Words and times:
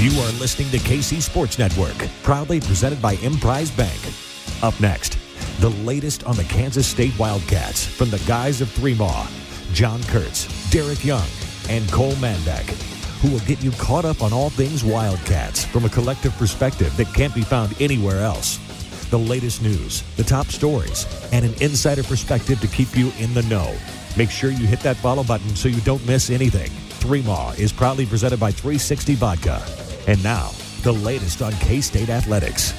You 0.00 0.12
are 0.20 0.30
listening 0.38 0.70
to 0.70 0.78
KC 0.78 1.20
Sports 1.20 1.58
Network, 1.58 1.96
proudly 2.22 2.60
presented 2.60 3.02
by 3.02 3.14
Emprise 3.14 3.72
Bank. 3.72 3.98
Up 4.62 4.78
next, 4.80 5.18
the 5.58 5.70
latest 5.70 6.22
on 6.22 6.36
the 6.36 6.44
Kansas 6.44 6.86
State 6.86 7.18
Wildcats 7.18 7.84
from 7.84 8.08
the 8.08 8.20
guys 8.20 8.60
of 8.60 8.70
Three 8.70 8.94
Maw, 8.94 9.26
John 9.72 10.00
Kurtz, 10.04 10.46
Derek 10.70 11.04
Young, 11.04 11.26
and 11.68 11.90
Cole 11.90 12.12
Manbeck, 12.12 12.68
who 13.22 13.32
will 13.32 13.40
get 13.40 13.60
you 13.60 13.72
caught 13.72 14.04
up 14.04 14.22
on 14.22 14.32
all 14.32 14.50
things 14.50 14.84
Wildcats 14.84 15.64
from 15.64 15.84
a 15.84 15.88
collective 15.88 16.32
perspective 16.36 16.96
that 16.96 17.12
can't 17.12 17.34
be 17.34 17.42
found 17.42 17.74
anywhere 17.82 18.20
else. 18.20 18.58
The 19.10 19.18
latest 19.18 19.62
news, 19.62 20.02
the 20.14 20.22
top 20.22 20.46
stories, 20.46 21.06
and 21.32 21.44
an 21.44 21.60
insider 21.60 22.04
perspective 22.04 22.60
to 22.60 22.68
keep 22.68 22.96
you 22.96 23.10
in 23.18 23.34
the 23.34 23.42
know. 23.42 23.76
Make 24.16 24.30
sure 24.30 24.52
you 24.52 24.64
hit 24.64 24.78
that 24.82 24.98
follow 24.98 25.24
button 25.24 25.56
so 25.56 25.68
you 25.68 25.80
don't 25.80 26.06
miss 26.06 26.30
anything. 26.30 26.70
Three 27.00 27.22
Maw 27.22 27.50
is 27.58 27.72
proudly 27.72 28.06
presented 28.06 28.38
by 28.38 28.52
360 28.52 29.16
Vodka. 29.16 29.87
And 30.08 30.22
now, 30.22 30.52
the 30.84 30.92
latest 30.92 31.42
on 31.42 31.52
K 31.56 31.82
State 31.82 32.08
Athletics. 32.08 32.70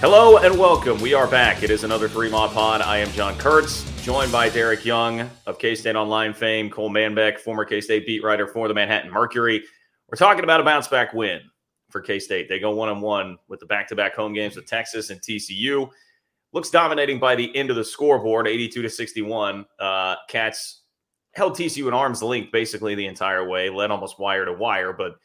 Hello 0.00 0.36
and 0.36 0.56
welcome. 0.56 1.00
We 1.00 1.12
are 1.12 1.26
back. 1.26 1.64
It 1.64 1.70
is 1.70 1.82
another 1.82 2.08
Three 2.08 2.30
Maw 2.30 2.46
Pod. 2.46 2.82
I 2.82 2.98
am 2.98 3.10
John 3.10 3.36
Kurtz, 3.36 3.82
joined 4.04 4.30
by 4.30 4.48
Derek 4.48 4.84
Young 4.84 5.28
of 5.46 5.58
K 5.58 5.74
State 5.74 5.96
Online 5.96 6.32
fame, 6.32 6.70
Cole 6.70 6.88
Manbeck, 6.88 7.40
former 7.40 7.64
K 7.64 7.80
State 7.80 8.06
beat 8.06 8.22
writer 8.22 8.46
for 8.46 8.68
the 8.68 8.74
Manhattan 8.74 9.10
Mercury. 9.10 9.64
We're 10.08 10.18
talking 10.18 10.44
about 10.44 10.60
a 10.60 10.62
bounce 10.62 10.86
back 10.86 11.12
win 11.12 11.40
for 11.90 12.00
K 12.00 12.20
State. 12.20 12.48
They 12.48 12.60
go 12.60 12.70
one 12.70 12.88
on 12.88 13.00
one 13.00 13.38
with 13.48 13.58
the 13.58 13.66
back 13.66 13.88
to 13.88 13.96
back 13.96 14.14
home 14.14 14.32
games 14.32 14.54
with 14.54 14.66
Texas 14.66 15.10
and 15.10 15.20
TCU. 15.20 15.90
Looks 16.52 16.70
dominating 16.70 17.18
by 17.18 17.34
the 17.34 17.52
end 17.56 17.70
of 17.70 17.76
the 17.76 17.84
scoreboard, 17.84 18.46
82 18.46 18.82
to 18.82 18.88
61. 18.88 19.66
Uh, 19.80 20.14
Cats 20.28 20.82
held 21.34 21.54
TCU 21.54 21.88
in 21.88 21.92
arm's 21.92 22.22
length 22.22 22.52
basically 22.52 22.94
the 22.94 23.06
entire 23.06 23.48
way, 23.48 23.68
led 23.68 23.90
almost 23.90 24.20
wire 24.20 24.44
to 24.44 24.52
wire, 24.52 24.92
but 24.92 25.16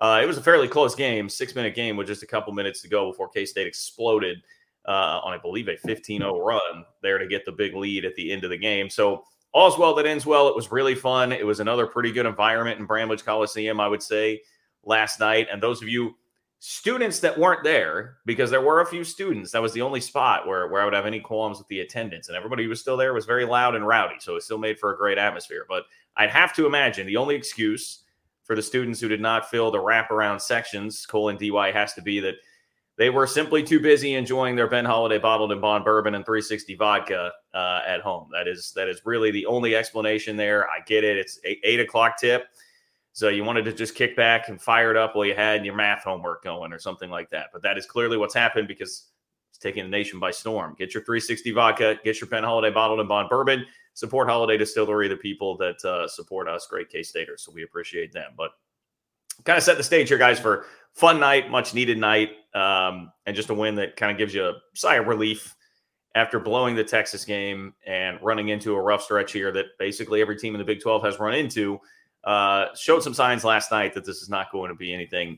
uh, 0.00 0.20
it 0.22 0.26
was 0.26 0.38
a 0.38 0.42
fairly 0.42 0.68
close 0.68 0.94
game, 0.94 1.28
six 1.28 1.54
minute 1.54 1.74
game 1.74 1.96
with 1.96 2.06
just 2.06 2.22
a 2.22 2.26
couple 2.26 2.52
minutes 2.52 2.80
to 2.82 2.88
go 2.88 3.10
before 3.10 3.28
K 3.28 3.44
State 3.44 3.66
exploded 3.66 4.42
uh, 4.86 5.20
on, 5.22 5.34
I 5.34 5.38
believe, 5.38 5.68
a 5.68 5.76
15 5.76 6.20
0 6.20 6.40
run 6.40 6.84
there 7.02 7.18
to 7.18 7.26
get 7.26 7.44
the 7.44 7.52
big 7.52 7.74
lead 7.74 8.04
at 8.04 8.14
the 8.14 8.32
end 8.32 8.44
of 8.44 8.50
the 8.50 8.56
game. 8.56 8.88
So, 8.88 9.24
all's 9.52 9.78
well 9.78 9.94
that 9.94 10.06
ends 10.06 10.24
well. 10.24 10.48
It 10.48 10.56
was 10.56 10.70
really 10.70 10.94
fun. 10.94 11.32
It 11.32 11.46
was 11.46 11.60
another 11.60 11.86
pretty 11.86 12.12
good 12.12 12.26
environment 12.26 12.78
in 12.78 12.86
Bramlage 12.86 13.24
Coliseum, 13.24 13.80
I 13.80 13.88
would 13.88 14.02
say, 14.02 14.40
last 14.84 15.20
night. 15.20 15.48
And 15.52 15.62
those 15.62 15.82
of 15.82 15.88
you 15.88 16.16
students 16.60 17.20
that 17.20 17.38
weren't 17.38 17.64
there, 17.64 18.16
because 18.24 18.50
there 18.50 18.62
were 18.62 18.80
a 18.80 18.86
few 18.86 19.04
students, 19.04 19.52
that 19.52 19.62
was 19.62 19.72
the 19.72 19.82
only 19.82 20.00
spot 20.00 20.46
where, 20.46 20.68
where 20.68 20.82
I 20.82 20.84
would 20.84 20.94
have 20.94 21.06
any 21.06 21.20
qualms 21.20 21.58
with 21.58 21.68
the 21.68 21.80
attendance. 21.80 22.28
And 22.28 22.36
everybody 22.36 22.62
who 22.64 22.70
was 22.70 22.80
still 22.80 22.96
there 22.96 23.14
was 23.14 23.26
very 23.26 23.44
loud 23.44 23.74
and 23.74 23.86
rowdy. 23.86 24.16
So, 24.20 24.36
it 24.36 24.42
still 24.42 24.58
made 24.58 24.78
for 24.78 24.94
a 24.94 24.96
great 24.96 25.18
atmosphere. 25.18 25.66
But 25.68 25.84
I'd 26.16 26.30
have 26.30 26.54
to 26.56 26.66
imagine 26.66 27.06
the 27.06 27.16
only 27.16 27.34
excuse 27.34 28.04
for 28.48 28.56
the 28.56 28.62
students 28.62 28.98
who 28.98 29.08
did 29.08 29.20
not 29.20 29.48
fill 29.50 29.70
the 29.70 29.78
wraparound 29.78 30.40
sections, 30.40 31.04
colon 31.04 31.36
DY 31.36 31.70
has 31.70 31.92
to 31.92 32.02
be 32.02 32.18
that 32.20 32.36
they 32.96 33.10
were 33.10 33.26
simply 33.26 33.62
too 33.62 33.78
busy 33.78 34.14
enjoying 34.14 34.56
their 34.56 34.66
Ben 34.66 34.86
Holladay 34.86 35.20
bottled 35.20 35.52
and 35.52 35.60
bond 35.60 35.84
bourbon 35.84 36.14
and 36.14 36.24
360 36.24 36.74
vodka 36.74 37.30
uh, 37.52 37.82
at 37.86 38.00
home. 38.00 38.30
That 38.32 38.48
is 38.48 38.72
that 38.72 38.88
is 38.88 39.02
really 39.04 39.30
the 39.30 39.44
only 39.44 39.76
explanation 39.76 40.36
there. 40.36 40.66
I 40.68 40.80
get 40.86 41.04
it. 41.04 41.18
It's 41.18 41.38
eight, 41.44 41.60
eight 41.62 41.78
o'clock 41.78 42.18
tip. 42.18 42.46
So 43.12 43.28
you 43.28 43.44
wanted 43.44 43.66
to 43.66 43.72
just 43.74 43.94
kick 43.94 44.16
back 44.16 44.48
and 44.48 44.60
fire 44.60 44.90
it 44.90 44.96
up 44.96 45.14
while 45.14 45.26
you 45.26 45.34
had 45.34 45.64
your 45.64 45.74
math 45.74 46.04
homework 46.04 46.42
going 46.42 46.72
or 46.72 46.78
something 46.78 47.10
like 47.10 47.28
that. 47.30 47.48
But 47.52 47.62
that 47.62 47.76
is 47.76 47.84
clearly 47.84 48.16
what's 48.16 48.34
happened 48.34 48.66
because 48.66 49.08
it's 49.50 49.58
taking 49.58 49.84
the 49.84 49.90
nation 49.90 50.18
by 50.18 50.30
storm. 50.30 50.74
Get 50.78 50.94
your 50.94 51.04
360 51.04 51.50
vodka, 51.50 51.98
get 52.02 52.20
your 52.20 52.30
Ben 52.30 52.44
Holladay 52.44 52.72
bottled 52.72 53.00
and 53.00 53.08
bond 53.08 53.28
bourbon 53.28 53.66
support 53.98 54.28
Holladay 54.28 54.56
Distillery, 54.56 55.08
the 55.08 55.16
people 55.16 55.56
that 55.56 55.84
uh, 55.84 56.06
support 56.06 56.46
us, 56.46 56.68
great 56.70 56.88
K 56.88 57.02
Staters. 57.02 57.42
So 57.42 57.50
we 57.50 57.64
appreciate 57.64 58.12
them. 58.12 58.30
But 58.36 58.52
kind 59.44 59.56
of 59.56 59.64
set 59.64 59.76
the 59.76 59.82
stage 59.82 60.06
here, 60.06 60.18
guys, 60.18 60.38
for 60.38 60.66
fun 60.92 61.18
night, 61.18 61.50
much 61.50 61.74
needed 61.74 61.98
night, 61.98 62.30
um, 62.54 63.10
and 63.26 63.34
just 63.34 63.50
a 63.50 63.54
win 63.54 63.74
that 63.74 63.96
kind 63.96 64.12
of 64.12 64.16
gives 64.16 64.32
you 64.32 64.44
a 64.44 64.52
sigh 64.74 64.94
of 64.94 65.08
relief 65.08 65.56
after 66.14 66.38
blowing 66.38 66.76
the 66.76 66.84
Texas 66.84 67.24
game 67.24 67.74
and 67.88 68.20
running 68.22 68.50
into 68.50 68.76
a 68.76 68.80
rough 68.80 69.02
stretch 69.02 69.32
here 69.32 69.50
that 69.50 69.66
basically 69.80 70.20
every 70.20 70.36
team 70.36 70.54
in 70.54 70.60
the 70.60 70.64
Big 70.64 70.80
12 70.80 71.02
has 71.02 71.18
run 71.18 71.34
into. 71.34 71.80
Uh, 72.22 72.66
showed 72.76 73.02
some 73.02 73.14
signs 73.14 73.42
last 73.42 73.72
night 73.72 73.92
that 73.94 74.04
this 74.04 74.22
is 74.22 74.28
not 74.28 74.52
going 74.52 74.68
to 74.68 74.76
be 74.76 74.94
anything 74.94 75.36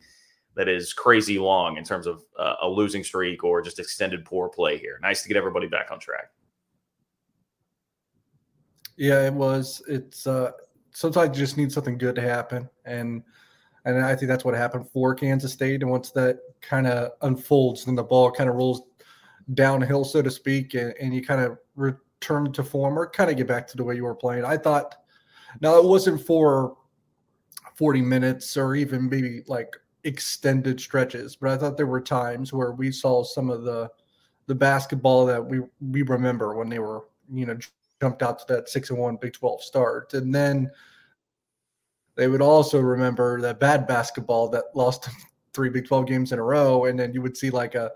that 0.54 0.68
is 0.68 0.92
crazy 0.92 1.38
long 1.38 1.78
in 1.78 1.84
terms 1.84 2.06
of 2.06 2.22
uh, 2.38 2.56
a 2.60 2.68
losing 2.68 3.02
streak 3.02 3.42
or 3.42 3.62
just 3.62 3.78
extended 3.78 4.22
poor 4.22 4.50
play 4.50 4.76
here. 4.76 4.98
Nice 5.00 5.22
to 5.22 5.28
get 5.28 5.38
everybody 5.38 5.66
back 5.66 5.90
on 5.90 5.98
track. 5.98 6.30
Yeah, 9.00 9.26
it 9.26 9.32
was. 9.32 9.82
It's 9.88 10.26
uh, 10.26 10.50
sometimes 10.90 11.34
you 11.34 11.42
just 11.42 11.56
need 11.56 11.72
something 11.72 11.96
good 11.96 12.14
to 12.16 12.20
happen, 12.20 12.68
and 12.84 13.22
and 13.86 14.04
I 14.04 14.14
think 14.14 14.28
that's 14.28 14.44
what 14.44 14.54
happened 14.54 14.90
for 14.90 15.14
Kansas 15.14 15.54
State. 15.54 15.80
And 15.80 15.90
once 15.90 16.10
that 16.10 16.40
kind 16.60 16.86
of 16.86 17.12
unfolds, 17.22 17.86
then 17.86 17.94
the 17.94 18.02
ball 18.02 18.30
kind 18.30 18.50
of 18.50 18.56
rolls 18.56 18.82
downhill, 19.54 20.04
so 20.04 20.20
to 20.20 20.30
speak, 20.30 20.74
and, 20.74 20.92
and 21.00 21.14
you 21.14 21.24
kind 21.24 21.40
of 21.40 21.56
return 21.76 22.52
to 22.52 22.62
form 22.62 22.98
or 22.98 23.08
kind 23.08 23.30
of 23.30 23.38
get 23.38 23.46
back 23.46 23.66
to 23.68 23.78
the 23.78 23.82
way 23.82 23.96
you 23.96 24.04
were 24.04 24.14
playing. 24.14 24.44
I 24.44 24.58
thought, 24.58 24.96
now 25.62 25.78
it 25.78 25.84
wasn't 25.84 26.20
for 26.20 26.76
40 27.76 28.02
minutes 28.02 28.54
or 28.58 28.74
even 28.74 29.08
maybe 29.08 29.44
like 29.46 29.74
extended 30.04 30.78
stretches, 30.78 31.36
but 31.36 31.48
I 31.48 31.56
thought 31.56 31.78
there 31.78 31.86
were 31.86 32.02
times 32.02 32.52
where 32.52 32.72
we 32.72 32.92
saw 32.92 33.24
some 33.24 33.48
of 33.48 33.62
the 33.62 33.88
the 34.46 34.54
basketball 34.54 35.24
that 35.24 35.42
we 35.42 35.60
we 35.90 36.02
remember 36.02 36.54
when 36.54 36.68
they 36.68 36.80
were 36.80 37.04
you 37.32 37.46
know 37.46 37.56
jumped 38.00 38.22
out 38.22 38.38
to 38.38 38.54
that 38.54 38.68
six 38.68 38.90
and 38.90 38.98
one 38.98 39.16
Big 39.16 39.32
12 39.34 39.62
start. 39.62 40.14
And 40.14 40.34
then 40.34 40.70
they 42.16 42.28
would 42.28 42.42
also 42.42 42.80
remember 42.80 43.40
that 43.40 43.60
bad 43.60 43.86
basketball 43.86 44.48
that 44.50 44.64
lost 44.74 45.08
three 45.52 45.68
Big 45.68 45.86
12 45.86 46.06
games 46.06 46.32
in 46.32 46.38
a 46.38 46.42
row. 46.42 46.86
And 46.86 46.98
then 46.98 47.12
you 47.12 47.22
would 47.22 47.36
see 47.36 47.50
like 47.50 47.74
a, 47.74 47.92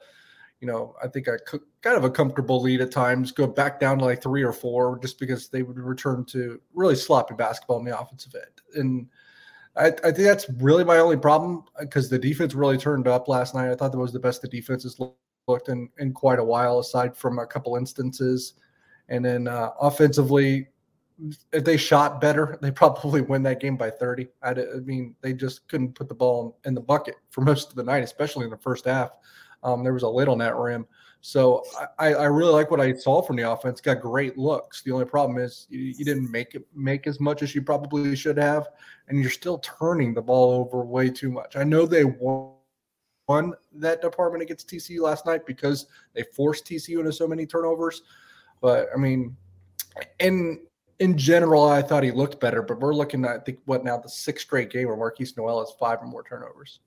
you 0.61 0.67
know, 0.67 0.95
I 1.03 1.09
think 1.09 1.27
a 1.27 1.39
kind 1.83 1.97
of 1.97 2.05
a 2.05 2.11
comfortable 2.11 2.61
lead 2.61 2.81
at 2.81 2.91
times 2.91 3.33
go 3.33 3.47
back 3.47 3.81
down 3.81 3.99
to 3.99 4.05
like 4.05 4.23
three 4.23 4.43
or 4.43 4.53
four 4.53 4.99
just 4.99 5.19
because 5.19 5.49
they 5.49 5.63
would 5.63 5.79
return 5.79 6.25
to 6.27 6.61
really 6.75 6.97
sloppy 6.97 7.35
basketball 7.35 7.79
in 7.79 7.85
the 7.85 7.99
offensive 7.99 8.35
end. 8.35 8.81
And 8.81 9.07
I, 9.77 9.87
I 9.87 10.13
think 10.13 10.19
that's 10.19 10.49
really 10.59 10.85
my 10.85 10.99
only 10.99 11.17
problem 11.17 11.65
uh, 11.79 11.83
because 11.83 12.09
the 12.09 12.19
defense 12.19 12.55
really 12.55 12.79
turned 12.79 13.09
up 13.09 13.29
last 13.29 13.55
night. 13.55 13.71
I 13.71 13.75
thought 13.75 13.93
that 13.93 13.99
was 13.99 14.13
the 14.13 14.21
best 14.21 14.43
the 14.43 14.49
defense 14.49 14.85
has 14.85 14.99
looked 15.49 15.69
in, 15.69 15.89
in 15.99 16.13
quite 16.13 16.39
a 16.39 16.45
while, 16.45 16.79
aside 16.79 17.17
from 17.17 17.39
a 17.39 17.47
couple 17.47 17.77
instances 17.77 18.55
and 19.09 19.25
then 19.25 19.49
uh, 19.49 19.71
offensively, 19.81 20.69
if 21.53 21.65
they 21.65 21.77
shot 21.77 22.21
better, 22.21 22.59
they 22.61 22.71
probably 22.71 23.21
win 23.21 23.43
that 23.45 23.61
game 23.61 23.77
by 23.77 23.91
30. 23.91 24.29
I, 24.43 24.51
I, 24.51 24.55
mean, 24.85 25.15
they 25.21 25.33
just 25.33 25.69
couldn't 25.69 25.95
put 25.95 26.09
the 26.09 26.15
ball 26.15 26.59
in 26.65 26.75
the 26.75 26.81
bucket 26.81 27.17
for 27.31 27.41
most 27.43 27.71
of 27.71 27.77
the 27.77 27.85
night, 27.85 28.03
especially 28.03 28.45
in 28.45 28.51
the 28.51 28.59
first 28.59 28.85
half. 28.87 29.11
Um, 29.63 29.83
there 29.83 29.95
was 29.95 30.03
a 30.03 30.09
lid 30.09 30.29
on 30.29 30.39
that 30.39 30.57
rim. 30.57 30.87
So 31.27 31.65
I, 31.99 32.13
I, 32.13 32.25
really 32.27 32.53
like 32.53 32.71
what 32.71 32.83
I 32.83 32.93
saw 32.93 33.23
from 33.23 33.37
the 33.37 33.51
offense. 33.51 33.81
Got 33.81 34.03
great 34.03 34.37
looks. 34.37 34.83
The 34.83 34.93
only 34.93 35.07
problem 35.07 35.39
is 35.39 35.67
you, 35.71 35.81
you, 35.81 36.05
didn't 36.05 36.31
make 36.31 36.55
it 36.55 36.67
make 36.75 37.07
as 37.07 37.19
much 37.19 37.43
as 37.43 37.55
you 37.55 37.63
probably 37.63 38.15
should 38.15 38.37
have, 38.37 38.69
and 39.09 39.19
you're 39.19 39.31
still 39.31 39.57
turning 39.61 40.13
the 40.13 40.21
ball 40.21 40.53
over 40.61 40.85
way 40.85 41.09
too 41.09 41.31
much. 41.31 41.57
I 41.57 41.65
know 41.65 41.87
they 41.87 42.05
won, 42.05 42.53
won 43.27 43.55
that 43.73 44.03
department 44.03 44.43
against 44.43 44.69
TCU 44.69 45.01
last 45.01 45.25
night 45.25 45.47
because 45.47 45.87
they 46.13 46.25
forced 46.37 46.67
TCU 46.67 46.99
into 46.99 47.11
so 47.11 47.27
many 47.27 47.47
turnovers. 47.47 48.03
But 48.65 48.89
I 48.95 48.97
mean, 48.97 49.37
in 50.21 50.59
in 50.99 51.19
general, 51.19 51.69
I 51.69 51.83
thought 51.83 52.03
he 52.03 52.11
looked 52.11 52.41
better. 52.41 52.63
But 52.63 52.81
we're 52.81 52.95
looking 52.95 53.23
at 53.27 53.31
I 53.31 53.39
think 53.41 53.59
what 53.67 53.85
now 53.85 53.99
the 53.99 54.09
sixth 54.09 54.47
straight 54.47 54.71
game 54.71 54.89
where 54.89 54.97
Markquis 54.97 55.37
Nowell 55.37 55.61
has 55.61 55.75
five 55.79 55.99
or 56.01 56.07
more 56.07 56.23
turnovers. 56.23 56.81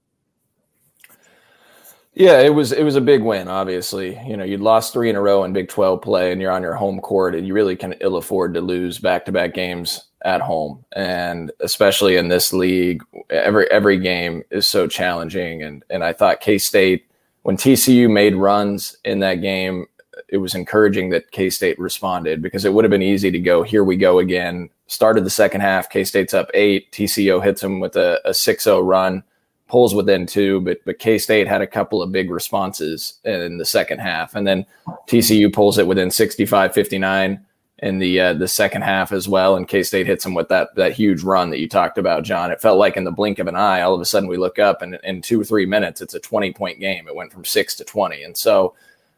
Yeah, 2.16 2.40
it 2.40 2.50
was 2.50 2.72
it 2.72 2.82
was 2.82 2.96
a 2.96 3.02
big 3.02 3.22
win. 3.22 3.48
Obviously, 3.48 4.20
you 4.26 4.36
know 4.36 4.44
you'd 4.44 4.60
lost 4.60 4.92
three 4.92 5.08
in 5.12 5.16
a 5.16 5.22
row 5.22 5.44
in 5.44 5.54
Big 5.54 5.68
Twelve 5.68 6.02
play, 6.02 6.32
and 6.32 6.42
you're 6.42 6.52
on 6.52 6.64
your 6.64 6.74
home 6.74 7.00
court, 7.00 7.36
and 7.36 7.46
you 7.46 7.54
really 7.54 7.76
can 7.76 7.94
ill 8.02 8.16
afford 8.16 8.56
to 8.56 8.62
lose 8.62 8.98
back 8.98 9.26
to 9.26 9.32
back 9.32 9.54
games 9.54 10.08
at 10.24 10.42
home, 10.42 10.84
and 10.94 11.52
especially 11.60 12.16
in 12.18 12.28
this 12.28 12.54
league, 12.54 13.04
every 13.30 13.70
every 13.70 14.00
game 14.00 14.42
is 14.50 14.68
so 14.68 14.88
challenging. 14.88 15.62
And 15.62 15.86
and 15.92 16.04
I 16.04 16.14
thought 16.14 16.42
K 16.42 16.58
State 16.58 17.06
when 17.44 17.56
TCU 17.56 18.10
made 18.10 18.34
runs 18.34 18.98
in 19.06 19.20
that 19.20 19.36
game, 19.36 19.86
it 20.30 20.38
was 20.38 20.56
encouraging 20.56 21.10
that 21.10 21.32
K 21.32 21.50
State 21.50 21.80
responded 21.80 22.42
because 22.42 22.66
it 22.66 22.74
would 22.74 22.84
have 22.84 22.92
been 22.92 23.02
easy 23.02 23.32
to 23.32 23.40
go 23.40 23.64
here 23.64 23.84
we 23.84 23.98
go 23.98 24.20
again. 24.20 24.70
Started 24.88 25.26
the 25.26 25.30
second 25.30 25.62
half, 25.62 25.90
K 25.90 26.04
State's 26.04 26.34
up 26.34 26.50
eight, 26.54 26.92
TCU 26.92 27.44
hits 27.44 27.62
them 27.62 27.80
with 27.80 27.96
a, 27.96 28.20
a 28.26 28.32
6-0 28.32 28.86
run 28.86 29.24
pulls 29.68 29.94
within 29.94 30.26
two, 30.26 30.62
but 30.62 30.80
but 30.86 31.00
K 31.00 31.18
State 31.18 31.48
had 31.48 31.62
a 31.62 31.68
couple 31.68 32.02
of 32.02 32.12
big 32.12 32.30
responses 32.30 33.20
in 33.24 33.58
the 33.58 33.66
second 33.66 34.00
half, 34.00 34.36
and 34.36 34.48
then 34.48 34.66
TCU 35.08 35.52
pulls 35.52 35.78
it 35.78 35.88
within 35.88 36.12
65 36.12 36.74
59 36.74 37.46
in 37.80 38.00
the 38.00 38.20
uh, 38.20 38.34
the 38.34 38.48
second 38.48 38.82
half 38.82 39.12
as 39.12 39.28
well, 39.28 39.56
and 39.56 39.68
K 39.68 39.84
State 39.84 40.08
hits 40.08 40.24
them 40.24 40.34
with 40.34 40.50
that 40.50 40.74
that 40.76 40.94
huge 40.94 41.24
run 41.24 41.50
that 41.52 41.60
you 41.60 41.68
talked 41.68 41.98
about, 41.98 42.24
John. 42.24 42.52
It 42.52 42.62
felt 42.62 42.80
like 42.80 42.98
in 42.98 43.04
the 43.04 43.12
blink 43.12 43.40
of 43.40 43.48
an 43.48 43.56
eye, 43.56 43.82
all 43.82 43.94
of 43.94 44.02
a 44.02 44.06
sudden 44.06 44.30
we 44.30 44.38
look 44.38 44.58
up, 44.58 44.82
and 44.82 45.00
in 45.04 45.22
two 45.22 45.40
or 45.40 45.44
three 45.44 45.66
minutes, 45.66 46.02
it's 46.02 46.16
a 46.16 46.20
20 46.20 46.54
point 46.54 46.80
game. 46.80 47.08
It 47.08 47.16
went 47.16 47.32
from 47.32 47.46
six 47.46 47.76
to 47.76 47.84
20, 47.84 48.24
and 48.24 48.38
so 48.38 48.74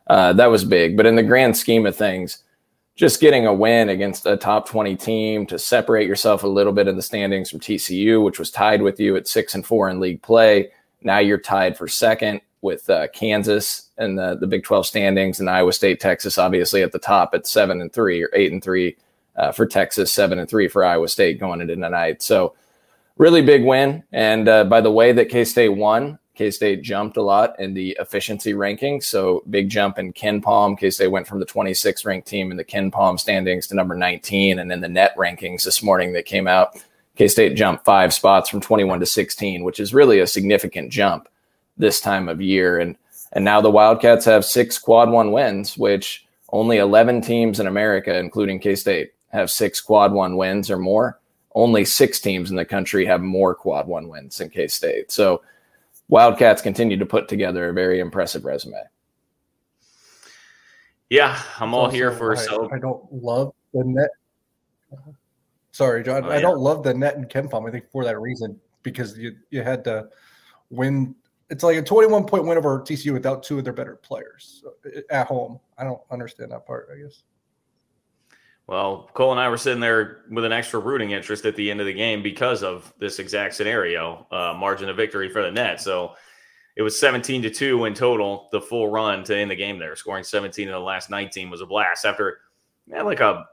uh, 0.09 0.33
that 0.33 0.47
was 0.47 0.65
big. 0.65 0.97
But 0.97 1.05
in 1.05 1.15
the 1.15 1.23
grand 1.23 1.55
scheme 1.55 1.85
of 1.85 1.95
things 1.95 2.43
just 2.99 3.21
getting 3.21 3.45
a 3.45 3.53
win 3.53 3.87
against 3.87 4.25
a 4.25 4.35
top 4.35 4.67
20 4.67 4.93
team 4.97 5.45
to 5.45 5.57
separate 5.57 6.05
yourself 6.05 6.43
a 6.43 6.47
little 6.47 6.73
bit 6.73 6.85
in 6.85 6.97
the 6.97 7.01
standings 7.01 7.49
from 7.49 7.61
TCU, 7.61 8.21
which 8.21 8.37
was 8.37 8.51
tied 8.51 8.81
with 8.81 8.99
you 8.99 9.15
at 9.15 9.25
six 9.25 9.55
and 9.55 9.65
four 9.65 9.89
in 9.89 10.01
league 10.01 10.21
play. 10.21 10.69
Now 11.01 11.19
you're 11.19 11.37
tied 11.37 11.77
for 11.77 11.87
second 11.87 12.41
with 12.59 12.89
uh, 12.89 13.07
Kansas 13.13 13.89
and 13.97 14.19
the, 14.19 14.35
the 14.35 14.47
Big 14.47 14.65
12 14.65 14.85
standings 14.85 15.39
and 15.39 15.49
Iowa 15.49 15.71
State, 15.71 16.01
Texas, 16.01 16.37
obviously 16.37 16.83
at 16.83 16.91
the 16.91 16.99
top 16.99 17.33
at 17.33 17.47
seven 17.47 17.79
and 17.79 17.93
three 17.93 18.21
or 18.21 18.29
eight 18.33 18.51
and 18.51 18.61
three 18.61 18.97
uh, 19.37 19.53
for 19.53 19.65
Texas, 19.65 20.11
seven 20.11 20.37
and 20.37 20.49
three 20.49 20.67
for 20.67 20.83
Iowa 20.83 21.07
State 21.07 21.39
going 21.39 21.61
into 21.61 21.75
tonight. 21.77 22.21
So 22.21 22.53
really 23.17 23.41
big 23.41 23.63
win. 23.63 24.03
And 24.11 24.49
uh, 24.49 24.65
by 24.65 24.81
the 24.81 24.91
way 24.91 25.13
that 25.13 25.29
K 25.29 25.45
State 25.45 25.69
won, 25.69 26.19
K 26.39 26.51
State 26.51 26.83
jumped 26.83 27.17
a 27.17 27.21
lot 27.21 27.59
in 27.59 27.73
the 27.73 27.97
efficiency 27.99 28.53
rankings. 28.53 29.03
So 29.03 29.43
big 29.49 29.67
jump 29.67 29.99
in 29.99 30.13
KenPom. 30.13 30.79
K 30.79 30.89
State 30.89 31.11
went 31.11 31.27
from 31.27 31.41
the 31.41 31.45
26th 31.45 32.05
ranked 32.05 32.29
team 32.29 32.49
in 32.49 32.55
the 32.55 32.63
KenPom 32.63 33.19
standings 33.19 33.67
to 33.67 33.75
number 33.75 33.93
19. 33.93 34.57
And 34.57 34.71
in 34.71 34.79
the 34.79 34.87
net 34.87 35.13
rankings 35.17 35.65
this 35.65 35.83
morning 35.83 36.13
that 36.13 36.23
came 36.23 36.47
out, 36.47 36.81
K 37.17 37.27
State 37.27 37.57
jumped 37.57 37.83
five 37.83 38.13
spots 38.13 38.49
from 38.49 38.61
21 38.61 39.01
to 39.01 39.05
16, 39.05 39.65
which 39.65 39.81
is 39.81 39.93
really 39.93 40.21
a 40.21 40.27
significant 40.27 40.93
jump 40.93 41.27
this 41.75 41.99
time 41.99 42.29
of 42.29 42.39
year. 42.39 42.79
And 42.79 42.95
and 43.33 43.43
now 43.43 43.59
the 43.59 43.69
Wildcats 43.69 44.23
have 44.23 44.45
six 44.45 44.79
quad 44.79 45.09
one 45.09 45.33
wins, 45.33 45.77
which 45.77 46.25
only 46.53 46.77
11 46.77 47.19
teams 47.19 47.59
in 47.59 47.67
America, 47.67 48.17
including 48.17 48.61
K 48.61 48.75
State, 48.75 49.11
have 49.33 49.51
six 49.51 49.81
quad 49.81 50.13
one 50.13 50.37
wins 50.37 50.71
or 50.71 50.77
more. 50.77 51.19
Only 51.53 51.83
six 51.83 52.21
teams 52.21 52.49
in 52.49 52.55
the 52.55 52.63
country 52.63 53.05
have 53.07 53.19
more 53.19 53.53
quad 53.53 53.87
one 53.89 54.07
wins 54.07 54.37
than 54.37 54.49
K 54.49 54.67
State. 54.69 55.11
So 55.11 55.41
Wildcats 56.09 56.61
continue 56.61 56.97
to 56.97 57.05
put 57.05 57.27
together 57.27 57.69
a 57.69 57.73
very 57.73 57.99
impressive 57.99 58.43
resume. 58.43 58.81
Yeah, 61.09 61.41
I'm 61.59 61.73
all 61.73 61.89
here 61.89 62.11
for 62.11 62.33
I, 62.33 62.35
so. 62.35 62.69
I 62.71 62.79
don't 62.79 63.03
love 63.11 63.53
the 63.73 63.83
net. 63.83 64.09
Sorry, 65.71 66.03
John. 66.03 66.25
Oh, 66.25 66.29
I 66.29 66.41
don't 66.41 66.59
love 66.59 66.83
the 66.83 66.93
net 66.93 67.15
and 67.15 67.29
KenPom. 67.29 67.67
I 67.67 67.71
think 67.71 67.89
for 67.91 68.03
that 68.03 68.19
reason 68.19 68.59
because 68.83 69.17
you 69.17 69.35
you 69.49 69.63
had 69.63 69.83
to 69.85 70.09
win. 70.69 71.15
It's 71.49 71.63
like 71.63 71.77
a 71.77 71.81
21 71.81 72.25
point 72.25 72.45
win 72.45 72.57
over 72.57 72.79
TCU 72.79 73.13
without 73.13 73.41
two 73.41 73.57
of 73.57 73.63
their 73.63 73.73
better 73.73 73.95
players 73.95 74.63
uh, 74.85 75.01
at 75.09 75.25
home. 75.25 75.59
I 75.79 75.83
don't 75.83 76.01
understand 76.11 76.51
that 76.51 76.65
part. 76.67 76.89
I 76.93 77.01
guess. 77.01 77.23
Well, 78.69 79.09
Cole 79.15 79.31
and 79.31 79.39
I 79.39 79.49
were 79.49 79.57
sitting 79.57 79.79
there 79.79 80.19
with 80.29 80.45
an 80.45 80.51
extra 80.51 80.79
rooting 80.79 81.09
interest 81.09 81.43
at 81.47 81.55
the 81.55 81.71
end 81.71 81.79
of 81.79 81.87
the 81.87 81.93
game 81.93 82.21
because 82.21 82.61
of 82.61 82.93
this 82.99 83.17
exact 83.17 83.55
scenario, 83.55 84.27
uh, 84.29 84.53
margin 84.55 84.89
of 84.89 84.95
victory 84.95 85.27
for 85.27 85.41
the 85.41 85.49
net. 85.49 85.81
So 85.81 86.13
it 86.75 86.83
was 86.83 86.99
17 86.99 87.41
to 87.41 87.49
2 87.49 87.85
in 87.85 87.95
total, 87.95 88.47
the 88.51 88.61
full 88.61 88.87
run 88.87 89.23
to 89.23 89.35
end 89.35 89.49
the 89.49 89.55
game 89.55 89.79
there. 89.79 89.95
Scoring 89.95 90.23
17 90.23 90.67
in 90.67 90.71
the 90.71 90.79
last 90.79 91.09
19 91.09 91.49
was 91.49 91.61
a 91.61 91.65
blast 91.65 92.05
after 92.05 92.41
man, 92.85 93.05
like 93.05 93.21
a 93.21 93.43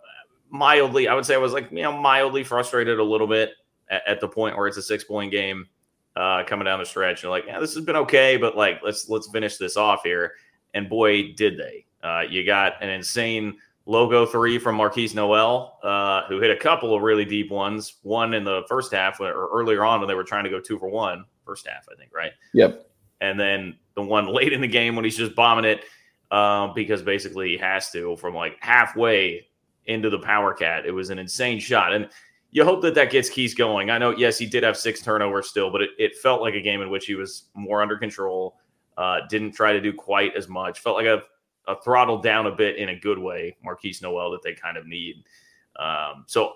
mildly, 0.51 1.09
I 1.09 1.15
would 1.15 1.25
say 1.25 1.35
I 1.35 1.39
was 1.39 1.55
like, 1.55 1.71
you 1.71 1.83
know, 1.83 1.97
mildly 1.97 2.45
frustrated 2.45 2.99
a 2.99 3.03
little 3.03 3.27
bit 3.27 3.53
at, 3.89 4.07
at 4.07 4.21
the 4.21 4.29
point 4.29 4.55
where 4.55 4.67
it's 4.67 4.77
a 4.77 4.83
six 4.83 5.03
point 5.03 5.33
game 5.33 5.67
uh, 6.15 6.45
coming 6.45 6.67
down 6.67 6.79
the 6.79 6.85
stretch. 6.85 7.23
You're 7.23 7.33
like, 7.33 7.47
yeah, 7.47 7.59
this 7.59 7.75
has 7.75 7.87
been 7.87 7.97
okay, 7.97 8.37
but 8.37 8.55
like, 8.55 8.81
let's, 8.85 9.09
let's 9.09 9.31
finish 9.31 9.57
this 9.57 9.79
off 9.79 10.03
here. 10.05 10.33
And 10.75 10.91
boy, 10.91 11.33
did 11.33 11.57
they. 11.57 11.87
Uh, 12.03 12.25
you 12.29 12.45
got 12.45 12.75
an 12.83 12.91
insane 12.91 13.57
logo 13.87 14.27
three 14.27 14.59
from 14.59 14.77
Markquis 14.77 15.15
Nowell, 15.15 15.79
uh, 15.83 16.25
who 16.27 16.41
hit 16.41 16.50
a 16.50 16.56
couple 16.56 16.94
of 16.94 17.03
really 17.03 17.25
deep 17.25 17.50
ones. 17.50 17.94
One 18.03 18.35
in 18.35 18.44
the 18.44 18.62
first 18.69 18.93
half, 18.93 19.21
or 19.21 19.49
earlier 19.53 19.85
on 19.85 20.00
when 20.00 20.09
they 20.09 20.15
were 20.15 20.25
trying 20.25 20.44
to 20.44 20.50
go 20.50 20.61
two 20.61 20.79
for 20.79 20.88
one, 20.88 21.25
first 21.44 21.67
half, 21.67 21.87
I 21.91 21.94
think, 21.97 22.15
right? 22.15 22.33
Yep. 22.53 22.88
And 23.21 23.38
then 23.38 23.77
the 23.94 24.03
one 24.03 24.27
late 24.35 24.53
in 24.53 24.61
the 24.61 24.69
game 24.69 24.97
when 24.97 25.05
he's 25.05 25.17
just 25.17 25.35
bombing 25.35 25.65
it 25.65 25.85
um, 26.35 26.73
because 26.75 27.03
basically 27.03 27.50
he 27.50 27.56
has 27.59 27.91
to 27.93 28.17
from 28.17 28.35
like 28.35 28.56
halfway 28.61 29.47
into 29.87 30.11
the 30.11 30.19
power 30.19 30.53
cat. 30.53 30.85
It 30.85 30.91
was 30.91 31.11
an 31.11 31.19
insane 31.19 31.61
shot. 31.61 31.93
And 31.93 32.09
you 32.50 32.65
hope 32.65 32.82
that 32.82 32.94
that 32.94 33.11
gets 33.11 33.29
Keys 33.29 33.55
going. 33.55 33.91
I 33.91 33.99
know, 33.99 34.11
yes, 34.11 34.39
he 34.39 34.47
did 34.47 34.65
have 34.65 34.77
six 34.77 35.00
turnovers 35.00 35.49
still, 35.49 35.71
but 35.71 35.82
it, 35.82 35.91
it 35.99 36.17
felt 36.17 36.41
like 36.41 36.55
a 36.55 36.61
game 36.61 36.81
in 36.81 36.91
which 36.91 37.06
he 37.06 37.15
was 37.15 37.44
more 37.55 37.82
under 37.82 37.97
control. 37.97 38.56
Uh, 38.97 39.21
didn't 39.29 39.53
try 39.53 39.73
to 39.73 39.81
do 39.81 39.93
quite 39.93 40.35
as 40.35 40.49
much. 40.49 40.81
Felt 40.81 40.97
like 40.97 41.06
a 41.06 41.23
a 41.67 41.77
throttled 41.83 42.23
down 42.23 42.47
a 42.47 42.53
bit 42.53 42.77
in 42.77 42.91
a 42.91 42.97
good 42.99 43.19
way, 43.19 43.57
Markquis 43.65 44.03
Nowell, 44.03 44.31
that 44.33 44.43
they 44.43 44.55
kind 44.55 44.77
of 44.77 44.87
need. 44.87 45.25
Um, 45.79 46.25
so 46.27 46.55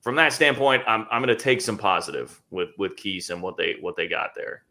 from 0.00 0.14
that 0.16 0.32
standpoint, 0.32 0.82
I'm 0.86 1.06
I'm 1.10 1.22
going 1.22 1.36
to 1.36 1.42
take 1.42 1.60
some 1.60 1.76
positive 1.76 2.40
with 2.50 2.70
with 2.78 2.96
Keys 2.96 3.30
and 3.30 3.42
what 3.42 3.56
they 3.56 3.76
what 3.80 3.96
they 3.96 4.08
got 4.08 4.30
there. 4.36 4.62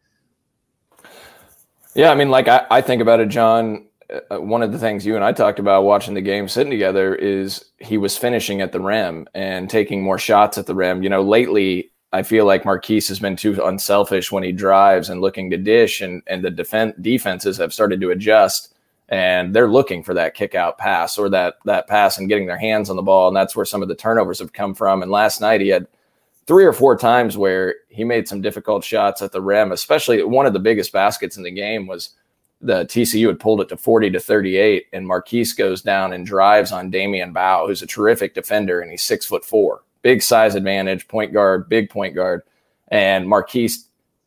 Yeah, 1.93 2.11
I 2.11 2.15
mean, 2.15 2.29
like 2.29 2.47
I, 2.47 2.65
I 2.69 2.81
think 2.81 3.01
about 3.01 3.19
it, 3.19 3.29
John. 3.29 3.87
Uh, 4.29 4.39
one 4.39 4.61
of 4.61 4.71
the 4.71 4.77
things 4.77 5.05
you 5.05 5.15
and 5.15 5.25
I 5.25 5.31
talked 5.31 5.57
about 5.57 5.83
watching 5.83 6.13
the 6.13 6.21
game 6.21 6.47
sitting 6.47 6.69
together 6.69 7.15
is 7.15 7.65
he 7.79 7.97
was 7.97 8.15
finishing 8.15 8.61
at 8.61 8.71
the 8.71 8.79
rim 8.79 9.27
and 9.33 9.67
taking 9.67 10.03
more 10.03 10.19
shots 10.19 10.59
at 10.59 10.67
the 10.67 10.75
rim. 10.75 11.01
You 11.01 11.09
know, 11.09 11.23
lately 11.23 11.91
I 12.13 12.21
feel 12.21 12.45
like 12.45 12.63
Markquis 12.63 13.07
has 13.07 13.19
been 13.19 13.35
too 13.35 13.59
unselfish 13.63 14.31
when 14.31 14.43
he 14.43 14.51
drives 14.51 15.09
and 15.09 15.21
looking 15.21 15.49
to 15.49 15.57
dish, 15.57 16.01
and 16.01 16.21
and 16.27 16.45
the 16.45 16.51
defense 16.51 16.93
defenses 17.01 17.57
have 17.57 17.73
started 17.73 17.99
to 18.01 18.11
adjust 18.11 18.74
and 19.09 19.55
they're 19.55 19.69
looking 19.69 20.03
for 20.03 20.13
that 20.13 20.33
kick 20.33 20.55
out 20.55 20.77
pass 20.77 21.17
or 21.17 21.29
that 21.29 21.55
that 21.65 21.87
pass 21.87 22.17
and 22.17 22.27
getting 22.27 22.47
their 22.47 22.57
hands 22.57 22.89
on 22.89 22.95
the 22.95 23.01
ball. 23.01 23.27
And 23.27 23.37
that's 23.37 23.55
where 23.55 23.65
some 23.65 23.81
of 23.81 23.87
the 23.87 23.95
turnovers 23.95 24.39
have 24.39 24.53
come 24.53 24.73
from. 24.73 25.01
And 25.01 25.11
last 25.11 25.41
night 25.41 25.61
he 25.61 25.67
had 25.67 25.87
three 26.47 26.65
or 26.65 26.73
four 26.73 26.97
times 26.97 27.37
where 27.37 27.75
he 27.89 28.03
made 28.03 28.27
some 28.27 28.41
difficult 28.41 28.83
shots 28.83 29.21
at 29.21 29.31
the 29.31 29.41
rim 29.41 29.71
especially 29.71 30.23
one 30.23 30.45
of 30.45 30.53
the 30.53 30.59
biggest 30.59 30.91
baskets 30.91 31.37
in 31.37 31.43
the 31.43 31.51
game 31.51 31.87
was 31.87 32.11
the 32.61 32.85
TCU 32.85 33.27
had 33.27 33.39
pulled 33.39 33.61
it 33.61 33.69
to 33.69 33.77
40 33.77 34.11
to 34.11 34.19
38 34.19 34.85
and 34.93 35.05
Markquis 35.05 35.57
goes 35.57 35.81
down 35.81 36.13
and 36.13 36.25
drives 36.25 36.71
on 36.71 36.91
Damion 36.91 37.33
Baugh 37.33 37.67
who's 37.67 37.81
a 37.81 37.87
terrific 37.87 38.33
defender 38.33 38.79
and 38.79 38.91
he's 38.91 39.03
6 39.03 39.25
foot 39.25 39.43
4 39.43 39.81
big 40.01 40.21
size 40.21 40.53
advantage 40.53 41.07
point 41.07 41.33
guard 41.33 41.67
big 41.67 41.89
point 41.89 42.13
guard. 42.15 42.43
And 42.89 43.27
Markquis 43.27 43.85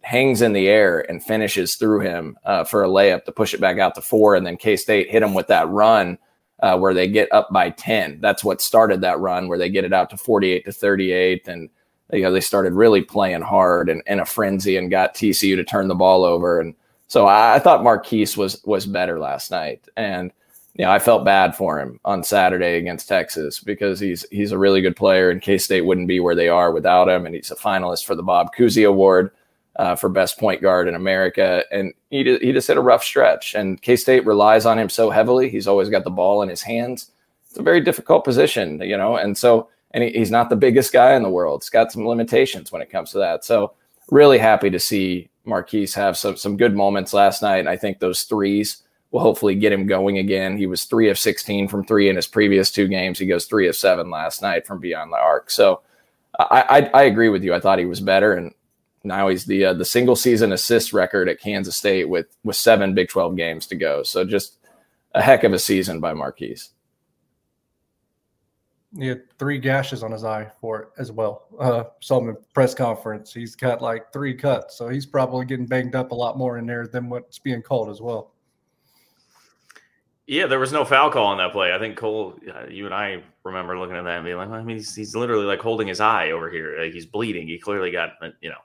hangs 0.08 0.40
in 0.40 0.54
the 0.54 0.68
air 0.68 1.00
and 1.10 1.22
finishes 1.22 1.74
through 1.74 2.00
him 2.00 2.38
uh, 2.46 2.64
for 2.64 2.82
a 2.82 2.88
layup 2.88 3.26
to 3.26 3.30
push 3.30 3.52
it 3.52 3.60
back 3.60 3.78
out 3.78 3.94
to 3.94 4.00
four. 4.00 4.34
And 4.34 4.46
then 4.46 4.56
K 4.56 4.74
State 4.74 5.10
hit 5.10 5.22
him 5.22 5.34
with 5.34 5.48
that 5.48 5.68
run 5.68 6.16
uh, 6.60 6.78
where 6.78 6.94
they 6.94 7.06
get 7.06 7.30
up 7.30 7.50
by 7.52 7.68
10. 7.68 8.18
That's 8.22 8.42
what 8.42 8.62
started 8.62 9.02
that 9.02 9.20
run 9.20 9.48
where 9.48 9.58
they 9.58 9.68
get 9.68 9.84
it 9.84 9.92
out 9.92 10.08
to 10.08 10.16
48 10.16 10.64
to 10.64 10.72
38. 10.72 11.46
And 11.46 11.68
you 12.10 12.22
know, 12.22 12.32
they 12.32 12.40
started 12.40 12.72
really 12.72 13.02
playing 13.02 13.42
hard 13.42 13.90
and 13.90 14.02
in 14.06 14.18
a 14.18 14.24
frenzy 14.24 14.78
and 14.78 14.90
got 14.90 15.14
TCU 15.14 15.56
to 15.56 15.64
turn 15.64 15.88
the 15.88 15.94
ball 15.94 16.24
over. 16.24 16.58
And 16.58 16.74
so 17.08 17.26
I, 17.26 17.56
I 17.56 17.58
thought 17.58 17.82
Markquis 17.82 18.34
was 18.34 18.62
was 18.64 18.86
better 18.86 19.18
last 19.18 19.50
night. 19.50 19.86
And 19.94 20.32
you 20.72 20.86
know, 20.86 20.90
I 20.90 21.00
felt 21.00 21.26
bad 21.26 21.54
for 21.54 21.78
him 21.78 22.00
on 22.06 22.24
Saturday 22.24 22.78
against 22.78 23.08
Texas 23.08 23.60
because 23.60 24.00
he's 24.00 24.24
he's 24.30 24.52
a 24.52 24.58
really 24.58 24.80
good 24.80 24.96
player 24.96 25.28
and 25.28 25.42
K 25.42 25.58
State 25.58 25.82
wouldn't 25.82 26.08
be 26.08 26.18
where 26.18 26.34
they 26.34 26.48
are 26.48 26.72
without 26.72 27.10
him. 27.10 27.26
And 27.26 27.34
he's 27.34 27.50
a 27.50 27.56
finalist 27.56 28.06
for 28.06 28.14
the 28.14 28.22
Bob 28.22 28.54
Cousy 28.56 28.88
Award 28.88 29.32
uh, 29.78 29.94
for 29.94 30.08
best 30.08 30.38
point 30.38 30.60
guard 30.60 30.88
in 30.88 30.94
America. 30.94 31.64
And 31.70 31.94
he, 32.10 32.38
he 32.38 32.52
just 32.52 32.68
hit 32.68 32.76
a 32.76 32.82
rough 32.82 33.04
stretch. 33.04 33.54
And 33.54 33.80
K 33.80 33.96
State 33.96 34.26
relies 34.26 34.66
on 34.66 34.78
him 34.78 34.88
so 34.88 35.10
heavily. 35.10 35.48
He's 35.48 35.68
always 35.68 35.88
got 35.88 36.04
the 36.04 36.10
ball 36.10 36.42
in 36.42 36.48
his 36.48 36.62
hands. 36.62 37.10
It's 37.48 37.58
a 37.58 37.62
very 37.62 37.80
difficult 37.80 38.24
position, 38.24 38.80
you 38.82 38.96
know. 38.96 39.16
And 39.16 39.38
so, 39.38 39.68
and 39.92 40.04
he, 40.04 40.10
he's 40.10 40.30
not 40.30 40.50
the 40.50 40.56
biggest 40.56 40.92
guy 40.92 41.14
in 41.14 41.22
the 41.22 41.30
world. 41.30 41.60
It's 41.60 41.70
got 41.70 41.92
some 41.92 42.06
limitations 42.06 42.72
when 42.72 42.82
it 42.82 42.90
comes 42.90 43.12
to 43.12 43.18
that. 43.18 43.44
So, 43.44 43.72
really 44.10 44.38
happy 44.38 44.70
to 44.70 44.80
see 44.80 45.28
Markquis 45.46 45.94
have 45.94 46.16
some 46.18 46.36
some 46.36 46.56
good 46.56 46.74
moments 46.74 47.12
last 47.12 47.40
night. 47.40 47.58
And 47.58 47.68
I 47.68 47.76
think 47.76 48.00
those 48.00 48.24
threes 48.24 48.82
will 49.10 49.20
hopefully 49.20 49.54
get 49.54 49.72
him 49.72 49.86
going 49.86 50.18
again. 50.18 50.58
He 50.58 50.66
was 50.66 50.84
three 50.84 51.08
of 51.08 51.18
16 51.18 51.68
from 51.68 51.84
three 51.84 52.10
in 52.10 52.16
his 52.16 52.26
previous 52.26 52.70
two 52.70 52.88
games. 52.88 53.18
He 53.18 53.26
goes 53.26 53.46
three 53.46 53.68
of 53.68 53.76
seven 53.76 54.10
last 54.10 54.42
night 54.42 54.66
from 54.66 54.80
beyond 54.80 55.12
the 55.12 55.16
arc. 55.16 55.50
So 55.50 55.80
I, 56.38 56.90
I, 56.94 57.00
I 57.00 57.02
agree 57.04 57.30
with 57.30 57.42
you. 57.42 57.54
I 57.54 57.60
thought 57.60 57.78
he 57.78 57.86
was 57.86 58.00
better. 58.00 58.34
And 58.34 58.52
now 59.08 59.28
he's 59.28 59.44
the 59.44 59.66
uh, 59.66 59.74
the 59.74 59.84
single 59.84 60.16
season 60.16 60.52
assist 60.52 60.92
record 60.92 61.28
at 61.28 61.40
Kansas 61.40 61.76
State 61.76 62.08
with 62.08 62.36
with 62.44 62.56
seven 62.56 62.94
Big 62.94 63.08
12 63.08 63.36
games 63.36 63.66
to 63.68 63.74
go. 63.74 64.02
So 64.02 64.24
just 64.24 64.58
a 65.14 65.22
heck 65.22 65.44
of 65.44 65.52
a 65.52 65.58
season 65.58 66.00
by 66.00 66.12
Markquis. 66.12 66.68
He 68.96 69.06
had 69.06 69.30
three 69.38 69.58
gashes 69.58 70.02
on 70.02 70.12
his 70.12 70.24
eye 70.24 70.50
for 70.60 70.80
it 70.80 70.88
as 70.98 71.12
well. 71.12 71.46
Uh, 71.60 71.84
saw 72.00 72.20
him 72.20 72.30
in 72.30 72.36
press 72.54 72.74
conference. 72.74 73.34
He's 73.34 73.54
got 73.54 73.82
like 73.82 74.12
three 74.12 74.34
cuts, 74.34 74.78
so 74.78 74.88
he's 74.88 75.04
probably 75.04 75.44
getting 75.44 75.66
banged 75.66 75.94
up 75.94 76.12
a 76.12 76.14
lot 76.14 76.38
more 76.38 76.56
in 76.56 76.66
there 76.66 76.86
than 76.86 77.10
what's 77.10 77.38
being 77.38 77.60
called 77.60 77.90
as 77.90 78.00
well. 78.00 78.32
Yeah, 80.28 80.46
there 80.46 80.58
was 80.58 80.72
no 80.72 80.84
foul 80.84 81.10
call 81.10 81.26
on 81.26 81.38
that 81.38 81.52
play. 81.52 81.72
I 81.72 81.78
think 81.78 81.96
Cole, 81.96 82.38
uh, 82.54 82.66
you 82.68 82.84
and 82.84 82.94
I 82.94 83.22
remember 83.44 83.78
looking 83.78 83.96
at 83.96 84.04
that 84.04 84.16
and 84.16 84.24
being 84.26 84.36
like, 84.36 84.50
well, 84.50 84.60
I 84.60 84.62
mean, 84.62 84.76
he's, 84.76 84.94
he's 84.94 85.16
literally 85.16 85.46
like 85.46 85.60
holding 85.60 85.88
his 85.88 86.00
eye 86.00 86.32
over 86.32 86.50
here. 86.50 86.78
Like 86.78 86.92
he's 86.92 87.06
bleeding. 87.06 87.48
He 87.48 87.58
clearly 87.58 87.90
got, 87.90 88.10
you 88.42 88.50
know, 88.50 88.58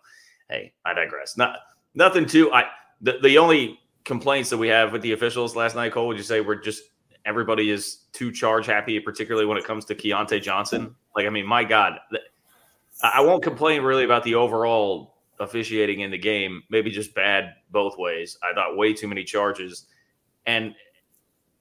hey, 0.49 0.73
I 0.85 0.93
digress. 0.93 1.37
Not 1.37 1.59
nothing 1.93 2.25
too. 2.25 2.51
I 2.51 2.65
the, 3.01 3.19
the 3.21 3.37
only 3.37 3.79
complaints 4.03 4.49
that 4.49 4.57
we 4.57 4.67
have 4.67 4.91
with 4.91 5.01
the 5.01 5.13
officials 5.13 5.55
last 5.55 5.75
night, 5.75 5.91
Cole, 5.91 6.07
would 6.07 6.17
you 6.17 6.23
say 6.23 6.41
we're 6.41 6.55
just 6.55 6.83
everybody 7.25 7.69
is 7.69 8.05
too 8.11 8.31
charge 8.31 8.65
happy, 8.65 8.99
particularly 8.99 9.45
when 9.45 9.57
it 9.57 9.65
comes 9.65 9.85
to 9.85 9.95
Keyontae 9.95 10.41
Johnson? 10.41 10.95
Like, 11.15 11.25
I 11.25 11.29
mean, 11.29 11.45
my 11.45 11.63
God, 11.63 11.99
I 13.01 13.21
won't 13.21 13.43
complain 13.43 13.81
really 13.81 14.03
about 14.03 14.23
the 14.23 14.35
overall 14.35 15.15
officiating 15.39 16.01
in 16.01 16.11
the 16.11 16.17
game. 16.17 16.63
Maybe 16.69 16.89
just 16.91 17.13
bad 17.13 17.53
both 17.71 17.97
ways. 17.97 18.37
I 18.43 18.53
thought 18.53 18.77
way 18.77 18.93
too 18.93 19.07
many 19.07 19.23
charges, 19.23 19.87
and 20.45 20.75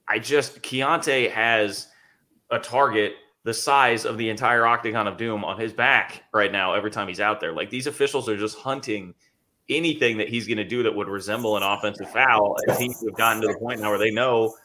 I 0.07 0.19
just 0.19 0.61
Keyontae 0.61 1.31
has 1.31 1.87
a 2.51 2.59
target 2.59 3.13
the 3.43 3.53
size 3.53 4.05
of 4.05 4.17
the 4.17 4.29
entire 4.29 4.65
octagon 4.65 5.07
of 5.07 5.17
doom 5.17 5.43
on 5.43 5.59
his 5.59 5.73
back 5.73 6.23
right 6.33 6.51
now 6.51 6.73
every 6.73 6.91
time 6.91 7.07
he's 7.07 7.19
out 7.19 7.39
there. 7.39 7.51
Like 7.51 7.69
these 7.69 7.87
officials 7.87 8.29
are 8.29 8.37
just 8.37 8.57
hunting 8.57 9.13
anything 9.69 10.17
that 10.17 10.29
he's 10.29 10.47
going 10.47 10.57
to 10.57 10.63
do 10.63 10.83
that 10.83 10.95
would 10.95 11.07
resemble 11.07 11.57
an 11.57 11.63
offensive 11.63 12.09
foul. 12.11 12.55
And 12.65 12.77
teams 12.77 13.03
have 13.05 13.15
gotten 13.15 13.41
to 13.41 13.47
the 13.47 13.59
point 13.59 13.81
now 13.81 13.89
where 13.89 13.99
they 13.99 14.11
know 14.11 14.55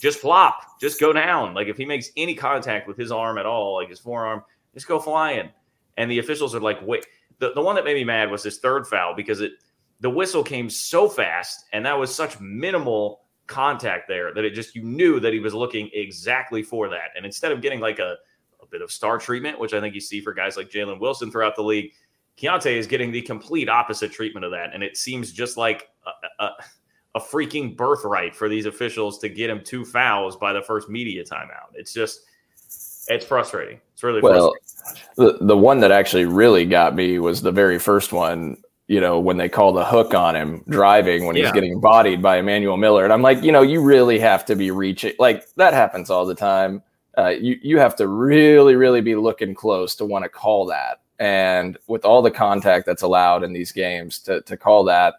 just 0.00 0.20
flop, 0.20 0.80
just 0.80 1.00
go 1.00 1.12
down. 1.12 1.54
Like 1.54 1.66
if 1.66 1.76
he 1.76 1.84
makes 1.84 2.10
any 2.16 2.34
contact 2.34 2.86
with 2.86 2.96
his 2.96 3.10
arm 3.10 3.38
at 3.38 3.46
all, 3.46 3.74
like 3.74 3.88
his 3.88 3.98
forearm, 3.98 4.42
just 4.74 4.86
go 4.86 5.00
flying. 5.00 5.50
And 5.96 6.10
the 6.10 6.18
officials 6.18 6.54
are 6.54 6.60
like, 6.60 6.78
wait. 6.82 7.06
The, 7.40 7.52
the 7.52 7.62
one 7.62 7.76
that 7.76 7.84
made 7.84 7.94
me 7.94 8.02
mad 8.02 8.32
was 8.32 8.42
his 8.42 8.58
third 8.58 8.84
foul 8.84 9.14
because 9.14 9.40
it 9.40 9.52
the 10.00 10.10
whistle 10.10 10.42
came 10.42 10.68
so 10.68 11.08
fast 11.08 11.64
and 11.72 11.86
that 11.86 11.98
was 11.98 12.12
such 12.12 12.40
minimal 12.40 13.20
contact 13.48 14.06
there 14.06 14.32
that 14.32 14.44
it 14.44 14.54
just 14.54 14.76
you 14.76 14.82
knew 14.82 15.18
that 15.18 15.32
he 15.32 15.40
was 15.40 15.54
looking 15.54 15.90
exactly 15.92 16.62
for 16.62 16.88
that. 16.88 17.10
And 17.16 17.26
instead 17.26 17.50
of 17.50 17.60
getting 17.60 17.80
like 17.80 17.98
a, 17.98 18.16
a 18.62 18.66
bit 18.70 18.82
of 18.82 18.92
star 18.92 19.18
treatment, 19.18 19.58
which 19.58 19.74
I 19.74 19.80
think 19.80 19.94
you 19.94 20.00
see 20.00 20.20
for 20.20 20.32
guys 20.32 20.56
like 20.56 20.70
Jalen 20.70 21.00
Wilson 21.00 21.30
throughout 21.30 21.56
the 21.56 21.62
league, 21.62 21.92
Keyontae 22.38 22.76
is 22.76 22.86
getting 22.86 23.10
the 23.10 23.22
complete 23.22 23.68
opposite 23.68 24.12
treatment 24.12 24.44
of 24.44 24.52
that. 24.52 24.72
And 24.72 24.84
it 24.84 24.96
seems 24.96 25.32
just 25.32 25.56
like 25.56 25.88
a, 26.06 26.44
a, 26.44 26.50
a 27.16 27.20
freaking 27.20 27.76
birthright 27.76 28.36
for 28.36 28.48
these 28.48 28.66
officials 28.66 29.18
to 29.18 29.28
get 29.28 29.50
him 29.50 29.62
two 29.64 29.84
fouls 29.84 30.36
by 30.36 30.52
the 30.52 30.62
first 30.62 30.88
media 30.88 31.24
timeout. 31.24 31.72
It's 31.74 31.92
just 31.92 32.20
it's 33.08 33.24
frustrating. 33.24 33.80
It's 33.94 34.02
really 34.02 34.20
well. 34.20 34.54
The 35.16 35.38
the 35.40 35.56
one 35.56 35.80
that 35.80 35.90
actually 35.90 36.26
really 36.26 36.64
got 36.64 36.94
me 36.94 37.18
was 37.18 37.40
the 37.42 37.50
very 37.50 37.78
first 37.78 38.12
one 38.12 38.58
you 38.88 39.00
know, 39.00 39.20
when 39.20 39.36
they 39.36 39.48
call 39.48 39.72
the 39.72 39.84
hook 39.84 40.14
on 40.14 40.34
him 40.34 40.64
driving 40.68 41.26
when 41.26 41.36
yeah. 41.36 41.44
he's 41.44 41.52
getting 41.52 41.78
bodied 41.78 42.22
by 42.22 42.38
Emmanuel 42.38 42.78
Miller. 42.78 43.04
And 43.04 43.12
I'm 43.12 43.22
like, 43.22 43.42
you 43.42 43.52
know, 43.52 43.62
you 43.62 43.82
really 43.82 44.18
have 44.18 44.44
to 44.46 44.56
be 44.56 44.70
reaching 44.70 45.12
like 45.18 45.46
that 45.54 45.74
happens 45.74 46.10
all 46.10 46.24
the 46.24 46.34
time. 46.34 46.82
Uh, 47.16 47.28
you 47.28 47.58
you 47.62 47.78
have 47.78 47.94
to 47.96 48.08
really, 48.08 48.76
really 48.76 49.02
be 49.02 49.14
looking 49.14 49.54
close 49.54 49.94
to 49.96 50.04
want 50.04 50.24
to 50.24 50.28
call 50.28 50.66
that. 50.66 51.00
And 51.18 51.76
with 51.86 52.04
all 52.04 52.22
the 52.22 52.30
contact 52.30 52.86
that's 52.86 53.02
allowed 53.02 53.44
in 53.44 53.52
these 53.52 53.72
games 53.72 54.18
to 54.20 54.40
to 54.42 54.56
call 54.56 54.84
that, 54.84 55.16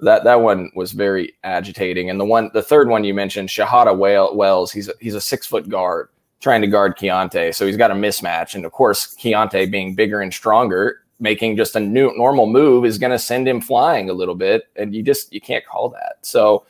that 0.00 0.24
that 0.24 0.40
one 0.40 0.72
was 0.74 0.90
very 0.92 1.34
agitating. 1.44 2.10
And 2.10 2.18
the 2.18 2.24
one 2.24 2.50
the 2.52 2.62
third 2.62 2.88
one 2.88 3.04
you 3.04 3.14
mentioned, 3.14 3.48
Shahada 3.48 3.96
Wells, 3.96 4.72
he's 4.72 4.88
a, 4.88 4.94
he's 5.00 5.14
a 5.14 5.20
six 5.20 5.46
foot 5.46 5.68
guard 5.68 6.08
trying 6.40 6.62
to 6.62 6.66
guard 6.66 6.96
Keyontae. 6.96 7.54
So 7.54 7.64
he's 7.66 7.76
got 7.76 7.90
a 7.90 7.94
mismatch. 7.94 8.54
And 8.54 8.64
of 8.64 8.72
course, 8.72 9.14
Keyontae 9.16 9.70
being 9.70 9.94
bigger 9.94 10.20
and 10.20 10.34
stronger, 10.34 11.03
making 11.20 11.56
just 11.56 11.76
a 11.76 11.80
new 11.80 12.12
normal 12.16 12.46
move 12.46 12.84
is 12.84 12.98
going 12.98 13.12
to 13.12 13.18
send 13.18 13.46
him 13.48 13.60
flying 13.60 14.10
a 14.10 14.14
little 14.14 14.34
bit, 14.34 14.68
and 14.76 14.94
you 14.94 15.02
just 15.02 15.32
you 15.32 15.40
can't 15.40 15.64
call 15.66 15.90
that. 15.90 16.16
So 16.22 16.64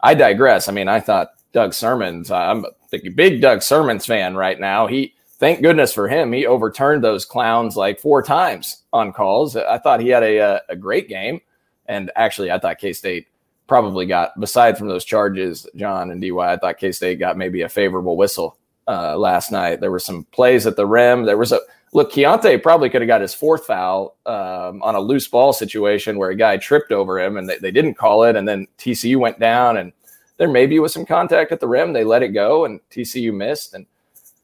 I 0.00 0.14
digress. 0.14 0.68
I 0.68 0.72
mean, 0.72 0.88
I 0.88 1.00
thought 1.00 1.32
Doug 1.52 1.72
Sirmons. 1.72 2.30
I'm 2.30 2.64
a 2.92 3.08
big 3.10 3.40
Doug 3.40 3.60
Sirmons 3.60 4.06
fan 4.06 4.36
right 4.36 4.58
now. 4.58 4.86
He 4.86 5.14
thank 5.38 5.62
goodness 5.62 5.92
for 5.92 6.08
him. 6.08 6.32
He 6.32 6.46
overturned 6.46 7.02
those 7.02 7.24
clowns 7.24 7.76
like 7.76 8.00
four 8.00 8.22
times 8.22 8.82
on 8.92 9.12
calls. 9.12 9.56
I 9.56 9.78
thought 9.78 10.00
he 10.00 10.08
had 10.08 10.22
a 10.22 10.60
a 10.68 10.76
great 10.76 11.08
game, 11.08 11.40
and 11.86 12.10
actually, 12.16 12.50
I 12.50 12.58
thought 12.58 12.78
K 12.78 12.92
State 12.92 13.28
probably 13.66 14.06
got 14.06 14.38
beside 14.40 14.78
from 14.78 14.88
those 14.88 15.04
charges, 15.04 15.66
John 15.76 16.10
and 16.10 16.22
DY. 16.22 16.52
I 16.52 16.56
thought 16.56 16.78
K 16.78 16.92
State 16.92 17.18
got 17.18 17.36
maybe 17.36 17.62
a 17.62 17.68
favorable 17.68 18.16
whistle 18.16 18.56
uh, 18.88 19.16
last 19.16 19.52
night. 19.52 19.80
There 19.80 19.90
were 19.90 19.98
some 19.98 20.24
plays 20.32 20.66
at 20.66 20.76
the 20.76 20.86
rim. 20.86 21.24
There 21.24 21.36
was 21.36 21.52
a 21.52 21.60
look, 21.92 22.12
Keyontae 22.12 22.62
probably 22.62 22.90
could 22.90 23.02
have 23.02 23.08
got 23.08 23.20
his 23.20 23.34
fourth 23.34 23.66
foul 23.66 24.16
um, 24.26 24.82
on 24.82 24.94
a 24.94 25.00
loose 25.00 25.28
ball 25.28 25.52
situation 25.52 26.18
where 26.18 26.30
a 26.30 26.36
guy 26.36 26.56
tripped 26.56 26.92
over 26.92 27.18
him 27.18 27.36
and 27.36 27.48
they, 27.48 27.58
they 27.58 27.70
didn't 27.70 27.94
call 27.94 28.24
it. 28.24 28.36
And 28.36 28.46
then 28.46 28.66
TCU 28.78 29.16
went 29.18 29.38
down 29.38 29.76
and 29.76 29.92
there 30.36 30.48
maybe 30.48 30.78
was 30.78 30.92
some 30.92 31.06
contact 31.06 31.52
at 31.52 31.60
the 31.60 31.68
rim. 31.68 31.92
They 31.92 32.04
let 32.04 32.22
it 32.22 32.28
go 32.28 32.64
and 32.64 32.80
TCU 32.90 33.34
missed. 33.34 33.74
And 33.74 33.86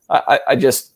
I, 0.08 0.22
I, 0.26 0.40
I 0.48 0.56
just, 0.56 0.92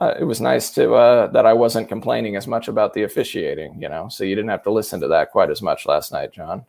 uh, 0.00 0.14
it 0.18 0.24
was 0.24 0.40
nice 0.40 0.70
to 0.70 0.94
uh, 0.94 1.26
that 1.28 1.44
I 1.44 1.52
wasn't 1.52 1.88
complaining 1.88 2.36
as 2.36 2.46
much 2.46 2.68
about 2.68 2.94
the 2.94 3.02
officiating, 3.02 3.80
you 3.80 3.88
know, 3.88 4.08
so 4.08 4.24
you 4.24 4.34
didn't 4.34 4.50
have 4.50 4.62
to 4.62 4.70
listen 4.70 5.00
to 5.00 5.08
that 5.08 5.30
quite 5.30 5.50
as 5.50 5.60
much 5.60 5.84
last 5.84 6.12
night, 6.12 6.32
John. 6.32 6.64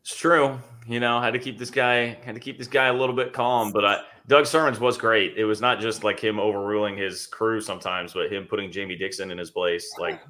It's 0.00 0.16
true. 0.16 0.58
You 0.86 1.00
know, 1.00 1.20
had 1.20 1.32
to 1.32 1.38
keep 1.38 1.58
this 1.58 1.70
guy 1.70 2.18
had 2.24 2.34
to 2.34 2.40
keep 2.40 2.58
this 2.58 2.68
guy 2.68 2.86
a 2.86 2.92
little 2.92 3.14
bit 3.14 3.32
calm, 3.32 3.72
but 3.72 3.84
I 3.84 4.00
Doug 4.28 4.44
Sirmons 4.44 4.78
was 4.78 4.96
great. 4.96 5.36
It 5.36 5.44
was 5.44 5.60
not 5.60 5.80
just 5.80 6.04
like 6.04 6.20
him 6.20 6.38
overruling 6.38 6.96
his 6.96 7.26
crew 7.26 7.60
sometimes, 7.60 8.12
but 8.12 8.32
him 8.32 8.46
putting 8.46 8.70
Jamie 8.70 8.96
Dixon 8.96 9.30
in 9.30 9.38
his 9.38 9.50
place. 9.50 9.92
Like, 9.98 10.20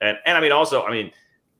and 0.00 0.18
and 0.26 0.36
I 0.36 0.40
mean, 0.40 0.52
also, 0.52 0.82
I 0.82 0.90
mean, 0.90 1.10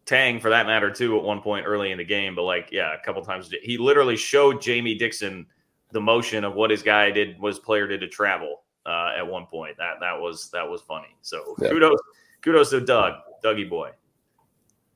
Tang 0.04 0.40
for 0.40 0.50
that 0.50 0.66
matter 0.66 0.90
too. 0.90 1.16
At 1.16 1.22
one 1.22 1.40
point 1.40 1.66
early 1.66 1.90
in 1.90 1.98
the 1.98 2.04
game, 2.04 2.34
but 2.34 2.42
like, 2.42 2.68
yeah, 2.70 2.94
a 2.94 3.04
couple 3.04 3.22
times 3.22 3.52
he 3.62 3.78
literally 3.78 4.16
showed 4.16 4.60
Jamie 4.60 4.94
Dixon 4.94 5.46
the 5.92 6.00
motion 6.00 6.44
of 6.44 6.54
what 6.54 6.70
his 6.70 6.82
guy 6.82 7.10
did 7.10 7.38
was 7.40 7.58
player 7.58 7.86
did 7.86 8.00
to 8.00 8.08
travel 8.08 8.62
uh, 8.86 9.12
at 9.16 9.26
one 9.26 9.46
point. 9.46 9.76
That 9.78 9.94
that 10.00 10.20
was 10.20 10.50
that 10.50 10.68
was 10.68 10.82
funny. 10.82 11.16
So 11.22 11.56
yeah. 11.60 11.70
kudos 11.70 11.98
kudos 12.42 12.70
to 12.70 12.80
Doug, 12.80 13.14
Dougie 13.42 13.68
boy. 13.68 13.90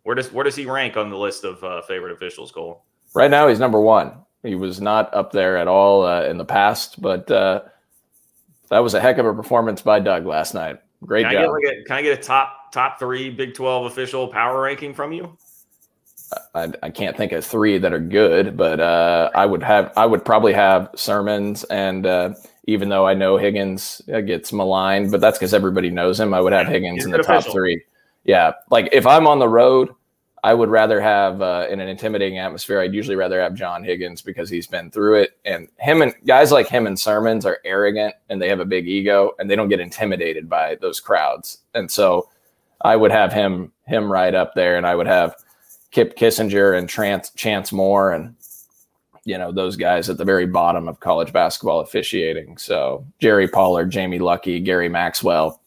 Where 0.02 0.14
does 0.14 0.32
where 0.32 0.44
does 0.44 0.56
he 0.56 0.66
rank 0.66 0.96
on 0.96 1.10
the 1.10 1.18
list 1.18 1.44
of 1.44 1.62
uh, 1.64 1.80
favorite 1.82 2.12
officials, 2.12 2.52
Cole? 2.52 2.84
Right 3.14 3.30
now, 3.30 3.49
he's 3.49 3.61
number 3.61 3.80
one. 3.80 4.12
He 4.42 4.54
was 4.54 4.80
not 4.80 5.14
up 5.14 5.33
there 5.33 5.56
at 5.56 5.68
all 5.68 6.04
uh, 6.04 6.25
in 6.25 6.37
the 6.37 6.44
past, 6.44 7.00
but 7.00 7.30
uh, 7.30 7.62
that 8.71 8.80
was 8.80 8.94
a 8.94 9.00
heck 9.00 9.18
of 9.18 9.26
a 9.26 9.33
performance 9.33 9.83
by 9.83 10.00
Doug 10.00 10.26
last 10.26 10.52
night. 10.52 10.78
Great 11.04 11.25
can 11.25 11.33
job. 11.33 11.44
I 11.44 11.47
like 11.47 11.64
a, 11.64 11.85
can 11.85 11.97
I 11.97 12.02
get 12.02 12.18
a 12.18 12.23
top 12.23 12.73
top 12.73 12.99
three 12.99 13.30
Big 13.30 13.54
Twelve 13.54 13.87
official 13.87 14.28
power 14.28 14.62
ranking 14.62 14.94
from 14.94 15.12
you? 15.12 15.37
I, 16.54 16.73
I 16.83 16.90
can't 16.90 17.16
think 17.16 17.33
of 17.33 17.44
three 17.44 17.78
that 17.78 17.92
are 17.92 18.00
good, 18.00 18.56
but 18.56 18.80
uh, 18.80 19.30
I 19.35 19.47
would 19.47 19.62
have 19.62 19.92
I 19.97 20.06
would 20.06 20.25
probably 20.25 20.52
have 20.52 20.90
Sirmons 20.97 21.64
and 21.64 22.06
uh, 22.06 22.35
even 22.66 22.88
though 22.88 23.06
I 23.06 23.14
know 23.14 23.37
Higgins 23.37 24.02
uh, 24.12 24.21
gets 24.21 24.52
maligned, 24.52 25.11
but 25.11 25.21
that's 25.21 25.38
because 25.38 25.54
everybody 25.54 25.90
knows 25.90 26.18
him. 26.18 26.35
I 26.35 26.40
would 26.40 26.52
have 26.52 26.66
Higgins 26.66 26.97
He's 26.97 27.04
in 27.04 27.11
the 27.12 27.18
top 27.18 27.44
three. 27.44 27.83
Yeah, 28.25 28.52
like 28.71 28.88
if 28.92 29.06
I'm 29.06 29.26
on 29.26 29.38
the 29.38 29.49
road 29.49 29.94
I 30.44 30.52
would 30.52 30.68
rather 30.68 31.00
have 31.00 31.40
uh, 31.40 31.66
in 31.70 31.80
an 31.80 31.88
intimidating 31.88 32.38
atmosphere. 32.38 32.78
I'd 32.78 32.92
usually 32.92 33.16
rather 33.16 33.40
have 33.40 33.54
John 33.54 33.82
Higgins 33.82 34.20
because 34.20 34.50
he's 34.50 34.66
been 34.66 34.90
through 34.90 35.22
it, 35.22 35.38
and 35.46 35.68
him 35.78 36.02
and 36.02 36.14
guys 36.26 36.52
like 36.52 36.68
him 36.68 36.86
and 36.86 36.98
Sirmons 36.98 37.46
are 37.46 37.60
arrogant 37.64 38.14
and 38.28 38.42
they 38.42 38.50
have 38.50 38.60
a 38.60 38.66
big 38.66 38.86
ego 38.86 39.32
and 39.38 39.50
they 39.50 39.56
don't 39.56 39.70
get 39.70 39.80
intimidated 39.80 40.46
by 40.46 40.76
those 40.82 41.00
crowds. 41.00 41.60
And 41.72 41.90
so, 41.90 42.28
I 42.82 42.94
would 42.94 43.10
have 43.10 43.32
him 43.32 43.72
him 43.86 44.12
right 44.12 44.34
up 44.34 44.54
there, 44.54 44.76
and 44.76 44.86
I 44.86 44.94
would 44.94 45.06
have 45.06 45.34
Kip 45.92 46.14
Kissinger 46.14 46.76
and 46.76 46.90
Trance, 46.90 47.30
Chance 47.30 47.72
Moore 47.72 48.12
and 48.12 48.36
you 49.24 49.38
know 49.38 49.50
those 49.50 49.76
guys 49.76 50.10
at 50.10 50.18
the 50.18 50.26
very 50.26 50.44
bottom 50.44 50.88
of 50.88 51.00
college 51.00 51.32
basketball 51.32 51.80
officiating. 51.80 52.58
So 52.58 53.06
Jerry 53.18 53.48
Pollard, 53.48 53.90
Jamie 53.90 54.18
Luckie, 54.18 54.60
Gary 54.60 54.90
Maxwell. 54.90 55.62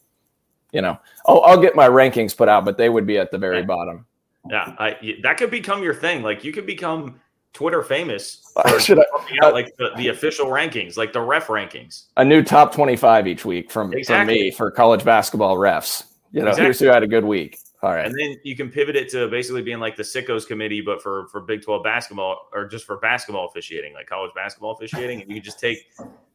You 0.72 0.84
know, 0.84 1.00
I'll, 1.26 1.42
I'll 1.42 1.62
get 1.62 1.76
my 1.76 1.90
rankings 1.90 2.38
put 2.38 2.48
out, 2.48 2.64
but 2.64 2.78
they 2.78 2.90
would 2.90 3.08
be 3.08 3.18
at 3.18 3.32
the 3.32 3.40
very 3.40 3.64
bottom. 3.64 4.06
Yeah, 4.50 4.76
I, 4.78 5.16
that 5.24 5.38
could 5.38 5.52
become 5.52 5.84
your 5.84 5.94
thing. 5.94 6.22
Like 6.24 6.44
you 6.44 6.52
could 6.52 6.66
become 6.66 7.20
Twitter 7.54 7.82
famous. 7.82 8.54
Should 8.80 9.00
I, 9.00 9.04
out, 9.44 9.54
like 9.54 9.76
the, 9.78 9.90
the, 9.98 10.10
official 10.10 10.48
rankings, 10.48 10.96
like 10.96 11.12
the 11.12 11.22
ref 11.22 11.48
rankings. 11.48 12.04
A 12.18 12.24
new 12.24 12.44
top 12.44 12.74
twenty-five 12.74 13.28
each 13.28 13.46
week 13.46 13.72
from, 13.72 13.94
exactly. 13.94 14.36
from 14.36 14.44
me 14.44 14.52
for 14.52 14.70
college 14.70 15.04
basketball 15.04 15.58
refs. 15.58 16.04
You 16.32 16.42
know, 16.42 16.50
exactly. 16.50 16.64
here's 16.66 16.80
who 16.80 16.86
had 16.86 17.02
a 17.02 17.08
good 17.08 17.26
week. 17.26 17.60
All 17.82 17.92
right, 17.92 18.06
and 18.06 18.16
then 18.16 18.36
you 18.44 18.56
can 18.56 18.70
pivot 18.70 18.96
it 18.96 19.10
to 19.10 19.28
basically 19.28 19.62
being 19.62 19.80
like 19.80 19.96
the 19.96 20.04
sickos 20.04 20.48
committee, 20.48 20.82
but 20.82 21.02
for 21.02 21.28
for 21.30 21.42
Big 21.42 21.64
Twelve 21.64 21.84
basketball 21.84 22.48
or 22.54 22.68
just 22.68 22.86
for 22.86 22.98
basketball 22.98 23.48
officiating, 23.48 23.94
like 23.94 24.08
college 24.08 24.32
basketball 24.36 24.74
officiating, 24.74 25.22
and 25.22 25.30
you 25.30 25.38
can 25.38 25.44
just 25.44 25.60
take 25.60 25.90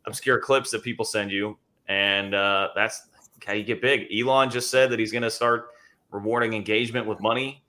obscure 0.07 0.40
clips 0.40 0.71
that 0.73 0.83
people 0.83 1.04
send 1.04 1.31
you, 1.31 1.57
and 1.88 2.35
uh, 2.35 2.71
that's 2.75 3.07
how 3.47 3.52
you 3.52 3.62
get 3.62 3.81
big. 3.81 4.07
Elon 4.12 4.50
just 4.50 4.71
said 4.71 4.90
that 4.90 4.99
he's 4.99 5.12
going 5.12 5.23
to 5.23 5.31
start 5.31 5.69
rewarding 6.11 6.52
engagement 6.54 7.07
with 7.07 7.21
money 7.21 7.62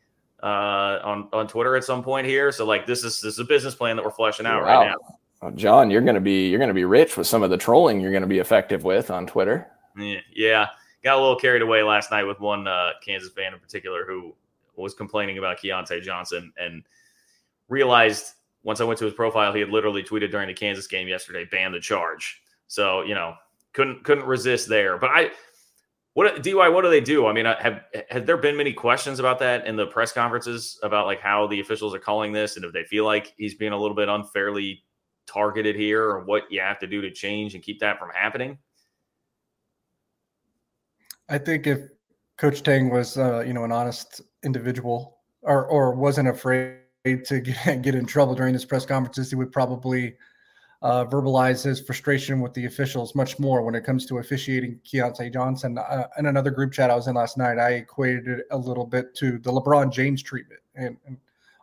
uh, 0.43 0.99
on 1.03 1.29
on 1.31 1.47
Twitter 1.47 1.75
at 1.75 1.83
some 1.83 2.03
point 2.03 2.27
here. 2.27 2.51
So 2.51 2.65
like 2.65 2.85
this 2.85 3.03
is 3.03 3.21
this 3.21 3.33
is 3.33 3.39
a 3.39 3.45
business 3.45 3.73
plan 3.73 3.95
that 3.95 4.03
we're 4.03 4.11
fleshing 4.11 4.45
out 4.45 4.61
wow. 4.61 4.79
right 4.81 4.87
now. 4.89 5.17
Well, 5.41 5.51
John, 5.51 5.89
you're 5.89 6.01
gonna 6.01 6.21
be 6.21 6.49
you're 6.49 6.59
gonna 6.59 6.73
be 6.73 6.85
rich 6.85 7.17
with 7.17 7.27
some 7.27 7.43
of 7.43 7.49
the 7.49 7.57
trolling 7.57 8.01
you're 8.01 8.13
gonna 8.13 8.27
be 8.27 8.39
effective 8.39 8.83
with 8.83 9.09
on 9.09 9.25
Twitter. 9.25 9.67
Yeah, 9.97 10.19
yeah. 10.35 10.67
got 11.03 11.17
a 11.17 11.21
little 11.21 11.37
carried 11.37 11.61
away 11.61 11.81
last 11.81 12.11
night 12.11 12.23
with 12.23 12.39
one 12.39 12.67
uh, 12.67 12.91
Kansas 13.03 13.31
fan 13.31 13.53
in 13.53 13.59
particular 13.59 14.05
who 14.05 14.35
was 14.75 14.93
complaining 14.93 15.37
about 15.37 15.59
Keyontae 15.59 16.01
Johnson 16.01 16.51
and 16.57 16.83
realized 17.69 18.33
once 18.63 18.81
I 18.81 18.85
went 18.85 18.97
to 18.99 19.05
his 19.05 19.13
profile, 19.13 19.53
he 19.53 19.59
had 19.59 19.69
literally 19.69 20.03
tweeted 20.03 20.31
during 20.31 20.47
the 20.47 20.53
Kansas 20.53 20.87
game 20.87 21.07
yesterday, 21.07 21.45
ban 21.45 21.71
the 21.71 21.79
charge. 21.79 22.41
So, 22.67 23.01
you 23.03 23.13
know, 23.13 23.35
couldn't 23.73 24.03
couldn't 24.03 24.25
resist 24.25 24.67
there. 24.67 24.97
But 24.97 25.11
I 25.13 25.31
what 26.13 26.43
DY, 26.43 26.69
what 26.69 26.83
do 26.83 26.89
they 26.89 27.01
do? 27.01 27.25
I 27.25 27.33
mean, 27.33 27.45
have 27.45 27.81
have 28.09 28.25
there 28.25 28.37
been 28.37 28.55
many 28.55 28.71
questions 28.71 29.19
about 29.19 29.39
that 29.39 29.65
in 29.65 29.75
the 29.75 29.87
press 29.87 30.11
conferences 30.11 30.79
about 30.83 31.07
like 31.07 31.19
how 31.19 31.47
the 31.47 31.59
officials 31.59 31.95
are 31.95 31.99
calling 31.99 32.31
this 32.31 32.55
and 32.55 32.63
if 32.63 32.71
they 32.71 32.83
feel 32.83 33.03
like 33.03 33.33
he's 33.37 33.55
being 33.55 33.71
a 33.71 33.77
little 33.77 33.95
bit 33.95 34.09
unfairly 34.09 34.83
targeted 35.25 35.75
here 35.75 36.03
or 36.03 36.23
what 36.23 36.43
you 36.51 36.61
have 36.61 36.77
to 36.79 36.87
do 36.87 37.01
to 37.01 37.09
change 37.09 37.55
and 37.55 37.63
keep 37.63 37.79
that 37.79 37.97
from 37.97 38.09
happening? 38.13 38.57
I 41.29 41.39
think 41.39 41.65
if 41.65 41.79
Coach 42.37 42.61
Tang 42.61 42.91
was, 42.91 43.17
uh, 43.17 43.39
you 43.41 43.53
know, 43.53 43.63
an 43.63 43.71
honest 43.71 44.21
individual 44.43 45.17
or 45.41 45.65
or 45.65 45.95
wasn't 45.95 46.27
afraid 46.27 46.77
to 47.05 47.39
get, 47.65 47.81
get 47.81 47.95
in 47.95 48.05
trouble 48.05 48.35
during 48.35 48.53
his 48.53 48.65
press 48.65 48.85
conferences, 48.85 49.31
he 49.31 49.35
would 49.35 49.51
probably 49.51 50.13
uh, 50.83 51.05
verbalize 51.05 51.63
his 51.63 51.79
frustration 51.79 52.41
with 52.41 52.53
the 52.53 52.65
officials 52.65 53.15
much 53.15 53.39
more 53.39 53.61
when 53.61 53.73
it 53.73 53.85
comes 53.85 54.05
to 54.05 54.17
officiating 54.17 54.79
Keyontae 54.85 55.31
Johnson. 55.33 55.77
Uh, 55.77 56.07
in 56.17 56.25
another 56.25 56.51
group 56.51 56.73
chat 56.73 56.91
I 56.91 56.95
was 56.95 57.07
in 57.07 57.15
last 57.15 57.37
night, 57.37 57.57
I 57.57 57.75
equated 57.75 58.27
it 58.27 58.45
a 58.51 58.57
little 58.57 58.85
bit 58.85 59.15
to 59.15 59.39
the 59.39 59.51
LeBron 59.51 59.93
James 59.93 60.21
treatment. 60.21 60.59
And, 60.75 60.97
and 61.07 61.17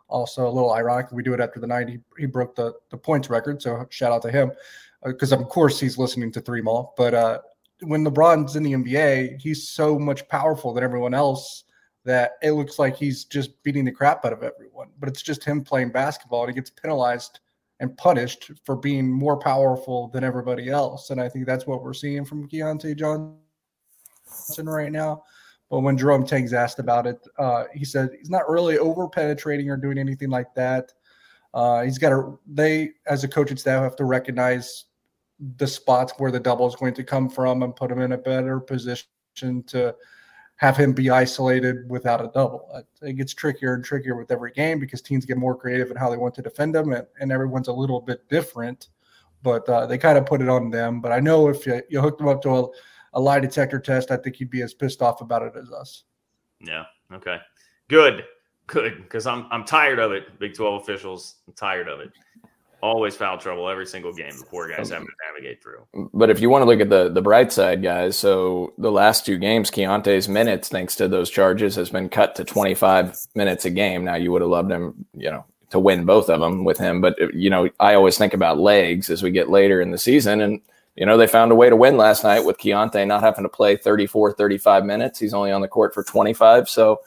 also 0.07 0.47
a 0.47 0.49
little 0.49 0.73
ironic, 0.73 1.11
we 1.11 1.21
do 1.21 1.33
it 1.33 1.39
after 1.39 1.59
the 1.59 1.67
night 1.67 1.87
he, 1.87 1.99
he 2.17 2.25
broke 2.25 2.55
the, 2.55 2.73
the 2.89 2.97
points 2.97 3.29
record. 3.29 3.61
So 3.61 3.85
shout 3.91 4.11
out 4.11 4.23
to 4.23 4.31
him 4.31 4.51
because, 5.05 5.31
uh, 5.31 5.37
of 5.37 5.47
course, 5.49 5.79
he's 5.79 5.99
listening 5.99 6.31
to 6.31 6.41
Three 6.41 6.61
Mall. 6.61 6.95
But 6.97 7.13
uh, 7.13 7.39
when 7.81 8.03
LeBron's 8.03 8.55
in 8.55 8.63
the 8.63 8.73
NBA, 8.73 9.39
he's 9.39 9.69
so 9.69 9.99
much 9.99 10.27
powerful 10.29 10.73
than 10.73 10.83
everyone 10.83 11.13
else 11.13 11.65
that 12.05 12.31
it 12.41 12.53
looks 12.53 12.79
like 12.79 12.97
he's 12.97 13.25
just 13.25 13.61
beating 13.61 13.85
the 13.85 13.91
crap 13.91 14.25
out 14.25 14.33
of 14.33 14.41
everyone. 14.41 14.87
But 14.99 15.09
it's 15.09 15.21
just 15.21 15.43
him 15.43 15.63
playing 15.63 15.91
basketball 15.91 16.43
and 16.43 16.51
he 16.51 16.55
gets 16.55 16.71
penalized 16.71 17.39
and 17.81 17.97
punished 17.97 18.51
for 18.63 18.75
being 18.75 19.11
more 19.11 19.35
powerful 19.35 20.07
than 20.09 20.23
everybody 20.23 20.69
else. 20.69 21.09
And 21.09 21.19
I 21.19 21.27
think 21.27 21.47
that's 21.47 21.65
what 21.65 21.83
we're 21.83 21.93
seeing 21.93 22.23
from 22.23 22.47
Keyontae 22.47 22.95
Johnson 22.95 24.69
right 24.69 24.91
now. 24.91 25.23
But 25.69 25.79
when 25.79 25.97
Jerome 25.97 26.25
Tang's 26.25 26.53
asked 26.53 26.77
about 26.77 27.07
it, 27.07 27.19
uh, 27.39 27.63
he 27.73 27.83
said 27.83 28.11
he's 28.17 28.29
not 28.29 28.47
really 28.47 28.77
over 28.77 29.09
penetrating 29.09 29.69
or 29.69 29.77
doing 29.77 29.97
anything 29.97 30.29
like 30.29 30.53
that. 30.53 30.93
Uh, 31.55 31.81
he's 31.81 31.97
got 31.97 32.09
to, 32.09 32.39
they, 32.45 32.91
as 33.07 33.23
a 33.23 33.27
coaching 33.27 33.57
staff, 33.57 33.81
have 33.81 33.95
to 33.95 34.05
recognize 34.05 34.85
the 35.57 35.67
spots 35.67 36.13
where 36.19 36.29
the 36.31 36.39
double 36.39 36.67
is 36.67 36.75
going 36.75 36.93
to 36.93 37.03
come 37.03 37.29
from 37.29 37.63
and 37.63 37.75
put 37.75 37.91
him 37.91 37.99
in 37.99 38.11
a 38.11 38.17
better 38.17 38.59
position 38.59 39.07
to 39.65 39.95
have 40.61 40.77
him 40.77 40.93
be 40.93 41.09
isolated 41.09 41.89
without 41.89 42.23
a 42.23 42.27
double. 42.35 42.69
It 43.01 43.13
gets 43.13 43.33
trickier 43.33 43.73
and 43.73 43.83
trickier 43.83 44.15
with 44.15 44.29
every 44.29 44.51
game 44.51 44.79
because 44.79 45.01
teams 45.01 45.25
get 45.25 45.37
more 45.37 45.55
creative 45.55 45.89
in 45.89 45.97
how 45.97 46.07
they 46.07 46.17
want 46.17 46.35
to 46.35 46.43
defend 46.43 46.75
them, 46.75 46.93
and, 46.93 47.07
and 47.19 47.31
everyone's 47.31 47.67
a 47.67 47.73
little 47.73 47.99
bit 47.99 48.29
different. 48.29 48.89
But 49.41 49.67
uh, 49.67 49.87
they 49.87 49.97
kind 49.97 50.19
of 50.19 50.27
put 50.27 50.39
it 50.39 50.49
on 50.49 50.69
them. 50.69 51.01
But 51.01 51.13
I 51.13 51.19
know 51.19 51.49
if 51.49 51.65
you, 51.65 51.81
you 51.89 51.99
hooked 51.99 52.19
them 52.19 52.27
up 52.27 52.43
to 52.43 52.49
a, 52.51 52.67
a 53.13 53.19
lie 53.19 53.39
detector 53.39 53.79
test, 53.79 54.11
I 54.11 54.17
think 54.17 54.35
he'd 54.35 54.51
be 54.51 54.61
as 54.61 54.75
pissed 54.75 55.01
off 55.01 55.21
about 55.21 55.41
it 55.41 55.53
as 55.59 55.71
us. 55.71 56.03
Yeah. 56.59 56.83
Okay. 57.11 57.39
Good. 57.87 58.23
Good. 58.67 58.97
Because 59.01 59.25
I'm 59.25 59.47
I'm 59.49 59.65
tired 59.65 59.97
of 59.97 60.11
it. 60.11 60.37
Big 60.37 60.53
Twelve 60.53 60.79
officials. 60.83 61.37
I'm 61.47 61.55
tired 61.55 61.89
of 61.89 62.01
it 62.01 62.11
always 62.81 63.15
foul 63.15 63.37
trouble 63.37 63.69
every 63.69 63.85
single 63.85 64.13
game 64.13 64.37
the 64.37 64.45
poor 64.45 64.69
guys 64.69 64.89
having 64.89 65.07
to 65.07 65.13
navigate 65.31 65.61
through. 65.61 65.85
But 66.13 66.29
if 66.29 66.39
you 66.39 66.49
want 66.49 66.63
to 66.63 66.65
look 66.65 66.79
at 66.79 66.89
the 66.89 67.09
the 67.09 67.21
bright 67.21 67.51
side, 67.51 67.81
guys, 67.83 68.17
so 68.17 68.73
the 68.77 68.91
last 68.91 69.25
two 69.25 69.37
games, 69.37 69.71
Keyontae's 69.71 70.27
minutes, 70.27 70.69
thanks 70.69 70.95
to 70.95 71.07
those 71.07 71.29
charges, 71.29 71.75
has 71.75 71.89
been 71.89 72.09
cut 72.09 72.35
to 72.35 72.43
25 72.43 73.17
minutes 73.35 73.65
a 73.65 73.69
game. 73.69 74.05
Now 74.05 74.15
you 74.15 74.31
would 74.31 74.41
have 74.41 74.51
loved 74.51 74.71
him, 74.71 75.05
you 75.15 75.31
know, 75.31 75.45
to 75.69 75.79
win 75.79 76.05
both 76.05 76.29
of 76.29 76.39
them 76.39 76.63
with 76.63 76.77
him, 76.77 77.01
but 77.01 77.15
you 77.33 77.49
know, 77.49 77.69
I 77.79 77.93
always 77.93 78.17
think 78.17 78.33
about 78.33 78.59
legs 78.59 79.09
as 79.09 79.23
we 79.23 79.31
get 79.31 79.49
later 79.49 79.81
in 79.81 79.91
the 79.91 79.97
season 79.97 80.41
and 80.41 80.61
you 80.95 81.05
know, 81.05 81.17
they 81.17 81.27
found 81.27 81.51
a 81.51 81.55
way 81.55 81.69
to 81.69 81.75
win 81.75 81.97
last 81.97 82.23
night 82.23 82.41
with 82.41 82.57
Keyontae 82.57 83.07
not 83.07 83.23
having 83.23 83.43
to 83.43 83.49
play 83.49 83.77
34, 83.77 84.33
35 84.33 84.85
minutes. 84.85 85.19
He's 85.19 85.33
only 85.33 85.51
on 85.51 85.61
the 85.61 85.67
court 85.67 85.93
for 85.93 86.03
25. 86.03 86.67
So, 86.67 86.99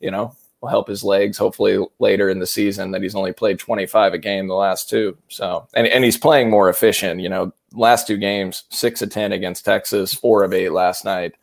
you 0.00 0.10
know, 0.10 0.34
will 0.60 0.68
help 0.68 0.88
his 0.88 1.04
legs 1.04 1.38
hopefully 1.38 1.78
later 1.98 2.28
in 2.28 2.38
the 2.38 2.46
season 2.46 2.90
that 2.90 3.02
he's 3.02 3.14
only 3.14 3.32
played 3.32 3.58
25 3.58 4.14
a 4.14 4.18
game 4.18 4.48
the 4.48 4.54
last 4.54 4.88
two. 4.88 5.16
So, 5.28 5.68
and, 5.74 5.86
and 5.86 6.04
he's 6.04 6.16
playing 6.16 6.50
more 6.50 6.68
efficient, 6.68 7.20
you 7.20 7.28
know, 7.28 7.52
last 7.72 8.06
two 8.06 8.16
games, 8.16 8.64
six 8.70 9.02
of 9.02 9.10
10 9.10 9.32
against 9.32 9.64
Texas, 9.64 10.12
four 10.12 10.42
of 10.42 10.52
eight 10.52 10.70
last 10.70 11.04
night. 11.04 11.34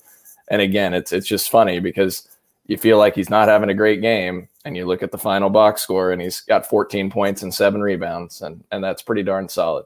And 0.50 0.62
again, 0.62 0.94
it's, 0.94 1.14
it's 1.14 1.28
just 1.28 1.50
funny 1.50 1.80
because 1.80 2.28
you 2.68 2.78
feel 2.78 2.98
like 2.98 3.16
he's 3.16 3.30
not 3.30 3.48
having 3.48 3.70
a 3.70 3.76
great 3.76 4.02
game 4.02 4.50
and 4.66 4.76
you 4.76 4.86
look 4.86 5.04
at 5.04 5.12
the 5.12 5.18
final 5.18 5.50
box 5.50 5.82
score 5.82 6.12
and 6.12 6.22
he's 6.22 6.42
got 6.42 6.68
14 6.68 7.10
points 7.10 7.44
and 7.44 7.54
seven 7.54 7.82
rebounds 7.82 8.42
and, 8.42 8.64
and 8.72 8.84
that's 8.84 9.02
pretty 9.02 9.24
darn 9.24 9.48
solid. 9.48 9.86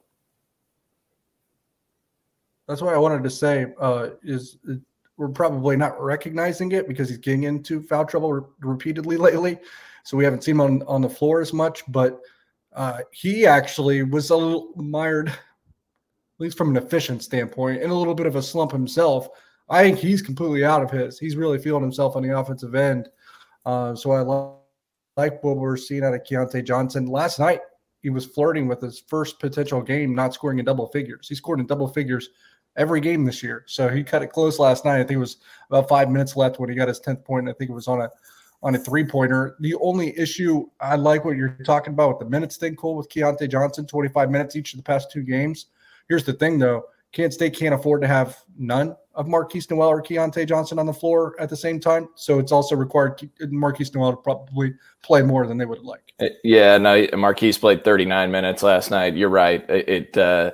That's 2.68 2.82
why 2.82 2.94
I 2.94 2.98
wanted 2.98 3.24
to 3.24 3.30
say 3.30 3.74
uh, 3.82 4.10
is 4.24 4.58
we're 5.20 5.28
probably 5.28 5.76
not 5.76 6.02
recognizing 6.02 6.72
it 6.72 6.88
because 6.88 7.10
he's 7.10 7.18
getting 7.18 7.44
into 7.44 7.84
foul 7.84 8.06
trouble 8.06 8.32
re- 8.32 8.48
repeatedly 8.62 9.18
lately. 9.18 9.60
So 10.06 10.16
we 10.16 10.24
haven't 10.24 10.46
seen 10.46 10.56
him 10.56 10.62
on, 10.62 10.84
on 10.84 11.02
the 11.02 11.10
floor 11.10 11.42
as 11.42 11.52
much, 11.52 11.84
but 11.90 12.22
uh, 12.72 13.00
he 13.12 13.46
actually 13.46 14.02
was 14.02 14.30
a 14.30 14.36
little 14.38 14.72
mired, 14.78 15.28
at 15.28 15.36
least 16.40 16.58
from 16.58 16.70
an 16.70 16.78
efficient 16.78 17.22
standpoint, 17.22 17.82
in 17.82 17.90
a 17.90 17.94
little 17.94 18.16
bit 18.16 18.28
of 18.28 18.38
a 18.38 18.42
slump 18.42 18.72
himself. 18.72 19.28
I 19.70 19.84
think 19.84 20.00
he's 20.00 20.22
completely 20.22 20.64
out 20.64 20.82
of 20.82 20.90
his. 20.90 21.20
He's 21.20 21.36
really 21.36 21.60
feeling 21.60 21.84
himself 21.84 22.16
on 22.16 22.24
the 22.24 22.40
offensive 22.40 22.74
end. 22.74 23.10
Uh, 23.66 23.96
so 23.96 24.12
I 24.12 25.22
like 25.22 25.44
what 25.44 25.58
we're 25.58 25.76
seeing 25.76 26.06
out 26.06 26.14
of 26.14 26.24
Keyontae 26.24 26.66
Johnson. 26.66 27.08
Last 27.08 27.40
night, 27.40 27.60
he 28.02 28.10
was 28.10 28.26
flirting 28.26 28.70
with 28.70 28.82
his 28.82 29.04
first 29.06 29.38
potential 29.38 29.82
game, 29.82 30.16
not 30.16 30.34
scoring 30.34 30.60
in 30.60 30.66
double 30.66 30.88
figures. 30.88 31.28
He 31.28 31.36
scored 31.36 31.60
in 31.60 31.68
double 31.68 31.90
figures 31.90 32.30
every 32.80 33.02
game 33.02 33.26
this 33.26 33.44
year. 33.44 33.64
So 33.68 33.90
he 33.90 34.04
cut 34.04 34.24
it 34.24 34.28
close 34.28 34.58
last 34.58 34.86
night. 34.86 34.96
I 34.96 35.04
think 35.04 35.12
it 35.12 35.18
was 35.18 35.38
about 35.70 35.88
five 35.88 36.10
minutes 36.10 36.36
left 36.36 36.60
when 36.60 36.70
he 36.70 36.76
got 36.76 36.88
his 36.88 37.00
10th 37.00 37.24
point. 37.24 37.48
I 37.48 37.54
think 37.54 37.70
it 37.70 37.74
was 37.74 37.88
on 37.88 38.02
a 38.02 38.10
on 38.62 38.76
a 38.76 38.80
three 38.80 39.06
pointer. 39.06 39.56
The 39.60 39.76
only 39.76 40.18
issue 40.18 40.66
I 40.82 40.96
like 40.96 41.24
what 41.24 41.38
you're 41.38 41.58
talking 41.64 41.94
about 41.94 42.10
with 42.10 42.20
the 42.20 42.30
minutes 42.30 42.58
thing, 42.58 42.76
Cole, 42.76 42.96
with 42.96 43.10
Keyontae 43.10 43.50
Johnson, 43.50 43.86
25 43.86 44.32
minutes 44.32 44.56
each 44.56 44.74
of 44.74 44.78
the 44.78 44.84
past 44.84 45.12
two 45.12 45.24
games. 45.24 45.68
Here's 46.08 46.24
the 46.24 46.34
thing 46.34 46.58
though. 46.58 46.86
Kansas 47.12 47.36
State 47.36 47.58
can't 47.58 47.74
afford 47.74 48.02
to 48.02 48.08
have 48.08 48.38
none 48.58 48.96
of 49.16 49.26
Markquis 49.26 49.70
Nowell 49.72 49.90
or 49.90 50.02
Keyontae 50.02 50.48
Johnson 50.48 50.78
on 50.78 50.86
the 50.86 50.94
floor 50.94 51.36
at 51.40 51.50
the 51.50 51.56
same 51.56 51.80
time. 51.80 52.08
So 52.16 52.38
it's 52.38 52.52
also 52.52 52.76
required 52.76 53.18
Markquis 53.42 53.94
Nowell 53.96 54.12
to 54.12 54.18
probably 54.18 54.74
play 55.02 55.22
more 55.24 55.48
than 55.48 55.58
they 55.58 55.66
would 55.66 55.82
like. 55.82 56.14
Yeah, 56.44 56.78
no, 56.78 57.08
Markquis 57.08 57.60
played 57.60 57.84
39 57.84 58.30
minutes 58.30 58.62
last 58.62 58.92
night. 58.92 59.16
You're 59.16 59.30
right. 59.30 59.68
It 59.70 60.18
uh, 60.18 60.52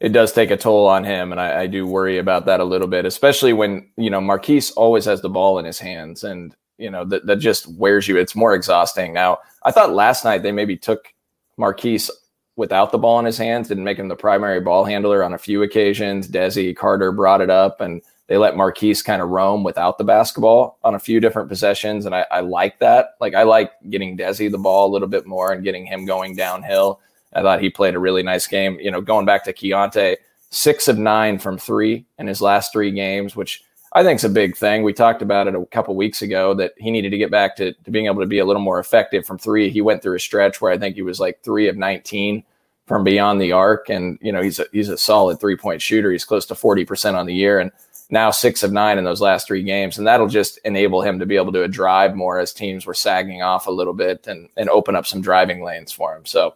it 0.00 0.10
does 0.10 0.32
take 0.32 0.50
a 0.50 0.56
toll 0.56 0.86
on 0.86 1.04
him, 1.04 1.32
and 1.32 1.40
I, 1.40 1.62
I, 1.62 1.66
do 1.66 1.86
worry 1.86 2.18
about 2.18 2.46
that 2.46 2.60
a 2.60 2.64
little 2.64 2.86
bit, 2.86 3.04
especially 3.04 3.52
when 3.52 3.88
you 3.96 4.10
know 4.10 4.20
Markquis 4.20 4.72
always 4.76 5.04
has 5.06 5.22
the 5.22 5.28
ball 5.28 5.58
in 5.58 5.64
his 5.64 5.78
hands, 5.78 6.24
and 6.24 6.54
you 6.78 6.90
know 6.90 7.04
that 7.04 7.26
that 7.26 7.36
just 7.36 7.66
wears 7.66 8.06
you. 8.06 8.16
It's 8.16 8.36
more 8.36 8.54
exhausting. 8.54 9.12
Now, 9.12 9.38
I 9.64 9.72
thought 9.72 9.92
last 9.92 10.24
night 10.24 10.42
they 10.42 10.52
maybe 10.52 10.76
took 10.76 11.12
Markquis 11.58 12.10
without 12.56 12.92
the 12.92 12.98
ball 12.98 13.18
in 13.18 13.24
his 13.24 13.38
hands, 13.38 13.68
didn't 13.68 13.84
make 13.84 13.98
him 13.98 14.08
the 14.08 14.16
primary 14.16 14.60
ball 14.60 14.84
handler 14.84 15.22
on 15.22 15.34
a 15.34 15.38
few 15.38 15.62
occasions. 15.62 16.28
Desi 16.28 16.76
Carter 16.76 17.12
brought 17.12 17.40
it 17.40 17.50
up, 17.50 17.80
and 17.80 18.00
they 18.28 18.36
let 18.36 18.54
Markquis 18.54 19.04
kind 19.04 19.20
of 19.20 19.30
roam 19.30 19.64
without 19.64 19.98
the 19.98 20.04
basketball 20.04 20.78
on 20.84 20.94
a 20.94 21.00
few 21.00 21.18
different 21.18 21.48
possessions, 21.48 22.06
and 22.06 22.14
I, 22.14 22.24
I 22.30 22.40
like 22.40 22.78
that. 22.78 23.16
Like 23.20 23.34
I 23.34 23.42
like 23.42 23.72
getting 23.90 24.16
Desi 24.16 24.48
the 24.48 24.58
ball 24.58 24.88
a 24.88 24.92
little 24.92 25.08
bit 25.08 25.26
more 25.26 25.52
and 25.52 25.64
getting 25.64 25.86
him 25.86 26.06
going 26.06 26.36
downhill 26.36 27.00
I 27.32 27.42
thought 27.42 27.62
he 27.62 27.70
played 27.70 27.94
a 27.94 27.98
really 27.98 28.22
nice 28.22 28.46
game. 28.46 28.78
You 28.80 28.90
know, 28.90 29.00
going 29.00 29.26
back 29.26 29.44
to 29.44 29.52
Keyontae, 29.52 30.16
six 30.50 30.88
of 30.88 30.98
nine 30.98 31.38
from 31.38 31.58
three 31.58 32.06
in 32.18 32.26
his 32.26 32.40
last 32.40 32.72
three 32.72 32.90
games, 32.90 33.36
which 33.36 33.62
I 33.92 34.02
think 34.02 34.18
is 34.18 34.24
a 34.24 34.30
big 34.30 34.56
thing. 34.56 34.82
We 34.82 34.92
talked 34.92 35.22
about 35.22 35.48
it 35.48 35.54
a 35.54 35.64
couple 35.66 35.94
weeks 35.96 36.22
ago 36.22 36.54
that 36.54 36.72
he 36.76 36.90
needed 36.90 37.10
to 37.10 37.18
get 37.18 37.30
back 37.30 37.56
to, 37.56 37.72
to 37.72 37.90
being 37.90 38.06
able 38.06 38.20
to 38.20 38.26
be 38.26 38.38
a 38.38 38.44
little 38.44 38.62
more 38.62 38.78
effective 38.78 39.26
from 39.26 39.38
three. 39.38 39.70
He 39.70 39.80
went 39.80 40.02
through 40.02 40.16
a 40.16 40.20
stretch 40.20 40.60
where 40.60 40.72
I 40.72 40.78
think 40.78 40.94
he 40.94 41.02
was 41.02 41.20
like 41.20 41.42
three 41.42 41.68
of 41.68 41.76
19 41.76 42.44
from 42.86 43.04
beyond 43.04 43.40
the 43.40 43.52
arc. 43.52 43.88
And, 43.88 44.18
you 44.20 44.32
know, 44.32 44.42
he's 44.42 44.58
a, 44.58 44.66
he's 44.72 44.88
a 44.88 44.98
solid 44.98 45.40
three 45.40 45.56
point 45.56 45.80
shooter. 45.80 46.12
He's 46.12 46.24
close 46.24 46.46
to 46.46 46.54
40% 46.54 47.14
on 47.14 47.26
the 47.26 47.34
year. 47.34 47.60
And 47.60 47.70
now 48.10 48.30
six 48.30 48.62
of 48.62 48.72
nine 48.72 48.98
in 48.98 49.04
those 49.04 49.20
last 49.20 49.46
three 49.46 49.62
games. 49.62 49.96
And 49.96 50.06
that'll 50.06 50.28
just 50.28 50.58
enable 50.64 51.02
him 51.02 51.18
to 51.18 51.26
be 51.26 51.36
able 51.36 51.52
to 51.52 51.68
drive 51.68 52.14
more 52.14 52.38
as 52.38 52.52
teams 52.52 52.86
were 52.86 52.94
sagging 52.94 53.42
off 53.42 53.66
a 53.66 53.72
little 53.72 53.94
bit 53.94 54.26
and, 54.26 54.48
and 54.56 54.68
open 54.68 54.96
up 54.96 55.06
some 55.06 55.20
driving 55.20 55.62
lanes 55.62 55.92
for 55.92 56.14
him. 56.14 56.24
So, 56.26 56.54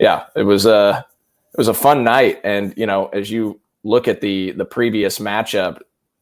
yeah, 0.00 0.24
it 0.34 0.42
was 0.42 0.66
a 0.66 1.06
it 1.52 1.58
was 1.58 1.68
a 1.68 1.74
fun 1.74 2.02
night, 2.02 2.40
and 2.42 2.74
you 2.76 2.86
know, 2.86 3.06
as 3.08 3.30
you 3.30 3.60
look 3.84 4.08
at 4.08 4.20
the 4.20 4.50
the 4.52 4.64
previous 4.64 5.18
matchup, 5.20 5.80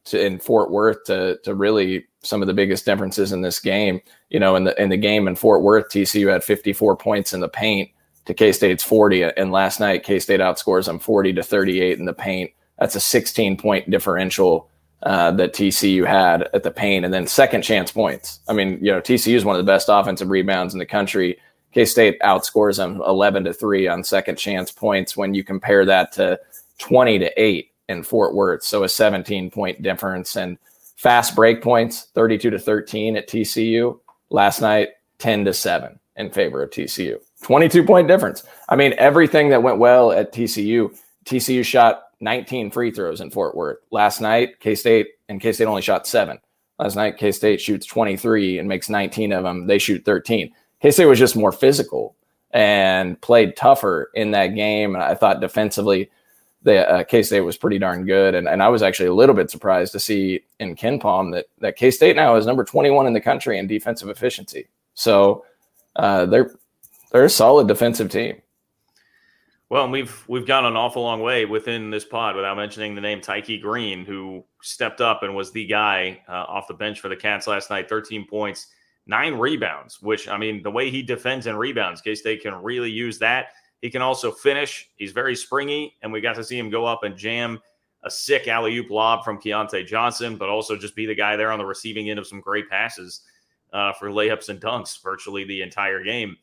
to, 0.09 0.25
in 0.25 0.39
Fort 0.39 0.71
Worth 0.71 1.05
to 1.05 1.39
to 1.45 1.55
really 1.55 2.07
some 2.23 2.43
of 2.43 2.49
the 2.49 2.55
biggest 2.55 2.85
differences 2.85 3.33
in 3.33 3.43
this 3.43 3.61
game. 3.61 4.01
You 4.31 4.41
know, 4.41 4.57
in 4.57 4.65
the 4.65 4.81
in 4.81 4.89
the 4.89 4.97
game 4.97 5.29
in 5.29 5.37
Fort 5.37 5.63
Worth, 5.63 5.89
TCU 5.89 6.31
had 6.31 6.45
54 6.45 6.97
points 6.97 7.33
in 7.33 7.41
the 7.41 7.49
paint 7.49 7.91
to 8.27 8.35
K 8.35 8.53
State's 8.53 8.85
40, 8.85 9.23
and 9.23 9.53
last 9.53 9.81
night 9.81 10.03
K 10.03 10.19
State 10.19 10.41
outscores 10.41 10.87
them 10.87 10.99
40 10.99 11.33
to 11.35 11.43
38 11.43 11.99
in 11.99 12.05
the 12.05 12.13
paint. 12.13 12.51
That's 12.79 12.95
a 12.95 13.01
16 13.01 13.57
point 13.57 13.91
differential 13.91 14.69
uh, 15.03 15.31
that 15.33 15.53
TCU 15.53 16.07
had 16.07 16.49
at 16.53 16.63
the 16.63 16.71
paint, 16.71 17.05
and 17.05 17.15
then 17.15 17.27
second 17.27 17.63
chance 17.63 17.91
points. 17.91 18.41
I 18.49 18.53
mean, 18.53 18.79
you 18.83 18.93
know, 18.93 19.01
TCU 19.01 19.35
is 19.35 19.45
one 19.45 19.57
of 19.57 19.65
the 19.65 19.71
best 19.71 19.89
offensive 19.91 20.31
rebounds 20.31 20.75
in 20.75 20.79
the 20.79 20.87
country. 20.87 21.39
K 21.79 21.85
State 21.85 22.19
outscores 22.23 22.79
them 22.79 23.01
11 23.07 23.45
to 23.45 23.53
three 23.53 23.87
on 23.87 24.03
second 24.03 24.35
chance 24.35 24.73
points. 24.73 25.17
When 25.17 25.33
you 25.33 25.45
compare 25.45 25.87
that 25.87 26.11
to 26.15 26.41
20 26.79 27.21
to 27.21 27.41
eight 27.41 27.71
in 27.89 28.03
Fort 28.03 28.35
Worth, 28.35 28.65
so 28.65 28.83
a 28.83 28.89
17 28.89 29.49
point 29.53 29.81
difference, 29.81 30.35
and 30.35 30.59
fast 30.97 31.37
break 31.37 31.63
points 31.63 32.09
32 32.17 32.51
to 32.51 32.59
13 32.59 33.17
at 33.17 33.29
TCU 33.29 33.97
last 34.31 34.61
night, 34.61 34.89
10 35.19 35.45
to 35.45 35.55
seven 35.55 36.01
in 36.17 36.31
favor 36.31 36.65
of 36.65 36.71
TCU. 36.71 37.17
22 37.43 37.85
point 37.85 38.09
difference. 38.09 38.43
I 38.69 38.75
mean, 38.75 38.93
everything 38.99 39.51
that 39.51 39.63
went 39.63 39.79
well 39.79 40.11
at 40.11 40.33
TCU, 40.33 40.99
TCU 41.27 41.65
shot 41.65 42.07
19 42.19 42.73
free 42.73 42.91
throws 42.91 43.21
in 43.21 43.31
Fort 43.31 43.55
Worth. 43.55 43.79
Last 43.93 44.21
night, 44.21 44.59
K 44.59 44.75
State 44.75 45.11
and 45.29 45.41
K 45.41 45.53
State 45.53 45.67
only 45.67 45.83
shot 45.83 46.09
seven. 46.09 46.41
Last 46.81 46.97
night, 46.97 47.19
K 47.19 47.31
State 47.31 47.61
shoots 47.61 47.87
23 47.87 48.59
and 48.59 48.69
makes 48.69 48.89
19 48.89 49.33
of 49.33 49.45
them. 49.45 49.69
They 49.69 49.79
shoot 49.79 50.05
13. 50.05 50.53
State 50.91 51.07
was 51.07 51.19
just 51.19 51.37
more 51.37 51.53
physical 51.53 52.15
and 52.53 53.21
played 53.21 53.57
tougher 53.57 54.11
in 54.15 54.31
that 54.33 54.49
game. 54.49 54.95
And 54.95 55.03
I 55.03 55.15
thought 55.15 55.41
defensively, 55.41 56.11
the 56.63 56.89
uh, 56.91 57.05
K 57.05 57.23
State 57.23 57.41
was 57.41 57.57
pretty 57.57 57.79
darn 57.79 58.05
good. 58.05 58.35
And, 58.35 58.49
and 58.49 58.63
I 58.63 58.69
was 58.69 58.83
actually 58.83 59.09
a 59.09 59.15
little 59.15 59.35
bit 59.35 59.51
surprised 59.51 59.93
to 59.93 60.01
see 60.01 60.45
in 60.59 60.77
KenPom 60.77 61.33
that, 61.33 61.47
that 61.61 61.77
K 61.77 61.91
State 61.91 62.17
now 62.17 62.37
is 62.37 62.47
number 62.47 62.65
21 62.65 63.07
in 63.07 63.13
the 63.13 63.21
country 63.21 63.59
in 63.59 63.67
defensive 63.67 64.09
efficiency. 64.09 64.69
So 64.95 65.45
uh, 65.97 66.27
they're 66.27 66.51
they're 67.13 67.25
a 67.25 67.31
solid 67.31 67.69
defensive 67.69 68.11
team. 68.11 68.41
Well, 69.71 69.85
and 69.85 69.93
we've 69.93 70.25
we've 70.29 70.47
gone 70.47 70.65
an 70.65 70.77
awful 70.77 71.03
long 71.03 71.21
way 71.21 71.45
within 71.45 71.91
this 71.91 72.05
pod 72.05 72.37
without 72.37 72.57
mentioning 72.57 72.95
the 72.95 73.01
name 73.01 73.21
Tyke 73.21 73.61
Greene, 73.61 74.05
who 74.05 74.45
stepped 74.63 75.01
up 75.01 75.23
and 75.23 75.35
was 75.35 75.53
the 75.53 75.67
guy 75.67 76.23
uh, 76.29 76.45
off 76.49 76.69
the 76.69 76.75
bench 76.75 77.01
for 77.01 77.09
the 77.09 77.17
Cats 77.17 77.47
last 77.47 77.69
night. 77.69 77.89
13 77.89 78.27
points, 78.27 78.69
nine 79.09 79.35
rebounds. 79.35 80.01
Which 80.01 80.29
I 80.29 80.37
mean, 80.37 80.63
the 80.63 80.71
way 80.71 80.91
he 80.91 81.03
defends 81.03 81.47
and 81.47 81.59
rebounds, 81.59 82.01
K 82.01 82.15
State 82.15 82.43
can 82.43 82.55
really 82.63 82.91
use 82.91 83.19
that. 83.19 83.49
He 83.83 83.91
can 83.91 84.03
also 84.03 84.31
finish. 84.31 84.89
He's 84.97 85.13
very 85.13 85.35
springy, 85.35 85.97
and 86.03 86.13
we 86.13 86.21
got 86.21 86.37
to 86.37 86.45
see 86.45 86.59
him 86.59 86.71
go 86.71 86.85
up 86.85 87.03
and 87.03 87.17
jam 87.17 87.61
a 88.05 88.11
sick 88.11 88.47
alley 88.47 88.77
oop 88.77 88.91
lob 88.91 89.25
from 89.25 89.41
Keyontae 89.41 89.87
Johnson, 89.87 90.37
but 90.37 90.49
also 90.49 90.77
just 90.77 90.95
be 90.95 91.07
the 91.07 91.15
guy 91.15 91.37
there 91.37 91.51
on 91.51 91.59
the 91.59 91.67
receiving 91.67 92.11
end 92.11 92.19
of 92.19 92.27
some 92.27 92.41
great 92.41 92.69
passes 92.69 93.23
uh, 93.73 93.93
for 93.93 94.09
layups 94.09 94.49
and 94.49 94.61
dunks 94.61 95.03
virtually 95.03 95.45
the 95.45 95.63
entire 95.63 96.03
game. 96.03 96.37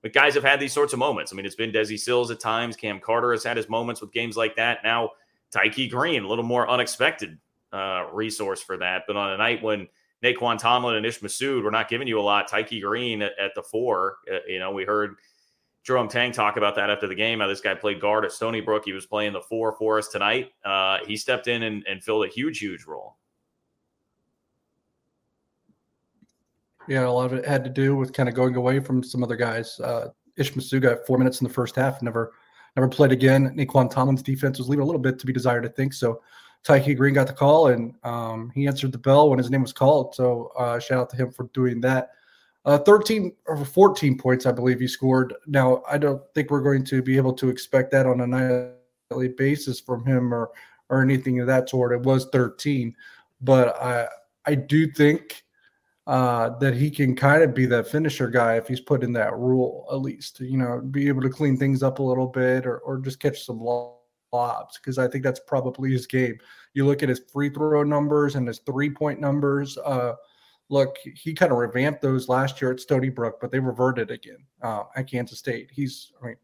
But 0.00 0.12
guys 0.12 0.34
have 0.34 0.42
had 0.42 0.58
these 0.58 0.72
sorts 0.72 0.92
of 0.92 0.98
moments. 0.98 1.32
I 1.32 1.36
mean, 1.36 1.46
it's 1.46 1.54
been 1.54 1.70
Desi 1.70 1.98
Sills 1.98 2.30
at 2.30 2.40
times. 2.40 2.76
Cam 2.76 2.98
Carter 2.98 3.32
has 3.32 3.44
had 3.44 3.56
his 3.56 3.68
moments 3.68 4.00
with 4.00 4.12
games 4.12 4.36
like 4.36 4.56
that. 4.56 4.78
Now, 4.82 5.10
Tyke 5.52 5.90
Greene, 5.90 6.24
a 6.24 6.28
little 6.28 6.44
more 6.44 6.68
unexpected 6.68 7.38
uh, 7.72 8.06
resource 8.12 8.60
for 8.60 8.76
that. 8.78 9.04
But 9.06 9.16
on 9.16 9.32
a 9.32 9.36
night 9.36 9.62
when 9.62 9.86
Nae'Qwan 10.22 10.58
Tomlin 10.58 10.96
and 10.96 11.04
Ish 11.04 11.20
Massoud 11.20 11.62
were 11.62 11.70
not 11.70 11.88
giving 11.88 12.06
you 12.06 12.20
a 12.20 12.22
lot, 12.22 12.48
Tyke 12.48 12.80
Greene 12.80 13.22
at, 13.22 13.32
at 13.38 13.54
the 13.54 13.62
four, 13.62 14.18
uh, 14.32 14.38
you 14.46 14.58
know, 14.58 14.70
we 14.70 14.84
heard 14.84 15.16
Jerome 15.82 16.08
Tang 16.08 16.30
talk 16.30 16.56
about 16.56 16.76
that 16.76 16.90
after 16.90 17.08
the 17.08 17.14
game. 17.14 17.40
How 17.40 17.48
this 17.48 17.60
guy 17.60 17.74
played 17.74 18.00
guard 18.00 18.24
at 18.24 18.30
Stony 18.30 18.60
Brook. 18.60 18.84
He 18.84 18.92
was 18.92 19.04
playing 19.04 19.32
the 19.32 19.40
four 19.40 19.72
for 19.72 19.98
us 19.98 20.08
tonight. 20.08 20.52
Uh, 20.64 20.98
he 21.06 21.16
stepped 21.16 21.48
in 21.48 21.64
and, 21.64 21.84
and 21.88 22.02
filled 22.02 22.24
a 22.24 22.28
huge, 22.28 22.60
huge 22.60 22.84
role. 22.84 23.16
Yeah, 26.88 27.06
a 27.06 27.08
lot 27.08 27.32
of 27.32 27.34
it 27.34 27.46
had 27.46 27.64
to 27.64 27.70
do 27.70 27.96
with 27.96 28.12
kind 28.12 28.28
of 28.28 28.34
going 28.34 28.54
away 28.54 28.80
from 28.80 29.02
some 29.02 29.22
other 29.24 29.36
guys. 29.36 29.78
Uh, 29.80 30.10
Ish 30.36 30.52
Massoud 30.54 30.82
got 30.82 31.06
four 31.06 31.18
minutes 31.18 31.40
in 31.40 31.46
the 31.46 31.52
first 31.52 31.74
half, 31.76 32.00
never 32.00 32.32
never 32.76 32.88
played 32.88 33.12
again. 33.12 33.54
Nae'Qwan 33.56 33.90
Tomlin's 33.90 34.22
defense 34.22 34.58
was 34.58 34.68
leaving 34.68 34.82
a 34.82 34.86
little 34.86 35.00
bit 35.00 35.18
to 35.18 35.26
be 35.26 35.32
desired, 35.32 35.66
I 35.66 35.68
think. 35.68 35.92
So 35.92 36.22
Tyke 36.64 36.96
Greene 36.96 37.14
got 37.14 37.26
the 37.26 37.32
call, 37.32 37.68
and 37.68 37.94
um, 38.04 38.50
he 38.54 38.66
answered 38.66 38.92
the 38.92 38.98
bell 38.98 39.30
when 39.30 39.38
his 39.38 39.50
name 39.50 39.62
was 39.62 39.72
called. 39.72 40.14
So 40.14 40.52
uh, 40.56 40.78
shout 40.78 41.00
out 41.00 41.10
to 41.10 41.16
him 41.16 41.32
for 41.32 41.44
doing 41.52 41.80
that. 41.80 42.10
Uh, 42.64 42.78
13 42.78 43.32
or 43.46 43.64
14 43.64 44.16
points, 44.16 44.46
I 44.46 44.52
believe 44.52 44.78
he 44.78 44.86
scored. 44.86 45.34
Now, 45.46 45.82
I 45.90 45.98
don't 45.98 46.22
think 46.34 46.50
we're 46.50 46.60
going 46.60 46.84
to 46.84 47.02
be 47.02 47.16
able 47.16 47.32
to 47.34 47.48
expect 47.48 47.90
that 47.90 48.06
on 48.06 48.20
a 48.20 48.26
nightly 48.26 49.28
basis 49.28 49.80
from 49.80 50.04
him 50.06 50.32
or 50.32 50.50
or 50.88 51.02
anything 51.02 51.40
of 51.40 51.46
that 51.46 51.70
sort. 51.70 51.92
It 51.92 52.02
was 52.02 52.26
13, 52.26 52.94
but 53.40 53.74
I 53.82 54.06
I 54.46 54.54
do 54.54 54.90
think 54.92 55.42
uh, 56.06 56.50
that 56.58 56.74
he 56.74 56.90
can 56.90 57.16
kind 57.16 57.42
of 57.42 57.54
be 57.54 57.66
that 57.66 57.88
finisher 57.88 58.28
guy 58.28 58.56
if 58.56 58.68
he's 58.68 58.80
put 58.80 59.02
in 59.02 59.12
that 59.14 59.36
rule 59.36 59.88
at 59.90 59.96
least. 59.96 60.38
You 60.40 60.58
know, 60.58 60.80
be 60.80 61.08
able 61.08 61.22
to 61.22 61.30
clean 61.30 61.56
things 61.56 61.82
up 61.82 61.98
a 61.98 62.02
little 62.02 62.28
bit 62.28 62.66
or 62.66 62.78
or 62.78 62.98
just 62.98 63.18
catch 63.18 63.44
some 63.44 63.60
lobs 64.32 64.78
because 64.78 64.98
I 64.98 65.08
think 65.08 65.24
that's 65.24 65.40
probably 65.46 65.92
his 65.92 66.06
game. 66.06 66.38
You 66.74 66.86
look 66.86 67.02
at 67.02 67.08
his 67.08 67.20
free 67.32 67.50
throw 67.50 67.82
numbers 67.82 68.34
and 68.34 68.46
his 68.46 68.58
three 68.60 68.90
point 68.90 69.20
numbers. 69.20 69.76
Uh, 69.78 70.14
look, 70.68 70.96
he 71.14 71.34
kind 71.34 71.52
of 71.52 71.58
revamped 71.58 72.00
those 72.00 72.28
last 72.28 72.60
year 72.60 72.72
at 72.72 72.80
Stony 72.80 73.10
Brook, 73.10 73.38
but 73.40 73.50
they 73.50 73.58
reverted 73.58 74.10
again 74.10 74.38
uh, 74.62 74.84
at 74.96 75.10
Kansas 75.10 75.38
State. 75.38 75.70
He's, 75.72 76.12
I 76.22 76.28
mean, 76.28 76.36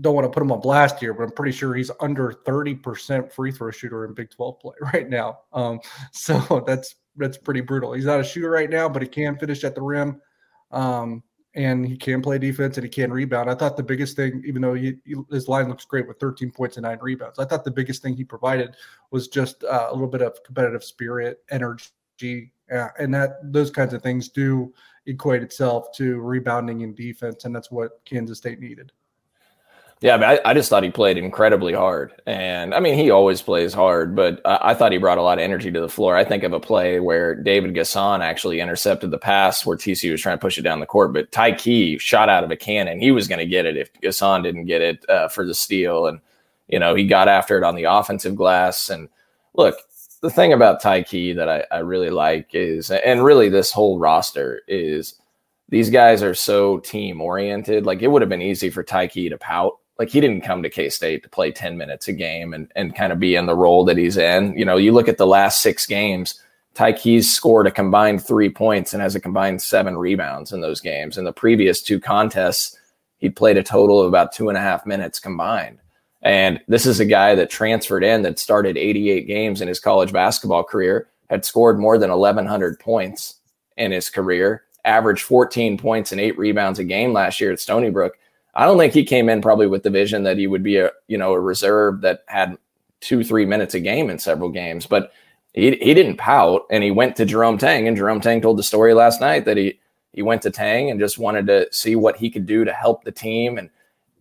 don't 0.00 0.14
want 0.14 0.24
to 0.24 0.30
put 0.30 0.42
him 0.42 0.52
on 0.52 0.60
blast 0.60 0.98
here, 1.00 1.12
but 1.12 1.24
I'm 1.24 1.32
pretty 1.32 1.52
sure 1.52 1.74
he's 1.74 1.90
under 2.00 2.32
30% 2.46 3.32
free 3.32 3.52
throw 3.52 3.70
shooter 3.70 4.04
in 4.04 4.14
Big 4.14 4.30
12 4.30 4.60
play 4.60 4.74
right 4.92 5.08
now. 5.08 5.40
Um, 5.52 5.80
so 6.12 6.64
that's 6.66 6.94
that's 7.16 7.38
pretty 7.38 7.62
brutal. 7.62 7.94
He's 7.94 8.04
not 8.04 8.20
a 8.20 8.24
shooter 8.24 8.50
right 8.50 8.68
now, 8.68 8.88
but 8.88 9.00
he 9.00 9.08
can 9.08 9.38
finish 9.38 9.64
at 9.64 9.74
the 9.74 9.80
rim. 9.82 10.20
Um, 10.70 11.22
and 11.56 11.86
he 11.86 11.96
can 11.96 12.20
play 12.20 12.38
defense 12.38 12.76
and 12.76 12.84
he 12.84 12.90
can 12.90 13.10
rebound. 13.10 13.48
I 13.48 13.54
thought 13.54 13.78
the 13.78 13.82
biggest 13.82 14.14
thing, 14.14 14.42
even 14.46 14.60
though 14.60 14.74
he, 14.74 14.98
he, 15.06 15.14
his 15.30 15.48
line 15.48 15.68
looks 15.68 15.86
great 15.86 16.06
with 16.06 16.20
13 16.20 16.50
points 16.50 16.76
and 16.76 16.84
nine 16.84 16.98
rebounds, 17.00 17.38
I 17.38 17.46
thought 17.46 17.64
the 17.64 17.70
biggest 17.70 18.02
thing 18.02 18.14
he 18.14 18.24
provided 18.24 18.76
was 19.10 19.26
just 19.26 19.64
uh, 19.64 19.88
a 19.90 19.92
little 19.92 20.06
bit 20.06 20.20
of 20.20 20.42
competitive 20.44 20.84
spirit, 20.84 21.42
energy, 21.50 22.52
uh, 22.70 22.88
and 22.98 23.12
that 23.14 23.38
those 23.42 23.70
kinds 23.70 23.94
of 23.94 24.02
things 24.02 24.28
do 24.28 24.72
equate 25.06 25.42
itself 25.42 25.90
to 25.92 26.20
rebounding 26.20 26.82
and 26.82 26.94
defense, 26.94 27.46
and 27.46 27.56
that's 27.56 27.70
what 27.70 28.04
Kansas 28.04 28.38
State 28.38 28.60
needed. 28.60 28.92
Yeah, 30.02 30.14
I, 30.14 30.18
mean, 30.18 30.28
I, 30.28 30.50
I, 30.50 30.54
just 30.54 30.68
thought 30.68 30.82
he 30.82 30.90
played 30.90 31.16
incredibly 31.16 31.72
hard. 31.72 32.12
And 32.26 32.74
I 32.74 32.80
mean, 32.80 32.96
he 32.96 33.10
always 33.10 33.40
plays 33.40 33.72
hard, 33.72 34.14
but 34.14 34.42
I, 34.44 34.58
I, 34.62 34.74
thought 34.74 34.92
he 34.92 34.98
brought 34.98 35.16
a 35.16 35.22
lot 35.22 35.38
of 35.38 35.42
energy 35.42 35.72
to 35.72 35.80
the 35.80 35.88
floor. 35.88 36.14
I 36.14 36.22
think 36.22 36.42
of 36.42 36.52
a 36.52 36.60
play 36.60 37.00
where 37.00 37.34
David 37.34 37.72
N'Guessan 37.72 38.20
actually 38.20 38.60
intercepted 38.60 39.10
the 39.10 39.18
pass 39.18 39.64
where 39.64 39.76
TC 39.76 40.10
was 40.10 40.20
trying 40.20 40.36
to 40.36 40.40
push 40.40 40.58
it 40.58 40.62
down 40.62 40.80
the 40.80 40.86
court, 40.86 41.14
but 41.14 41.32
Tyke 41.32 41.98
shot 41.98 42.28
out 42.28 42.44
of 42.44 42.50
a 42.50 42.56
cannon. 42.56 43.00
He 43.00 43.10
was 43.10 43.26
going 43.26 43.38
to 43.38 43.46
get 43.46 43.64
it 43.64 43.78
if 43.78 43.90
N'Guessan 43.94 44.42
didn't 44.42 44.66
get 44.66 44.82
it 44.82 45.08
uh, 45.08 45.28
for 45.28 45.46
the 45.46 45.54
steal. 45.54 46.06
And, 46.06 46.20
you 46.68 46.78
know, 46.78 46.94
he 46.94 47.06
got 47.06 47.28
after 47.28 47.56
it 47.56 47.64
on 47.64 47.74
the 47.74 47.84
offensive 47.84 48.36
glass. 48.36 48.90
And 48.90 49.08
look, 49.54 49.76
the 50.20 50.30
thing 50.30 50.52
about 50.52 50.82
Tyke 50.82 51.08
that 51.36 51.48
I, 51.48 51.74
I 51.74 51.78
really 51.78 52.10
like 52.10 52.50
is, 52.52 52.90
and 52.90 53.24
really 53.24 53.48
this 53.48 53.72
whole 53.72 53.98
roster 53.98 54.60
is 54.68 55.14
these 55.70 55.88
guys 55.88 56.22
are 56.22 56.34
so 56.34 56.80
team 56.80 57.22
oriented. 57.22 57.86
Like 57.86 58.02
it 58.02 58.08
would 58.08 58.20
have 58.20 58.28
been 58.28 58.42
easy 58.42 58.68
for 58.68 58.82
Tyke 58.82 59.14
to 59.14 59.38
pout 59.38 59.78
like 59.98 60.10
he 60.10 60.20
didn't 60.20 60.42
come 60.42 60.62
to 60.62 60.70
K 60.70 60.88
State 60.88 61.22
to 61.22 61.28
play 61.28 61.50
10 61.50 61.76
minutes 61.76 62.08
a 62.08 62.12
game 62.12 62.52
and, 62.52 62.70
and 62.76 62.94
kind 62.94 63.12
of 63.12 63.18
be 63.18 63.34
in 63.34 63.46
the 63.46 63.56
role 63.56 63.84
that 63.86 63.96
he's 63.96 64.16
in. 64.16 64.56
You 64.56 64.64
know, 64.64 64.76
you 64.76 64.92
look 64.92 65.08
at 65.08 65.18
the 65.18 65.26
last 65.26 65.60
six 65.60 65.86
games, 65.86 66.42
Tyke's 66.74 67.28
scored 67.28 67.66
a 67.66 67.70
combined 67.70 68.22
three 68.22 68.50
points 68.50 68.92
and 68.92 69.02
has 69.02 69.14
a 69.14 69.20
combined 69.20 69.62
seven 69.62 69.96
rebounds 69.96 70.52
in 70.52 70.60
those 70.60 70.80
games. 70.80 71.16
In 71.16 71.24
the 71.24 71.32
previous 71.32 71.80
two 71.80 71.98
contests, 71.98 72.76
he 73.16 73.30
played 73.30 73.56
a 73.56 73.62
total 73.62 74.00
of 74.00 74.08
about 74.08 74.32
two 74.32 74.50
and 74.50 74.58
a 74.58 74.60
half 74.60 74.84
minutes 74.84 75.18
combined. 75.18 75.78
And 76.22 76.60
this 76.68 76.84
is 76.84 77.00
a 77.00 77.06
guy 77.06 77.34
that 77.34 77.48
transferred 77.48 78.04
in 78.04 78.22
that 78.22 78.38
started 78.38 78.76
88 78.76 79.26
games 79.26 79.62
in 79.62 79.68
his 79.68 79.80
college 79.80 80.12
basketball 80.12 80.64
career, 80.64 81.08
had 81.30 81.44
scored 81.44 81.78
more 81.78 81.98
than 81.98 82.10
1,100 82.10 82.78
points 82.78 83.36
in 83.76 83.92
his 83.92 84.10
career, 84.10 84.64
averaged 84.84 85.22
14 85.22 85.78
points 85.78 86.12
and 86.12 86.20
eight 86.20 86.38
rebounds 86.38 86.78
a 86.78 86.84
game 86.84 87.12
last 87.12 87.40
year 87.40 87.52
at 87.52 87.60
Stony 87.60 87.90
Brook 87.90 88.18
I 88.56 88.64
don't 88.64 88.78
think 88.78 88.94
he 88.94 89.04
came 89.04 89.28
in 89.28 89.42
probably 89.42 89.66
with 89.66 89.82
the 89.82 89.90
vision 89.90 90.22
that 90.22 90.38
he 90.38 90.46
would 90.46 90.62
be 90.62 90.78
a 90.78 90.90
you 91.06 91.18
know 91.18 91.32
a 91.32 91.40
reserve 91.40 92.00
that 92.00 92.24
had 92.26 92.56
two 93.00 93.22
three 93.22 93.44
minutes 93.44 93.74
a 93.74 93.80
game 93.80 94.08
in 94.08 94.18
several 94.18 94.48
games, 94.48 94.86
but 94.86 95.12
he 95.52 95.76
he 95.76 95.94
didn't 95.94 96.16
pout 96.16 96.62
and 96.70 96.82
he 96.82 96.90
went 96.90 97.16
to 97.16 97.26
Jerome 97.26 97.58
Tang 97.58 97.86
and 97.86 97.96
Jerome 97.96 98.20
Tang 98.20 98.40
told 98.40 98.58
the 98.58 98.62
story 98.62 98.94
last 98.94 99.20
night 99.20 99.44
that 99.44 99.58
he 99.58 99.78
he 100.12 100.22
went 100.22 100.42
to 100.42 100.50
Tang 100.50 100.90
and 100.90 100.98
just 100.98 101.18
wanted 101.18 101.46
to 101.48 101.68
see 101.70 101.96
what 101.96 102.16
he 102.16 102.30
could 102.30 102.46
do 102.46 102.64
to 102.64 102.72
help 102.72 103.04
the 103.04 103.12
team 103.12 103.58
and 103.58 103.68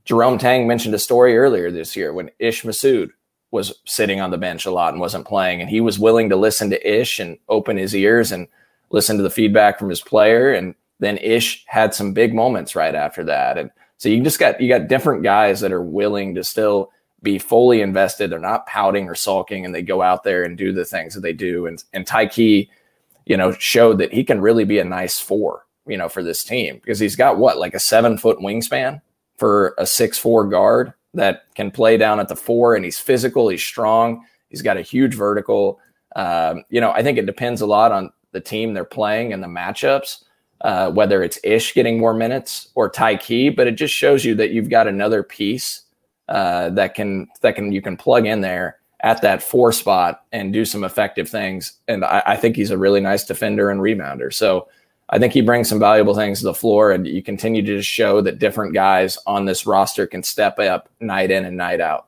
Jerome 0.03 0.37
Tang 0.37 0.67
mentioned 0.67 0.93
a 0.93 0.99
story 0.99 1.37
earlier 1.37 1.71
this 1.71 1.95
year 1.95 2.13
when 2.13 2.29
Ish 2.37 2.63
Massoud 2.63 3.09
was 3.51 3.73
sitting 3.85 4.19
on 4.19 4.31
the 4.31 4.37
bench 4.37 4.65
a 4.65 4.71
lot 4.71 4.93
and 4.93 4.99
wasn't 4.99 5.27
playing 5.27 5.61
and 5.61 5.69
he 5.69 5.79
was 5.79 5.97
willing 5.97 6.29
to 6.29 6.35
listen 6.35 6.69
to 6.69 7.01
Ish 7.01 7.19
and 7.19 7.37
open 7.47 7.77
his 7.77 7.95
ears 7.95 8.31
and 8.31 8.47
listen 8.89 9.15
to 9.17 9.23
the 9.23 9.29
feedback 9.29 9.79
from 9.79 9.89
his 9.89 10.01
player 10.01 10.51
and 10.51 10.75
then 10.99 11.17
Ish 11.19 11.65
had 11.67 11.93
some 11.93 12.13
big 12.13 12.33
moments 12.33 12.75
right 12.75 12.95
after 12.95 13.23
that 13.23 13.57
and 13.57 13.71
so 13.97 14.09
you 14.09 14.21
just 14.23 14.39
got 14.39 14.59
you 14.59 14.67
got 14.67 14.87
different 14.87 15.23
guys 15.23 15.61
that 15.61 15.71
are 15.71 15.81
willing 15.81 16.35
to 16.35 16.43
still 16.43 16.91
be 17.23 17.39
fully 17.39 17.81
invested. 17.81 18.29
They're 18.29 18.39
not 18.39 18.67
pouting 18.67 19.07
or 19.07 19.15
sulking, 19.15 19.65
and 19.65 19.73
they 19.73 19.81
go 19.81 20.01
out 20.01 20.23
there 20.23 20.43
and 20.43 20.57
do 20.57 20.71
the 20.71 20.85
things 20.85 21.13
that 21.13 21.21
they 21.21 21.33
do. 21.33 21.65
And 21.65 21.83
and 21.93 22.05
Tyke, 22.05 22.37
you 22.37 23.37
know, 23.37 23.51
showed 23.53 23.97
that 23.99 24.13
he 24.13 24.23
can 24.23 24.41
really 24.41 24.65
be 24.65 24.79
a 24.79 24.85
nice 24.85 25.19
four, 25.19 25.65
you 25.87 25.97
know, 25.97 26.09
for 26.09 26.23
this 26.23 26.43
team 26.43 26.75
because 26.75 26.99
he's 26.99 27.15
got 27.15 27.37
what 27.37 27.57
like 27.57 27.73
a 27.73 27.79
seven 27.79 28.17
foot 28.17 28.39
wingspan 28.39 29.01
for 29.37 29.73
a 29.77 29.85
six 29.85 30.17
four 30.17 30.47
guard 30.47 30.93
that 31.13 31.43
can 31.55 31.71
play 31.71 31.97
down 31.97 32.19
at 32.19 32.27
the 32.27 32.35
four, 32.35 32.75
and 32.75 32.83
he's 32.83 32.99
physical, 32.99 33.47
he's 33.47 33.63
strong, 33.63 34.25
he's 34.49 34.61
got 34.61 34.77
a 34.77 34.81
huge 34.81 35.15
vertical. 35.15 35.79
Um, 36.15 36.63
you 36.69 36.79
know, 36.79 36.91
I 36.91 37.03
think 37.03 37.17
it 37.17 37.25
depends 37.25 37.61
a 37.61 37.65
lot 37.65 37.91
on 37.91 38.11
the 38.31 38.41
team 38.41 38.73
they're 38.73 38.85
playing 38.85 39.33
and 39.33 39.41
the 39.41 39.47
matchups. 39.47 40.24
Uh, 40.65 40.89
whether 40.89 41.21
it's 41.21 41.37
Ish 41.43 41.75
getting 41.75 41.99
more 41.99 42.15
minutes 42.15 42.69
or 42.73 42.89
Tyke, 42.89 43.55
but 43.55 43.67
it 43.67 43.73
just 43.73 43.93
shows 43.93 44.25
you 44.25 44.33
that 44.33 44.49
you've 44.49 44.71
got 44.71 44.87
another 44.87 45.21
piece 45.21 45.83
uh, 46.27 46.71
that 46.71 46.95
can 46.95 47.27
that 47.41 47.55
can 47.55 47.71
you 47.71 47.83
can 47.83 47.95
plug 47.95 48.25
in 48.25 48.41
there 48.41 48.79
at 49.01 49.21
that 49.21 49.43
four 49.43 49.71
spot 49.71 50.23
and 50.31 50.51
do 50.51 50.65
some 50.65 50.83
effective 50.83 51.29
things. 51.29 51.73
And 51.87 52.03
I, 52.03 52.23
I, 52.25 52.35
think 52.35 52.55
he's 52.55 52.71
a 52.71 52.79
really 52.79 52.99
nice 52.99 53.23
defender 53.23 53.69
and 53.69 53.79
rebounder. 53.79 54.33
So 54.33 54.67
I 55.09 55.19
think 55.19 55.33
he 55.33 55.41
brings 55.41 55.69
some 55.69 55.77
valuable 55.77 56.15
things 56.15 56.39
to 56.39 56.45
the 56.45 56.53
floor, 56.55 56.91
and 56.91 57.05
you 57.05 57.21
continue 57.21 57.61
to 57.61 57.77
just 57.77 57.87
show 57.87 58.19
that 58.21 58.39
different 58.39 58.73
guys 58.73 59.19
on 59.27 59.45
this 59.45 59.67
roster 59.67 60.07
can 60.07 60.23
step 60.23 60.57
up 60.57 60.89
night 60.99 61.29
in 61.29 61.45
and 61.45 61.57
night 61.57 61.79
out. 61.79 62.07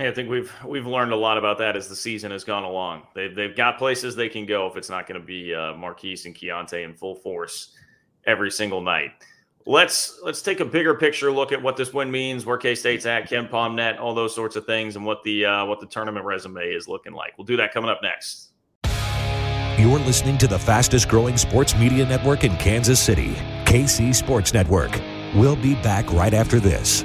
I 0.00 0.12
think 0.12 0.30
we've 0.30 0.52
we've 0.64 0.86
learned 0.86 1.12
a 1.12 1.16
lot 1.16 1.36
about 1.36 1.58
that 1.58 1.76
as 1.76 1.88
the 1.88 1.96
season 1.96 2.30
has 2.30 2.42
gone 2.42 2.64
along. 2.64 3.02
They've 3.14 3.34
they've 3.34 3.54
got 3.54 3.76
places 3.76 4.16
they 4.16 4.30
can 4.30 4.46
go 4.46 4.66
if 4.66 4.76
it's 4.76 4.88
not 4.88 5.06
going 5.06 5.20
to 5.20 5.26
be 5.26 5.54
uh, 5.54 5.74
Markquis 5.74 6.24
and 6.24 6.34
Keyontae 6.34 6.84
in 6.84 6.94
full 6.94 7.14
force 7.14 7.74
every 8.26 8.50
single 8.50 8.80
night. 8.80 9.10
Let's 9.66 10.18
let's 10.22 10.40
take 10.40 10.60
a 10.60 10.64
bigger 10.64 10.94
picture 10.94 11.30
look 11.30 11.52
at 11.52 11.60
what 11.60 11.76
this 11.76 11.92
win 11.92 12.10
means, 12.10 12.46
where 12.46 12.56
K 12.56 12.74
State's 12.74 13.04
at, 13.04 13.28
KenPom 13.28 13.74
net, 13.74 13.98
all 13.98 14.14
those 14.14 14.34
sorts 14.34 14.56
of 14.56 14.64
things, 14.64 14.96
and 14.96 15.04
what 15.04 15.22
the 15.22 15.44
uh, 15.44 15.66
what 15.66 15.80
the 15.80 15.86
tournament 15.86 16.24
resume 16.24 16.62
is 16.62 16.88
looking 16.88 17.12
like. 17.12 17.36
We'll 17.36 17.46
do 17.46 17.58
that 17.58 17.74
coming 17.74 17.90
up 17.90 18.00
next. 18.02 18.52
You're 19.78 19.98
listening 19.98 20.38
to 20.38 20.48
the 20.48 20.58
fastest 20.58 21.08
growing 21.10 21.36
sports 21.36 21.76
media 21.76 22.06
network 22.06 22.44
in 22.44 22.56
Kansas 22.56 23.00
City, 23.00 23.34
KC 23.64 24.14
Sports 24.14 24.54
Network. 24.54 24.98
We'll 25.34 25.56
be 25.56 25.74
back 25.74 26.10
right 26.10 26.34
after 26.34 26.58
this. 26.58 27.04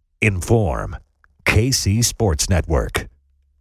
inform. 0.21 0.97
KC 1.45 2.03
Sports 2.03 2.49
Network. 2.49 3.07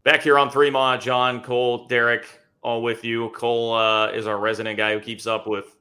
Back 0.04 0.22
here 0.22 0.38
on 0.38 0.50
Three 0.50 0.70
Ma, 0.70 0.96
John, 0.96 1.42
Cole, 1.42 1.86
Derek, 1.86 2.26
all 2.62 2.82
with 2.82 3.04
you. 3.04 3.30
Cole 3.30 3.74
uh, 3.74 4.10
is 4.12 4.26
our 4.26 4.38
resident 4.38 4.76
guy 4.76 4.92
who 4.92 5.00
keeps 5.00 5.26
up 5.26 5.46
with 5.46 5.76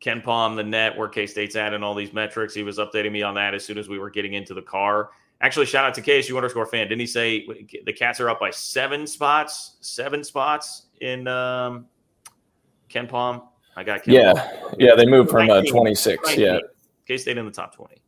KenPom, 0.00 0.56
the 0.56 0.62
net, 0.62 0.96
where 0.96 1.08
K 1.08 1.26
State's 1.26 1.56
at, 1.56 1.72
and 1.72 1.82
all 1.82 1.94
these 1.94 2.12
metrics. 2.12 2.54
He 2.54 2.62
was 2.62 2.78
updating 2.78 3.12
me 3.12 3.22
on 3.22 3.34
that 3.34 3.54
as 3.54 3.64
soon 3.64 3.78
as 3.78 3.88
we 3.88 3.98
were 3.98 4.10
getting 4.10 4.34
into 4.34 4.54
the 4.54 4.62
car. 4.62 5.10
Actually, 5.40 5.66
shout 5.66 5.84
out 5.84 5.94
to 5.94 6.02
KSU 6.02 6.34
underscore 6.36 6.66
fan. 6.66 6.88
Didn't 6.88 7.00
he 7.00 7.06
say 7.06 7.46
the 7.84 7.92
Cats 7.92 8.20
are 8.20 8.30
up 8.30 8.40
by 8.40 8.50
seven 8.50 9.06
spots? 9.06 9.76
Seven 9.80 10.24
spots 10.24 10.86
in 11.00 11.28
um, 11.28 11.86
KenPom. 12.88 13.46
I 13.76 13.84
got 13.84 14.02
Ken 14.02 14.14
yeah, 14.14 14.32
Palm. 14.32 14.74
yeah. 14.78 14.94
They 14.94 15.04
moved 15.04 15.30
from 15.30 15.50
uh, 15.50 15.62
twenty 15.62 15.94
six. 15.94 16.36
Yeah, 16.36 16.58
K 17.06 17.18
State 17.18 17.36
in 17.36 17.44
the 17.44 17.50
top 17.50 17.74
twenty. 17.74 18.02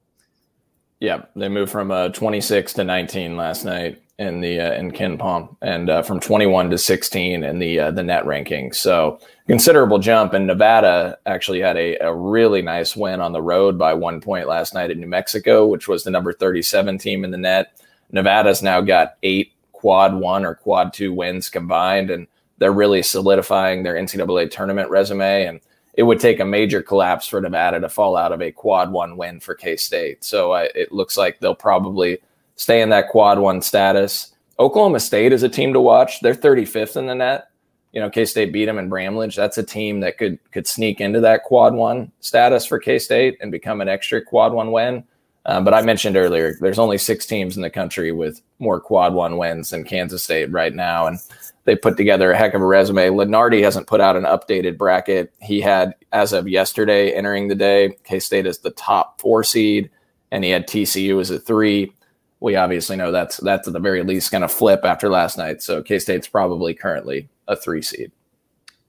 Yeah, 1.01 1.23
they 1.37 1.49
moved 1.49 1.71
from 1.71 1.91
uh, 1.91 2.09
26 2.09 2.73
to 2.75 2.85
19 2.85 3.37
last 3.37 3.65
night 3.65 4.03
in 4.19 4.41
the 4.41 4.61
uh, 4.61 4.73
in 4.73 4.91
KenPom, 4.91 5.57
and 5.63 5.89
uh, 5.89 6.03
from 6.03 6.19
21 6.19 6.71
to 6.71 6.79
16 6.79 7.45
in 7.45 7.59
the 7.61 7.79
uh, 7.79 7.91
the 7.93 8.03
net 8.03 8.27
ranking. 8.27 8.73
So 8.73 9.21
considerable 9.47 10.01
jump. 10.01 10.33
And 10.33 10.47
Nevada 10.47 11.17
actually 11.25 11.61
had 11.61 11.77
a, 11.77 11.97
a 11.99 12.13
really 12.13 12.63
nice 12.63 12.97
win 12.97 13.21
on 13.21 13.33
the 13.33 13.43
road 13.43 13.79
by 13.79 13.95
one 13.95 14.21
point 14.21 14.49
last 14.49 14.75
night 14.75 14.91
at 14.91 14.97
New 14.97 15.07
Mexico, 15.07 15.67
which 15.67 15.87
was 15.87 16.03
the 16.03 16.11
number 16.11 16.33
37 16.33 16.99
team 16.99 17.25
in 17.25 17.31
the 17.31 17.39
net. 17.39 17.81
Nevada's 18.11 18.63
now 18.63 18.81
got 18.81 19.17
eight 19.23 19.53
quad 19.71 20.15
one 20.15 20.45
or 20.45 20.57
quad 20.57 20.93
two 20.93 21.13
wins 21.13 21.49
combined, 21.49 22.11
and 22.11 22.27
they're 22.59 22.73
really 22.73 23.03
solidifying 23.03 23.85
their 23.85 23.95
NCAA 23.95 24.51
tournament 24.51 24.91
resume. 24.91 25.45
And 25.45 25.61
it 25.99 26.05
would 26.05 26.21
take 26.21 26.39
a 26.39 26.45
major 26.45 26.81
collapse 26.81 27.27
for 27.27 27.41
Nevada 27.41 27.81
to 27.81 27.89
fall 27.89 28.17
out 28.17 28.31
of 28.31 28.41
a 28.41 28.53
quad 28.53 28.93
one 28.93 29.17
win 29.17 29.41
for 29.41 29.57
K 29.57 29.75
State. 29.75 30.23
So 30.23 30.53
uh, 30.53 30.69
it 30.73 30.93
looks 30.93 31.17
like 31.17 31.41
they'll 31.41 31.57
probably 31.57 32.19
stay 32.55 32.83
in 32.83 32.91
that 32.91 33.09
quad 33.09 33.41
one 33.41 33.61
status. 33.61 34.33
Oklahoma 34.61 35.01
State 35.01 35.33
is 35.33 35.43
a 35.43 35.49
team 35.49 35.73
to 35.73 35.81
watch. 35.81 36.21
They're 36.21 36.37
35th 36.37 36.97
in 36.97 37.07
the 37.07 37.17
net. 37.17 37.51
You 37.91 38.01
know, 38.01 38.11
K 38.11 38.27
State 38.27 38.53
beat 38.53 38.67
them 38.67 38.79
in 38.79 38.89
Bramlage. 38.89 39.35
That's 39.35 39.59
a 39.59 39.63
team 39.65 39.99
that 40.01 40.19
could 40.19 40.39
could 40.53 40.69
sneak 40.69 41.01
into 41.01 41.19
that 41.19 41.43
quad 41.43 41.75
one 41.75 42.13
status 42.21 42.65
for 42.65 42.79
K 42.79 43.01
State 43.01 43.37
and 43.41 43.51
become 43.51 43.81
an 43.81 43.89
extra 43.89 44.25
quad 44.25 44.53
one 44.53 44.71
win. 44.71 45.03
Uh, 45.47 45.61
but 45.61 45.75
I 45.75 45.83
mentioned 45.83 46.17
earlier, 46.17 46.55
there's 46.61 46.79
only 46.79 46.99
six 46.99 47.27
teams 47.27 47.57
in 47.57 47.63
the 47.63 47.71
country 47.71 48.13
with 48.13 48.41
more 48.61 48.79
quad 48.79 49.15
one 49.15 49.37
wins 49.37 49.71
than 49.71 49.83
Kansas 49.83 50.23
State 50.23 50.53
right 50.53 50.73
now, 50.73 51.09
and 51.09 51.19
they 51.69 51.77
put 51.77 51.99
together 51.99 52.33
a 52.33 52.37
heck 52.37 52.55
of 52.55 52.63
a 52.63 52.67
resume. 52.67 53.11
Lunardi 53.11 53.63
hasn't 53.63 53.87
put 53.87 54.01
out 54.01 54.17
an 54.17 54.23
updated 54.23 54.79
bracket. 54.79 55.35
He 55.43 55.61
had, 55.61 55.95
as 56.13 56.33
of 56.33 56.49
yesterday, 56.49 57.13
entering 57.13 57.49
the 57.49 57.55
day, 57.55 57.99
K 58.05 58.21
State 58.21 58.47
as 58.47 58.61
the 58.61 58.71
top 58.71 59.21
four 59.21 59.45
seed, 59.45 59.91
and 60.31 60.43
he 60.45 60.49
had 60.49 60.67
TCU 60.67 61.21
as 61.21 61.29
a 61.29 61.39
three. 61.39 61.93
We 62.41 62.57
obviously 62.57 62.97
know 62.97 63.13
that's 63.13 63.37
that's 63.37 63.69
at 63.69 63.75
the 63.75 63.81
very 63.81 64.03
least 64.03 64.31
going 64.31 64.41
to 64.41 64.49
flip 64.49 64.81
after 64.83 65.11
last 65.11 65.37
night. 65.37 65.61
So 65.61 65.83
K 65.83 65.99
State's 65.99 66.27
probably 66.27 66.73
currently 66.73 67.29
a 67.49 67.55
three 67.55 67.83
seed. 67.83 68.13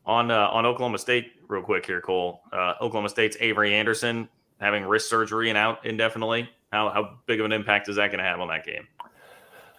On 0.05 0.31
uh, 0.31 0.47
on 0.47 0.65
Oklahoma 0.65 0.99
State, 0.99 1.33
real 1.49 1.61
quick 1.61 1.85
here, 1.85 1.99
Cole. 1.99 2.43
Uh, 2.53 2.75
Oklahoma 2.79 3.09
State's 3.09 3.35
Avery 3.41 3.73
Anderson 3.73 4.29
having 4.61 4.85
wrist 4.85 5.09
surgery 5.09 5.49
and 5.49 5.57
out 5.57 5.85
indefinitely. 5.85 6.49
How 6.71 6.91
how 6.91 7.17
big 7.25 7.41
of 7.41 7.45
an 7.45 7.51
impact 7.51 7.89
is 7.89 7.97
that 7.97 8.07
going 8.07 8.19
to 8.19 8.23
have 8.23 8.39
on 8.39 8.47
that 8.47 8.65
game? 8.65 8.87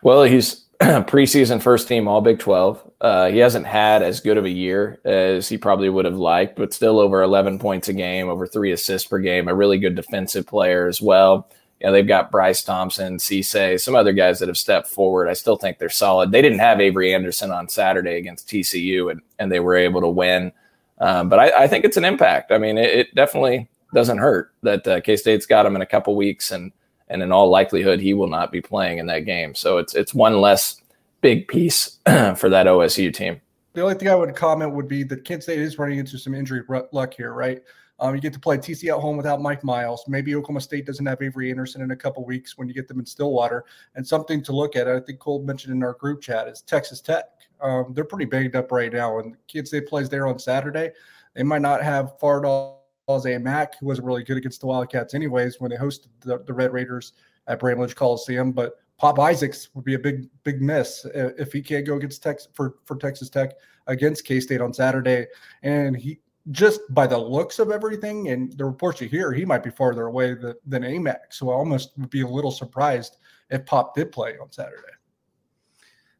Well, 0.02 0.22
he's 0.24 0.66
preseason 1.06 1.60
first 1.60 1.88
team 1.88 2.08
All 2.08 2.22
Big 2.22 2.38
12. 2.38 2.90
Uh, 3.02 3.28
he 3.28 3.36
hasn't 3.36 3.66
had 3.66 4.02
as 4.02 4.20
good 4.20 4.38
of 4.38 4.46
a 4.46 4.50
year 4.50 4.98
as 5.04 5.46
he 5.46 5.58
probably 5.58 5.90
would 5.90 6.06
have 6.06 6.16
liked, 6.16 6.56
but 6.56 6.72
still 6.72 6.98
over 6.98 7.22
11 7.22 7.58
points 7.58 7.88
a 7.88 7.92
game, 7.92 8.30
over 8.30 8.46
three 8.46 8.72
assists 8.72 9.06
per 9.06 9.18
game, 9.18 9.48
a 9.48 9.54
really 9.54 9.76
good 9.76 9.94
defensive 9.94 10.46
player 10.46 10.86
as 10.86 11.02
well. 11.02 11.50
You 11.80 11.86
know, 11.86 11.92
they've 11.92 12.06
got 12.06 12.30
Bryce 12.30 12.62
Thompson, 12.62 13.18
Cisse, 13.18 13.78
some 13.80 13.94
other 13.94 14.12
guys 14.14 14.38
that 14.38 14.48
have 14.48 14.56
stepped 14.56 14.86
forward. 14.86 15.28
I 15.28 15.34
still 15.34 15.56
think 15.56 15.78
they're 15.78 15.90
solid. 15.90 16.32
They 16.32 16.40
didn't 16.40 16.60
have 16.60 16.80
Avery 16.80 17.12
Anderson 17.12 17.50
on 17.50 17.68
Saturday 17.68 18.16
against 18.16 18.48
TCU, 18.48 19.10
and, 19.10 19.20
and 19.38 19.52
they 19.52 19.60
were 19.60 19.76
able 19.76 20.00
to 20.00 20.08
win. 20.08 20.50
Um, 20.98 21.28
but 21.28 21.38
I, 21.38 21.64
I, 21.64 21.66
think 21.68 21.84
it's 21.84 21.96
an 21.96 22.04
impact. 22.04 22.52
I 22.52 22.58
mean, 22.58 22.78
it, 22.78 22.90
it 22.90 23.14
definitely 23.14 23.68
doesn't 23.94 24.18
hurt 24.18 24.52
that 24.62 24.86
uh, 24.86 25.00
K 25.00 25.16
State's 25.16 25.46
got 25.46 25.64
him 25.64 25.76
in 25.76 25.82
a 25.82 25.86
couple 25.86 26.14
weeks, 26.16 26.50
and 26.50 26.72
and 27.10 27.22
in 27.22 27.32
all 27.32 27.50
likelihood 27.50 28.00
he 28.00 28.14
will 28.14 28.28
not 28.28 28.50
be 28.50 28.62
playing 28.62 28.98
in 28.98 29.06
that 29.06 29.20
game. 29.20 29.54
So 29.54 29.78
it's 29.78 29.94
it's 29.94 30.14
one 30.14 30.40
less 30.40 30.80
big 31.20 31.48
piece 31.48 31.98
for 32.36 32.48
that 32.48 32.66
OSU 32.66 33.12
team. 33.12 33.40
The 33.74 33.82
only 33.82 33.94
thing 33.94 34.08
I 34.08 34.14
would 34.14 34.34
comment 34.34 34.72
would 34.72 34.88
be 34.88 35.02
that 35.04 35.24
K 35.24 35.38
State 35.40 35.58
is 35.58 35.78
running 35.78 35.98
into 35.98 36.18
some 36.18 36.34
injury 36.34 36.62
luck 36.92 37.14
here, 37.14 37.34
right? 37.34 37.62
Um, 38.00 38.14
you 38.14 38.20
get 38.20 38.32
to 38.32 38.40
play 38.40 38.56
TC 38.56 38.88
at 38.88 38.98
home 38.98 39.18
without 39.18 39.42
Mike 39.42 39.62
Miles. 39.62 40.04
Maybe 40.08 40.34
Oklahoma 40.34 40.62
State 40.62 40.86
doesn't 40.86 41.04
have 41.04 41.20
Avery 41.20 41.50
Anderson 41.50 41.82
in 41.82 41.90
a 41.90 41.96
couple 41.96 42.24
weeks 42.24 42.56
when 42.56 42.66
you 42.66 42.72
get 42.72 42.88
them 42.88 42.98
in 42.98 43.04
Stillwater. 43.04 43.66
And 43.94 44.06
something 44.06 44.42
to 44.44 44.52
look 44.52 44.74
at, 44.74 44.88
I 44.88 45.00
think 45.00 45.18
Cole 45.18 45.42
mentioned 45.42 45.74
in 45.74 45.82
our 45.82 45.92
group 45.92 46.22
chat, 46.22 46.48
is 46.48 46.62
Texas 46.62 47.02
Tech. 47.02 47.24
Um, 47.60 47.92
they're 47.92 48.04
pretty 48.04 48.24
banged 48.24 48.56
up 48.56 48.72
right 48.72 48.90
now. 48.90 49.18
And 49.18 49.36
K 49.46 49.62
State 49.64 49.86
plays 49.86 50.08
there 50.08 50.26
on 50.26 50.38
Saturday. 50.38 50.92
They 51.34 51.42
might 51.42 51.60
not 51.60 51.82
have 51.82 52.18
Fardaws 52.18 52.79
Aimaq, 53.18 53.74
who 53.80 53.86
wasn't 53.86 54.06
really 54.06 54.24
good 54.24 54.36
against 54.36 54.60
the 54.60 54.66
Wildcats, 54.66 55.14
anyways, 55.14 55.60
when 55.60 55.70
they 55.70 55.76
hosted 55.76 56.08
the, 56.20 56.38
the 56.46 56.52
Red 56.52 56.72
Raiders 56.72 57.12
at 57.46 57.58
Bramlage 57.58 57.94
Coliseum. 57.94 58.52
But 58.52 58.74
Pop 58.98 59.18
Isaacs 59.18 59.68
would 59.74 59.84
be 59.84 59.94
a 59.94 59.98
big, 59.98 60.28
big 60.44 60.60
miss 60.60 61.06
if 61.14 61.52
he 61.52 61.62
can't 61.62 61.86
go 61.86 61.96
against 61.96 62.22
Texas 62.22 62.48
for, 62.52 62.76
for 62.84 62.96
Texas 62.96 63.30
Tech 63.30 63.52
against 63.86 64.24
K 64.24 64.40
State 64.40 64.60
on 64.60 64.72
Saturday. 64.72 65.26
And 65.62 65.96
he 65.96 66.20
just 66.50 66.80
by 66.90 67.06
the 67.06 67.18
looks 67.18 67.58
of 67.58 67.70
everything 67.70 68.28
and 68.28 68.52
the 68.56 68.64
reports 68.64 69.00
you 69.00 69.08
hear, 69.08 69.32
he 69.32 69.44
might 69.44 69.62
be 69.62 69.70
farther 69.70 70.06
away 70.06 70.34
than, 70.34 70.54
than 70.66 70.82
Aimaq. 70.82 71.18
So 71.30 71.50
I 71.50 71.54
almost 71.54 71.92
would 71.98 72.10
be 72.10 72.22
a 72.22 72.26
little 72.26 72.50
surprised 72.50 73.18
if 73.50 73.64
Pop 73.66 73.94
did 73.94 74.12
play 74.12 74.36
on 74.38 74.50
Saturday. 74.50 74.82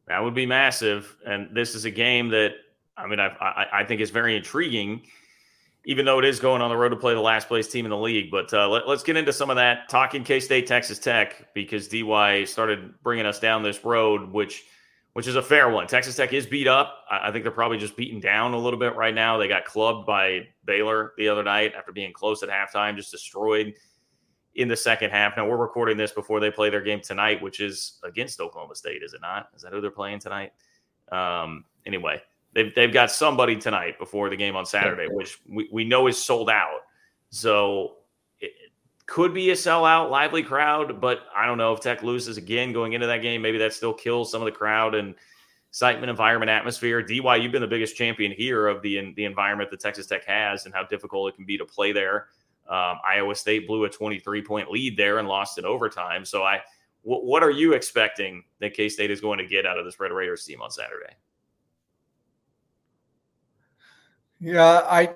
That 0.06 0.22
would 0.22 0.34
be 0.34 0.46
massive. 0.46 1.16
And 1.26 1.54
this 1.54 1.74
is 1.74 1.84
a 1.84 1.90
game 1.90 2.28
that 2.30 2.52
I 2.96 3.06
mean 3.06 3.20
I, 3.20 3.28
I, 3.40 3.80
I 3.80 3.84
think 3.84 4.00
is 4.00 4.10
very 4.10 4.36
intriguing 4.36 5.02
even 5.84 6.04
though 6.04 6.18
it 6.18 6.24
is 6.24 6.38
going 6.40 6.60
on 6.60 6.68
the 6.68 6.76
road 6.76 6.90
to 6.90 6.96
play 6.96 7.14
the 7.14 7.20
last 7.20 7.48
place 7.48 7.66
team 7.68 7.86
in 7.86 7.90
the 7.90 7.96
league. 7.96 8.30
But 8.30 8.52
uh, 8.52 8.68
let, 8.68 8.84
us 8.86 9.02
get 9.02 9.16
into 9.16 9.32
some 9.32 9.50
of 9.50 9.56
that 9.56 9.88
talking 9.88 10.24
K 10.24 10.40
State, 10.40 10.66
Texas 10.66 10.98
Tech, 10.98 11.52
because 11.54 11.88
DY 11.88 12.44
started 12.44 12.94
bringing 13.02 13.26
us 13.26 13.40
down 13.40 13.62
this 13.62 13.84
road, 13.84 14.30
which 14.30 14.64
which 15.12 15.26
is 15.26 15.34
a 15.34 15.42
fair 15.42 15.68
one. 15.68 15.88
Texas 15.88 16.14
Tech 16.14 16.32
is 16.32 16.46
beat 16.46 16.68
up. 16.68 17.04
I, 17.10 17.28
I 17.28 17.32
think 17.32 17.44
they're 17.44 17.52
probably 17.52 17.78
just 17.78 17.96
beaten 17.96 18.20
down 18.20 18.52
a 18.52 18.58
little 18.58 18.78
bit 18.78 18.94
right 18.94 19.14
now. 19.14 19.38
They 19.38 19.48
got 19.48 19.64
clubbed 19.64 20.06
by 20.06 20.46
Baylor 20.64 21.14
the 21.18 21.28
other 21.28 21.42
night 21.42 21.74
after 21.76 21.92
being 21.92 22.12
close 22.12 22.42
at 22.42 22.48
halftime, 22.48 22.96
just 22.96 23.10
destroyed 23.10 23.74
in 24.54 24.68
the 24.68 24.76
second 24.76 25.10
half. 25.10 25.36
Now 25.36 25.48
we're 25.48 25.56
recording 25.56 25.96
this 25.96 26.12
before 26.12 26.40
they 26.40 26.50
play 26.50 26.70
their 26.70 26.82
game 26.82 27.00
tonight, 27.00 27.42
which 27.42 27.60
is 27.60 27.98
against 28.04 28.40
Oklahoma 28.40 28.74
State, 28.74 29.02
is 29.02 29.14
it 29.14 29.20
not? 29.20 29.48
Is 29.56 29.62
that 29.62 29.72
who 29.72 29.80
they're 29.80 29.90
playing 29.90 30.20
tonight? 30.20 30.52
Um, 31.10 31.64
anyway, 31.86 32.20
They've, 32.52 32.74
they've 32.74 32.92
got 32.92 33.10
somebody 33.10 33.56
tonight 33.56 33.98
before 33.98 34.28
the 34.28 34.36
game 34.36 34.56
on 34.56 34.66
Saturday, 34.66 35.06
which 35.08 35.40
we, 35.48 35.68
we 35.72 35.84
know 35.84 36.08
is 36.08 36.22
sold 36.22 36.50
out. 36.50 36.80
So 37.30 37.96
it 38.40 38.52
could 39.06 39.32
be 39.32 39.50
a 39.50 39.54
sellout, 39.54 40.10
lively 40.10 40.42
crowd, 40.42 41.00
but 41.00 41.20
I 41.34 41.46
don't 41.46 41.58
know 41.58 41.72
if 41.72 41.80
Tech 41.80 42.02
loses 42.02 42.36
again 42.36 42.72
going 42.72 42.92
into 42.92 43.06
that 43.06 43.22
game. 43.22 43.40
Maybe 43.42 43.58
that 43.58 43.72
still 43.72 43.94
kills 43.94 44.32
some 44.32 44.42
of 44.42 44.46
the 44.46 44.52
crowd 44.52 44.94
and 44.94 45.14
excitement, 45.68 46.10
environment, 46.10 46.50
atmosphere. 46.50 47.02
DY, 47.02 47.36
you've 47.36 47.52
been 47.52 47.62
the 47.62 47.68
biggest 47.68 47.96
champion 47.96 48.32
here 48.32 48.66
of 48.66 48.82
the 48.82 49.14
the 49.14 49.24
environment 49.24 49.70
that 49.70 49.80
Texas 49.80 50.06
Tech 50.06 50.24
has 50.24 50.66
and 50.66 50.74
how 50.74 50.84
difficult 50.84 51.32
it 51.32 51.36
can 51.36 51.44
be 51.44 51.56
to 51.56 51.64
play 51.64 51.92
there. 51.92 52.26
Um, 52.68 52.98
Iowa 53.04 53.34
State 53.34 53.66
blew 53.66 53.84
a 53.84 53.88
23 53.88 54.42
point 54.42 54.70
lead 54.70 54.96
there 54.96 55.18
and 55.18 55.28
lost 55.28 55.58
in 55.58 55.64
overtime. 55.64 56.24
So 56.24 56.42
I, 56.42 56.60
w- 57.04 57.24
what 57.24 57.42
are 57.42 57.50
you 57.50 57.72
expecting 57.72 58.44
that 58.60 58.74
K 58.74 58.88
State 58.88 59.10
is 59.10 59.20
going 59.20 59.38
to 59.38 59.46
get 59.46 59.66
out 59.66 59.78
of 59.78 59.84
this 59.84 59.98
Red 59.98 60.12
Raiders 60.12 60.44
team 60.44 60.62
on 60.62 60.70
Saturday? 60.70 61.14
Yeah, 64.40 64.80
I 64.90 65.14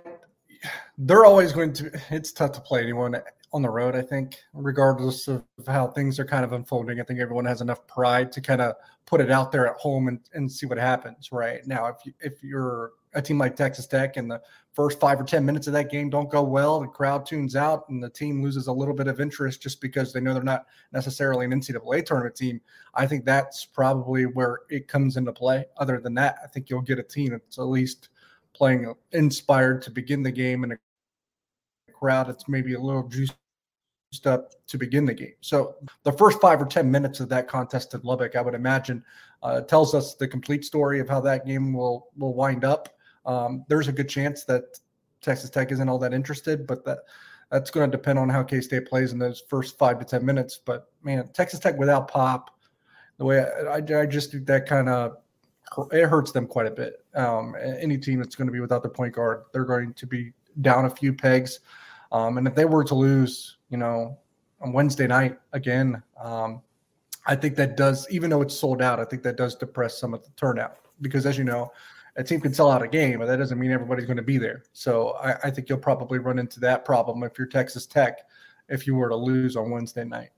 they're 0.99 1.25
always 1.25 1.53
going 1.53 1.73
to 1.75 1.91
it's 2.11 2.33
tough 2.33 2.53
to 2.53 2.61
play 2.61 2.83
anyone 2.83 3.17
on 3.53 3.63
the 3.63 3.71
road, 3.71 3.95
I 3.95 4.03
think, 4.03 4.37
regardless 4.53 5.29
of 5.29 5.45
how 5.67 5.87
things 5.89 6.19
are 6.19 6.25
kind 6.25 6.45
of 6.45 6.53
unfolding. 6.53 7.01
I 7.01 7.05
think 7.05 7.21
everyone 7.21 7.45
has 7.45 7.61
enough 7.61 7.87
pride 7.87 8.33
to 8.33 8.41
kind 8.41 8.61
of 8.61 8.75
put 9.07 9.21
it 9.21 9.31
out 9.31 9.53
there 9.53 9.67
at 9.67 9.77
home 9.77 10.09
and, 10.09 10.21
and 10.35 10.51
see 10.51 10.67
what 10.67 10.77
happens. 10.77 11.31
Right 11.33 11.67
now, 11.67 11.87
if 11.87 11.97
you 12.05 12.13
if 12.21 12.43
you're 12.43 12.93
a 13.15 13.23
team 13.23 13.39
like 13.39 13.57
Texas 13.57 13.87
Tech 13.87 14.17
and 14.17 14.31
the 14.31 14.43
first 14.75 15.01
five 15.01 15.19
or 15.21 15.25
ten 15.25 15.47
minutes 15.47 15.69
of 15.69 15.73
that 15.73 15.91
game 15.91 16.11
don't 16.11 16.31
go 16.31 16.43
well, 16.43 16.81
the 16.81 16.87
crowd 16.87 17.25
tunes 17.25 17.57
out 17.57 17.89
and 17.89 18.03
the 18.03 18.11
team 18.11 18.43
loses 18.43 18.67
a 18.67 18.73
little 18.73 18.95
bit 18.95 19.07
of 19.07 19.21
interest 19.21 19.63
just 19.63 19.81
because 19.81 20.13
they 20.13 20.21
know 20.21 20.35
they're 20.35 20.43
not 20.43 20.67
necessarily 20.93 21.47
an 21.47 21.53
NCAA 21.53 22.05
tournament 22.05 22.35
team. 22.35 22.61
I 22.95 23.07
think 23.07 23.25
that's 23.25 23.65
probably 23.65 24.27
where 24.27 24.61
it 24.69 24.87
comes 24.87 25.17
into 25.17 25.33
play. 25.33 25.65
Other 25.79 25.99
than 25.99 26.15
that, 26.15 26.37
I 26.45 26.49
think 26.49 26.69
you'll 26.69 26.83
get 26.83 26.99
a 26.99 27.03
team 27.05 27.31
that's 27.31 27.59
at 27.59 27.63
least 27.63 28.11
playing 28.55 28.93
inspired 29.13 29.83
to 29.83 29.91
begin 29.91 30.23
the 30.23 30.31
game 30.31 30.65
in 30.65 30.73
a 30.73 30.79
crowd 31.93 32.29
that's 32.29 32.49
maybe 32.49 32.75
a 32.75 32.81
little 32.81 33.03
juiced 33.09 33.35
up 34.27 34.53
to 34.67 34.79
begin 34.79 35.05
the 35.05 35.15
game. 35.15 35.35
So 35.41 35.77
the 36.05 36.13
first 36.13 36.41
five 36.41 36.61
or 36.63 36.67
10 36.67 36.91
minutes 36.91 37.21
of 37.21 37.29
that 37.31 37.49
contest 37.49 37.95
in 37.95 38.01
Lubbock, 38.03 38.37
I 38.37 38.41
would 38.41 38.55
imagine, 38.55 39.05
uh, 39.43 39.63
tells 39.63 39.95
us 39.95 40.15
the 40.15 40.29
complete 40.29 40.65
story 40.65 41.01
of 41.01 41.09
how 41.09 41.21
that 41.23 41.47
game 41.47 41.73
will 41.73 42.09
will 42.17 42.35
wind 42.35 42.65
up. 42.65 42.89
Um, 43.27 43.65
there's 43.69 43.89
a 43.89 43.93
good 43.93 44.09
chance 44.09 44.45
that 44.45 44.79
Texas 45.21 45.51
Tech 45.51 45.73
isn't 45.73 45.89
all 45.89 45.99
that 45.99 46.15
interested, 46.15 46.67
but 46.67 46.85
that 46.85 46.99
that's 47.51 47.71
going 47.71 47.91
to 47.91 47.97
depend 47.97 48.19
on 48.19 48.29
how 48.29 48.43
K 48.43 48.61
State 48.61 48.87
plays 48.87 49.13
in 49.13 49.19
those 49.19 49.43
first 49.49 49.79
five 49.79 49.99
to 49.99 50.05
10 50.05 50.25
minutes. 50.25 50.61
But 50.65 50.89
man, 51.03 51.29
Texas 51.33 51.61
Tech 51.61 51.77
without 51.79 52.09
Pop, 52.09 52.51
the 53.19 53.25
way 53.25 53.41
I, 53.41 53.77
I, 53.77 54.01
I 54.01 54.07
just 54.07 54.47
that 54.47 54.67
kind 54.67 54.89
of 54.89 55.17
it 55.93 56.07
hurts 56.07 56.33
them 56.33 56.47
quite 56.47 56.67
a 56.67 56.71
bit. 56.71 57.05
Um, 57.15 57.57
any 57.61 57.99
team 57.99 58.19
that's 58.19 58.37
going 58.37 58.47
to 58.47 58.53
be 58.53 58.61
without 58.61 58.83
their 58.83 58.91
point 58.91 59.15
guard, 59.15 59.45
they're 59.53 59.65
going 59.65 59.95
to 59.95 60.07
be 60.07 60.33
down 60.61 60.85
a 60.85 60.91
few 60.91 61.13
pegs. 61.13 61.61
Um, 62.13 62.39
and 62.39 62.47
if 62.47 62.55
they 62.55 62.65
were 62.65 62.85
to 62.85 62.95
lose, 62.95 63.59
you 63.71 63.77
know, 63.77 64.19
on 64.61 64.73
Wednesday 64.73 65.07
night 65.07 65.39
again, 65.53 66.03
um, 66.23 66.63
I 67.27 67.35
think 67.35 67.57
that 67.57 67.77
does, 67.77 68.07
even 68.11 68.31
though 68.31 68.43
it's 68.43 68.57
sold 68.57 68.83
out, 68.83 69.01
I 69.01 69.05
think 69.05 69.23
that 69.23 69.37
does 69.37 69.57
depress 69.57 69.99
some 69.99 70.15
of 70.15 70.23
the 70.23 70.31
turnout 70.37 70.77
because, 71.01 71.27
as 71.27 71.39
you 71.39 71.45
know, 71.45 71.73
a 72.17 72.23
team 72.23 72.41
can 72.41 72.55
sell 72.55 72.71
out 72.71 72.83
a 72.83 72.89
game, 72.89 73.19
but 73.19 73.27
that 73.27 73.39
doesn't 73.39 73.59
mean 73.59 73.73
everybody's 73.73 74.05
going 74.07 74.19
to 74.19 74.23
be 74.23 74.39
there. 74.39 74.63
So 74.73 75.11
I, 75.13 75.35
I 75.45 75.51
think 75.51 75.69
you'll 75.69 75.79
probably 75.79 76.19
run 76.19 76.39
into 76.39 76.61
that 76.61 76.85
problem 76.85 77.23
if 77.25 77.39
you're 77.39 77.49
Texas 77.49 77.87
Tech 77.87 78.21
if 78.69 78.87
you 78.87 78.95
were 78.95 79.09
to 79.09 79.17
lose 79.17 79.57
on 79.57 79.71
Wednesday 79.71 80.05
night. 80.05 80.31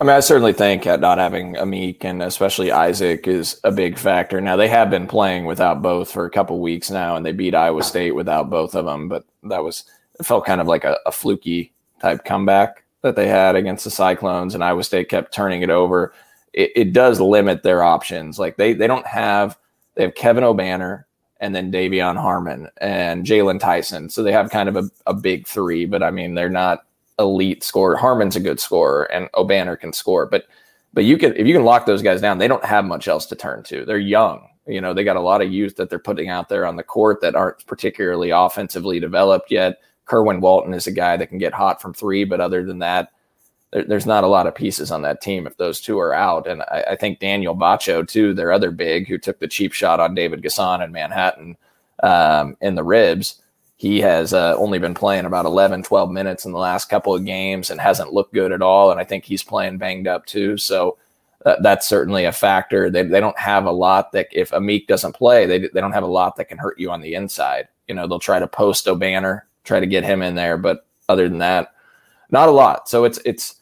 I 0.00 0.04
mean, 0.04 0.16
I 0.16 0.20
certainly 0.20 0.54
think 0.54 0.86
not 0.86 1.18
having 1.18 1.56
Aimaq 1.56 2.04
and 2.04 2.22
especially 2.22 2.72
Isaac 2.72 3.28
is 3.28 3.60
a 3.64 3.70
big 3.70 3.98
factor. 3.98 4.40
Now 4.40 4.56
they 4.56 4.68
have 4.68 4.88
been 4.88 5.06
playing 5.06 5.44
without 5.44 5.82
both 5.82 6.10
for 6.10 6.24
a 6.24 6.30
couple 6.30 6.58
weeks 6.58 6.90
now, 6.90 7.16
and 7.16 7.26
they 7.26 7.32
beat 7.32 7.54
Iowa 7.54 7.82
State 7.82 8.12
without 8.12 8.48
both 8.48 8.74
of 8.74 8.86
them. 8.86 9.08
But 9.08 9.26
that 9.42 9.62
was 9.62 9.84
it 10.18 10.24
felt 10.24 10.46
kind 10.46 10.60
of 10.60 10.66
like 10.66 10.84
a, 10.84 10.96
a 11.04 11.12
fluky 11.12 11.72
type 12.00 12.24
comeback 12.24 12.82
that 13.02 13.14
they 13.14 13.28
had 13.28 13.56
against 13.56 13.84
the 13.84 13.90
Cyclones, 13.90 14.54
and 14.54 14.64
Iowa 14.64 14.84
State 14.84 15.10
kept 15.10 15.34
turning 15.34 15.60
it 15.60 15.70
over. 15.70 16.14
It, 16.54 16.72
it 16.74 16.92
does 16.94 17.20
limit 17.20 17.62
their 17.62 17.82
options. 17.82 18.38
Like 18.38 18.56
they 18.56 18.72
they 18.72 18.86
don't 18.86 19.06
have 19.06 19.58
they 19.96 20.04
have 20.04 20.14
Kevin 20.14 20.44
Obanor 20.44 21.04
and 21.40 21.54
then 21.54 21.70
De'Vion 21.70 22.16
Harmon 22.16 22.68
and 22.80 23.26
Jaylon 23.26 23.60
Tyson, 23.60 24.08
so 24.08 24.22
they 24.22 24.32
have 24.32 24.48
kind 24.48 24.70
of 24.70 24.76
a, 24.76 24.90
a 25.06 25.12
big 25.12 25.46
three. 25.46 25.84
But 25.84 26.02
I 26.02 26.10
mean, 26.10 26.34
they're 26.34 26.48
not 26.48 26.86
elite 27.20 27.62
scorer. 27.62 27.96
Harmon's 27.96 28.36
a 28.36 28.40
good 28.40 28.58
scorer, 28.58 29.04
and 29.04 29.30
Obanor 29.32 29.78
can 29.78 29.92
score. 29.92 30.26
But 30.26 30.46
but 30.92 31.04
you 31.04 31.18
can 31.18 31.36
if 31.36 31.46
you 31.46 31.54
can 31.54 31.64
lock 31.64 31.86
those 31.86 32.02
guys 32.02 32.20
down, 32.20 32.38
they 32.38 32.48
don't 32.48 32.64
have 32.64 32.84
much 32.84 33.06
else 33.06 33.26
to 33.26 33.36
turn 33.36 33.62
to. 33.64 33.84
They're 33.84 33.98
young. 33.98 34.48
You 34.66 34.80
know, 34.80 34.94
they 34.94 35.04
got 35.04 35.16
a 35.16 35.20
lot 35.20 35.42
of 35.42 35.52
youth 35.52 35.76
that 35.76 35.90
they're 35.90 35.98
putting 35.98 36.28
out 36.28 36.48
there 36.48 36.66
on 36.66 36.76
the 36.76 36.82
court 36.82 37.20
that 37.20 37.34
aren't 37.34 37.66
particularly 37.66 38.30
offensively 38.30 39.00
developed 39.00 39.50
yet. 39.50 39.80
Kerwin 40.04 40.40
Walton 40.40 40.74
is 40.74 40.86
a 40.86 40.92
guy 40.92 41.16
that 41.16 41.28
can 41.28 41.38
get 41.38 41.52
hot 41.52 41.80
from 41.80 41.94
three, 41.94 42.24
but 42.24 42.40
other 42.40 42.64
than 42.64 42.80
that, 42.80 43.12
there, 43.72 43.84
there's 43.84 44.06
not 44.06 44.24
a 44.24 44.28
lot 44.28 44.46
of 44.46 44.54
pieces 44.54 44.90
on 44.90 45.02
that 45.02 45.20
team 45.20 45.46
if 45.46 45.56
those 45.56 45.80
two 45.80 45.98
are 45.98 46.14
out. 46.14 46.46
And 46.46 46.62
I, 46.62 46.84
I, 46.90 46.96
think 46.96 47.20
Daniel 47.20 47.56
Batcho, 47.56 48.06
too, 48.06 48.34
their 48.34 48.52
other 48.52 48.70
big, 48.70 49.08
who 49.08 49.18
took 49.18 49.38
the 49.38 49.48
cheap 49.48 49.72
shot 49.72 50.00
on 50.00 50.14
David 50.14 50.42
N'Guessan 50.42 50.84
in 50.84 50.92
Manhattan 50.92 51.56
um, 52.02 52.56
in 52.60 52.74
the 52.74 52.84
ribs, 52.84 53.40
he 53.80 53.98
has 53.98 54.34
uh, 54.34 54.54
only 54.58 54.78
been 54.78 54.92
playing 54.92 55.24
about 55.24 55.46
11, 55.46 55.84
12 55.84 56.10
minutes 56.10 56.44
in 56.44 56.52
the 56.52 56.58
last 56.58 56.90
couple 56.90 57.14
of 57.14 57.24
games 57.24 57.70
and 57.70 57.80
hasn't 57.80 58.12
looked 58.12 58.34
good 58.34 58.52
at 58.52 58.60
all. 58.60 58.90
And 58.90 59.00
I 59.00 59.04
think 59.04 59.24
he's 59.24 59.42
playing 59.42 59.78
banged 59.78 60.06
up 60.06 60.26
too. 60.26 60.58
So 60.58 60.98
uh, 61.46 61.56
that's 61.62 61.88
certainly 61.88 62.26
a 62.26 62.32
factor. 62.32 62.90
They, 62.90 63.04
they 63.04 63.20
don't 63.20 63.38
have 63.38 63.64
a 63.64 63.72
lot 63.72 64.12
that 64.12 64.28
if 64.32 64.50
Aimaq 64.50 64.86
doesn't 64.86 65.14
play, 65.14 65.46
they, 65.46 65.60
they 65.60 65.80
don't 65.80 65.94
have 65.94 66.02
a 66.02 66.06
lot 66.06 66.36
that 66.36 66.50
can 66.50 66.58
hurt 66.58 66.78
you 66.78 66.90
on 66.90 67.00
the 67.00 67.14
inside. 67.14 67.68
You 67.88 67.94
know, 67.94 68.06
they'll 68.06 68.18
try 68.18 68.38
to 68.38 68.46
post 68.46 68.84
Obanor, 68.84 69.44
try 69.64 69.80
to 69.80 69.86
get 69.86 70.04
him 70.04 70.20
in 70.20 70.34
there. 70.34 70.58
But 70.58 70.86
other 71.08 71.26
than 71.26 71.38
that, 71.38 71.72
not 72.30 72.50
a 72.50 72.52
lot. 72.52 72.86
So 72.86 73.04
it's, 73.04 73.18
it's, 73.24 73.54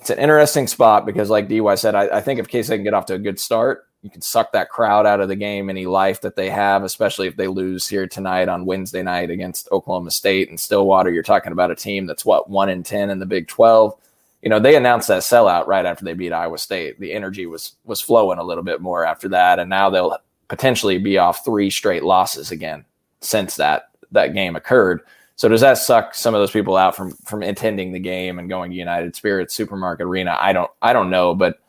it's 0.00 0.10
an 0.10 0.18
interesting 0.18 0.66
spot 0.66 1.06
because 1.06 1.30
like 1.30 1.48
DY 1.48 1.76
said, 1.76 1.94
I, 1.94 2.16
I 2.16 2.20
think 2.22 2.40
if 2.40 2.48
Case 2.48 2.70
can 2.70 2.82
get 2.82 2.92
off 2.92 3.06
to 3.06 3.14
a 3.14 3.20
good 3.20 3.38
start, 3.38 3.86
you 4.04 4.10
can 4.10 4.20
suck 4.20 4.52
that 4.52 4.68
crowd 4.68 5.06
out 5.06 5.20
of 5.20 5.28
the 5.28 5.34
game, 5.34 5.70
any 5.70 5.86
life 5.86 6.20
that 6.20 6.36
they 6.36 6.50
have, 6.50 6.84
especially 6.84 7.26
if 7.26 7.36
they 7.36 7.48
lose 7.48 7.88
here 7.88 8.06
tonight 8.06 8.50
on 8.50 8.66
Wednesday 8.66 9.02
night 9.02 9.30
against 9.30 9.72
Oklahoma 9.72 10.10
State 10.10 10.50
and 10.50 10.60
Stillwater. 10.60 11.10
You're 11.10 11.22
talking 11.22 11.52
about 11.52 11.70
a 11.70 11.74
team 11.74 12.06
that's 12.06 12.24
what 12.24 12.50
one 12.50 12.68
in 12.68 12.82
ten 12.82 13.08
in 13.08 13.18
the 13.18 13.24
Big 13.24 13.48
Twelve. 13.48 13.96
You 14.42 14.50
know, 14.50 14.60
they 14.60 14.76
announced 14.76 15.08
that 15.08 15.22
sellout 15.22 15.66
right 15.66 15.86
after 15.86 16.04
they 16.04 16.12
beat 16.12 16.34
Iowa 16.34 16.58
State. 16.58 17.00
The 17.00 17.14
energy 17.14 17.46
was 17.46 17.76
was 17.86 18.02
flowing 18.02 18.38
a 18.38 18.44
little 18.44 18.62
bit 18.62 18.82
more 18.82 19.06
after 19.06 19.26
that, 19.30 19.58
and 19.58 19.70
now 19.70 19.88
they'll 19.88 20.18
potentially 20.48 20.98
be 20.98 21.16
off 21.16 21.42
three 21.42 21.70
straight 21.70 22.04
losses 22.04 22.50
again 22.50 22.84
since 23.20 23.56
that 23.56 23.88
that 24.12 24.34
game 24.34 24.54
occurred. 24.54 25.00
So 25.36 25.48
does 25.48 25.62
that 25.62 25.78
suck 25.78 26.14
some 26.14 26.34
of 26.34 26.42
those 26.42 26.50
people 26.50 26.76
out 26.76 26.94
from 26.94 27.12
from 27.24 27.42
attending 27.42 27.92
the 27.92 27.98
game 28.00 28.38
and 28.38 28.50
going 28.50 28.70
to 28.70 28.76
United 28.76 29.16
Spirits 29.16 29.54
Supermarket 29.54 30.04
Arena? 30.04 30.36
I 30.38 30.52
don't 30.52 30.70
I 30.82 30.92
don't 30.92 31.08
know, 31.08 31.34
but 31.34 31.60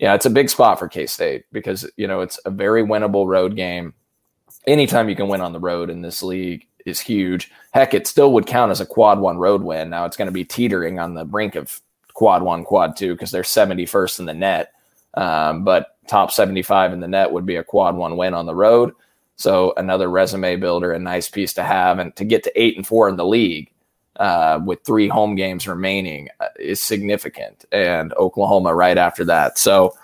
yeah, 0.00 0.14
it's 0.14 0.26
a 0.26 0.30
big 0.30 0.48
spot 0.48 0.78
for 0.78 0.88
K 0.88 1.06
State 1.06 1.44
because 1.52 1.88
you 1.96 2.08
know 2.08 2.20
it's 2.20 2.38
a 2.46 2.50
very 2.50 2.82
winnable 2.82 3.26
road 3.26 3.54
game. 3.54 3.92
Anytime 4.66 5.08
you 5.10 5.14
can 5.14 5.28
win 5.28 5.42
on 5.42 5.52
the 5.52 5.60
road 5.60 5.90
in 5.90 6.00
this 6.00 6.22
league 6.22 6.66
is 6.86 6.98
huge. 6.98 7.50
Heck, 7.72 7.92
it 7.92 8.06
still 8.06 8.32
would 8.32 8.46
count 8.46 8.70
as 8.70 8.80
a 8.80 8.86
quad 8.86 9.20
one 9.20 9.36
road 9.36 9.62
win. 9.62 9.90
Now 9.90 10.06
it's 10.06 10.16
going 10.16 10.26
to 10.26 10.32
be 10.32 10.44
teetering 10.44 10.98
on 10.98 11.14
the 11.14 11.26
brink 11.26 11.54
of 11.54 11.80
quad 12.14 12.42
one, 12.42 12.64
quad 12.64 12.96
two 12.96 13.12
because 13.12 13.30
they're 13.30 13.42
71st 13.42 14.20
in 14.20 14.26
the 14.26 14.34
net. 14.34 14.72
Um, 15.14 15.64
but 15.64 15.96
top 16.06 16.32
75 16.32 16.94
in 16.94 17.00
the 17.00 17.08
net 17.08 17.30
would 17.30 17.44
be 17.44 17.56
a 17.56 17.64
quad 17.64 17.94
one 17.94 18.16
win 18.16 18.32
on 18.32 18.46
the 18.46 18.54
road. 18.54 18.94
So 19.36 19.74
another 19.76 20.08
resume 20.08 20.56
builder, 20.56 20.92
a 20.92 20.98
nice 20.98 21.28
piece 21.28 21.52
to 21.54 21.62
have, 21.62 21.98
and 21.98 22.14
to 22.16 22.24
get 22.24 22.42
to 22.44 22.60
eight 22.60 22.76
and 22.76 22.86
four 22.86 23.08
in 23.08 23.16
the 23.16 23.26
league 23.26 23.70
uh, 24.20 24.60
with 24.64 24.84
three 24.84 25.08
home 25.08 25.34
games 25.34 25.66
remaining 25.66 26.28
uh, 26.38 26.46
is 26.58 26.78
significant, 26.78 27.64
and 27.72 28.12
Oklahoma 28.14 28.74
right 28.74 28.98
after 28.98 29.24
that. 29.24 29.58
So 29.58 29.96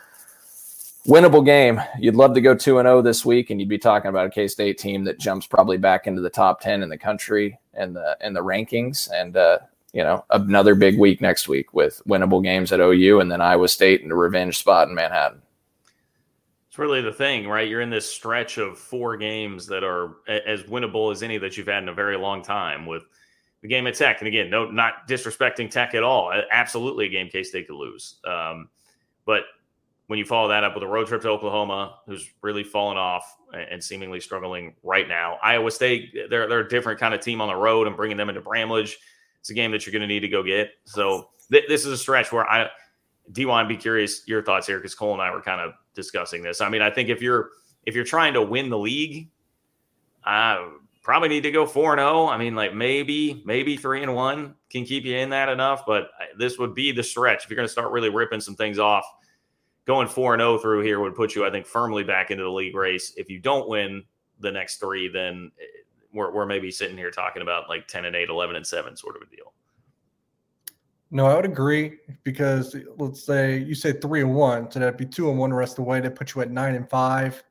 winnable 1.07 1.45
game. 1.45 1.81
You'd 2.01 2.17
love 2.17 2.35
to 2.35 2.41
go 2.41 2.55
two 2.55 2.79
and 2.79 2.87
zero 2.87 2.99
oh 2.99 3.03
this 3.03 3.25
week, 3.25 3.51
and 3.51 3.61
you'd 3.61 3.69
be 3.69 3.79
talking 3.79 4.09
about 4.09 4.27
a 4.27 4.31
K 4.31 4.49
State 4.49 4.79
team 4.79 5.05
that 5.05 5.21
jumps 5.21 5.47
probably 5.47 5.77
back 5.77 6.07
into 6.07 6.23
the 6.23 6.31
top 6.31 6.63
ten 6.63 6.83
in 6.83 6.89
the 6.89 6.99
country 6.99 7.59
and 7.75 7.95
the 7.95 8.17
and 8.23 8.35
the 8.35 8.41
rankings, 8.41 9.09
and 9.13 9.37
uh, 9.37 9.59
you 9.93 10.03
know 10.03 10.25
another 10.31 10.75
big 10.75 10.99
week 10.99 11.21
next 11.21 11.47
week 11.47 11.75
with 11.75 12.01
winnable 12.09 12.43
games 12.43 12.73
at 12.73 12.81
OU, 12.81 13.21
and 13.21 13.31
then 13.31 13.43
Iowa 13.43 13.69
State 13.69 14.03
and 14.03 14.11
a 14.11 14.17
revenge 14.17 14.57
spot 14.57 14.89
in 14.89 14.95
Manhattan 14.95 15.43
it's 16.69 16.79
really 16.79 17.01
the 17.01 17.11
thing, 17.11 17.49
right? 17.49 17.67
You're 17.67 17.81
in 17.81 17.89
this 17.89 18.05
stretch 18.05 18.59
of 18.59 18.79
four 18.79 19.17
games 19.17 19.67
that 19.69 19.83
are 19.83 20.17
as 20.29 20.63
winnable 20.65 21.11
as 21.11 21.23
any 21.23 21.39
that 21.39 21.57
you've 21.57 21.69
had 21.69 21.83
in 21.83 21.89
a 21.89 21.95
very 21.95 22.19
long 22.19 22.43
time 22.43 22.85
with 22.85 23.05
the 23.67 23.75
game 23.75 23.87
at 23.87 23.95
Tech. 23.95 24.21
And 24.21 24.29
again, 24.29 24.49
no, 24.49 24.71
not 24.71 25.09
disrespecting 25.09 25.69
Tech 25.71 25.95
at 25.95 26.03
all. 26.03 26.33
Absolutely 26.51 27.07
a 27.07 27.09
game 27.09 27.29
K 27.29 27.43
State 27.43 27.67
could 27.67 27.77
lose. 27.77 28.17
Um, 28.25 28.69
but 29.25 29.43
when 30.07 30.21
you 30.21 30.25
follow 30.25 30.49
that 30.49 30.63
up 30.63 30.75
with 30.75 30.85
a 30.85 30.87
road 30.87 31.09
trip 31.09 31.21
to 31.23 31.29
Oklahoma, 31.29 31.99
who's 32.07 32.31
really 32.43 32.63
fallen 32.63 32.97
off 32.97 33.37
and 33.53 33.83
seemingly 33.83 34.21
struggling 34.21 34.75
right 34.85 35.09
now, 35.09 35.39
Iowa 35.43 35.71
State, 35.73 36.15
they're, 36.31 36.49
they're 36.49 36.61
a 36.61 36.69
different 36.69 37.01
kind 37.01 37.13
of 37.13 37.21
team 37.21 37.41
on 37.41 37.49
the 37.49 37.57
road 37.57 37.89
and 37.89 37.97
bringing 37.97 38.17
them 38.17 38.29
into 38.29 38.41
Bramlage. 38.41 38.97
It's 39.41 39.51
a 39.51 39.55
game 39.55 39.73
that 39.73 39.85
you're 39.85 39.93
going 39.93 40.03
to 40.03 40.07
need 40.07 40.21
to 40.21 40.29
go 40.29 40.45
get. 40.45 40.71
So 40.85 41.31
th- 41.51 41.65
this 41.67 41.85
is 41.85 41.93
a 41.93 41.99
stretch 41.99 42.31
where 42.31 42.49
I, 42.49 42.69
D, 43.33 43.47
want 43.47 43.69
to 43.69 43.75
be 43.75 43.81
curious 43.81 44.23
your 44.29 44.45
thoughts 44.45 44.69
here 44.69 44.79
because 44.79 44.95
Cole 44.95 45.13
and 45.13 45.21
I 45.21 45.33
were 45.33 45.43
kind 45.43 45.61
of 45.61 45.73
discussing 45.95 46.41
this. 46.41 46.61
I 46.61 46.69
mean, 46.69 46.83
I 46.83 46.91
think 46.91 47.09
if 47.09 47.21
you're 47.21 47.51
if 47.85 47.97
you're 47.97 48.05
trying 48.05 48.35
to 48.35 48.43
win 48.43 48.69
the 48.69 48.79
league, 48.79 49.29
uh, 50.25 50.59
probably 51.07 51.29
need 51.29 51.45
to 51.45 51.53
go 51.53 51.65
four 51.65 51.93
and 51.93 52.01
zero. 52.01 52.23
Oh. 52.23 52.27
I 52.27 52.37
mean, 52.37 52.57
like 52.57 52.75
maybe 52.75 53.41
maybe 53.47 53.77
three 53.77 54.03
and 54.03 54.13
one 54.13 54.57
can 54.69 54.85
keep 54.85 55.05
you 55.05 55.17
in 55.17 55.31
that 55.31 55.49
enough, 55.49 55.87
but 55.87 56.09
this 56.37 56.59
would 56.59 56.75
be 56.75 56.91
the 56.91 57.05
stretch 57.05 57.45
if 57.45 57.51
you're 57.51 57.57
going 57.57 57.69
to 57.69 57.73
start 57.73 57.93
really 57.93 58.09
ripping 58.09 58.41
some 58.41 58.57
things 58.57 58.81
off. 58.81 59.07
Going 59.87 60.09
four 60.09 60.35
and 60.35 60.41
zero 60.41 60.55
oh 60.55 60.59
through 60.59 60.83
here 60.83 60.99
would 60.99 61.15
put 61.15 61.37
you, 61.37 61.47
I 61.47 61.51
think, 61.51 61.65
firmly 61.65 62.03
back 62.03 62.33
into 62.33 62.43
the 62.43 62.51
league 62.51 62.75
race. 62.75 63.15
If 63.17 63.31
you 63.31 63.39
don't 63.39 63.69
win 63.69 64.03
the 64.41 64.51
next 64.51 64.79
three, 64.79 65.07
then 65.07 65.53
eh, 65.61 65.65
we're, 66.13 66.33
we're 66.33 66.45
maybe 66.45 66.73
sitting 66.73 66.97
here 66.97 67.13
talking 67.13 67.41
about 67.41 67.69
like 67.69 67.87
10 67.87 68.05
and 68.05 68.17
8, 68.17 68.29
11 68.29 68.57
and 68.57 68.67
7 68.67 68.97
sort 68.97 69.15
of 69.15 69.23
a 69.23 69.27
deal. 69.27 69.53
No, 71.13 71.27
I 71.27 71.37
would 71.37 71.45
agree 71.45 71.99
because 72.25 72.75
let's 72.97 73.25
say 73.25 73.59
you 73.59 73.77
say 73.77 73.93
three 73.93 74.23
and 74.23 74.35
one, 74.35 74.69
so 74.73 74.81
that'd 74.81 74.97
be 74.97 75.07
two 75.07 75.31
and 75.31 75.39
one 75.39 75.51
the 75.51 75.57
rest 75.57 75.75
of 75.75 75.77
the 75.77 75.83
way. 75.83 76.01
That 76.01 76.17
put 76.17 76.35
you 76.35 76.43
at 76.43 76.51
nine 76.51 76.75
and 76.75 76.91
five. 76.91 77.45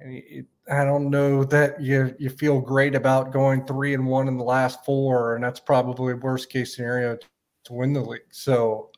I 0.00 0.84
don't 0.84 1.10
know 1.10 1.44
that 1.44 1.80
you 1.80 2.14
you 2.18 2.28
feel 2.28 2.60
great 2.60 2.94
about 2.94 3.32
going 3.32 3.64
three 3.64 3.94
and 3.94 4.06
one 4.06 4.28
in 4.28 4.36
the 4.36 4.44
last 4.44 4.84
four, 4.84 5.34
and 5.34 5.44
that's 5.44 5.60
probably 5.60 6.14
worst 6.14 6.50
case 6.50 6.76
scenario 6.76 7.16
to 7.64 7.72
win 7.72 7.92
the 7.92 8.00
league. 8.00 8.22
So, 8.30 8.90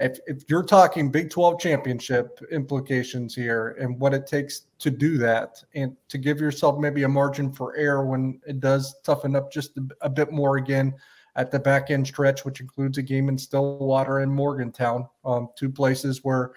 if 0.00 0.18
if 0.26 0.44
you're 0.48 0.64
talking 0.64 1.10
Big 1.10 1.30
Twelve 1.30 1.60
championship 1.60 2.40
implications 2.50 3.34
here 3.34 3.76
and 3.80 3.98
what 4.00 4.12
it 4.12 4.26
takes 4.26 4.62
to 4.80 4.90
do 4.90 5.18
that, 5.18 5.62
and 5.74 5.96
to 6.08 6.18
give 6.18 6.40
yourself 6.40 6.80
maybe 6.80 7.04
a 7.04 7.08
margin 7.08 7.52
for 7.52 7.76
error 7.76 8.04
when 8.04 8.40
it 8.46 8.60
does 8.60 8.96
toughen 9.04 9.36
up 9.36 9.52
just 9.52 9.76
a, 9.76 9.86
a 10.00 10.10
bit 10.10 10.32
more 10.32 10.56
again 10.56 10.94
at 11.36 11.52
the 11.52 11.58
back 11.58 11.90
end 11.90 12.06
stretch, 12.06 12.44
which 12.44 12.60
includes 12.60 12.98
a 12.98 13.02
game 13.02 13.28
in 13.28 13.38
Stillwater 13.38 14.18
and 14.18 14.32
Morgantown, 14.32 15.08
um, 15.24 15.48
two 15.56 15.70
places 15.70 16.24
where 16.24 16.52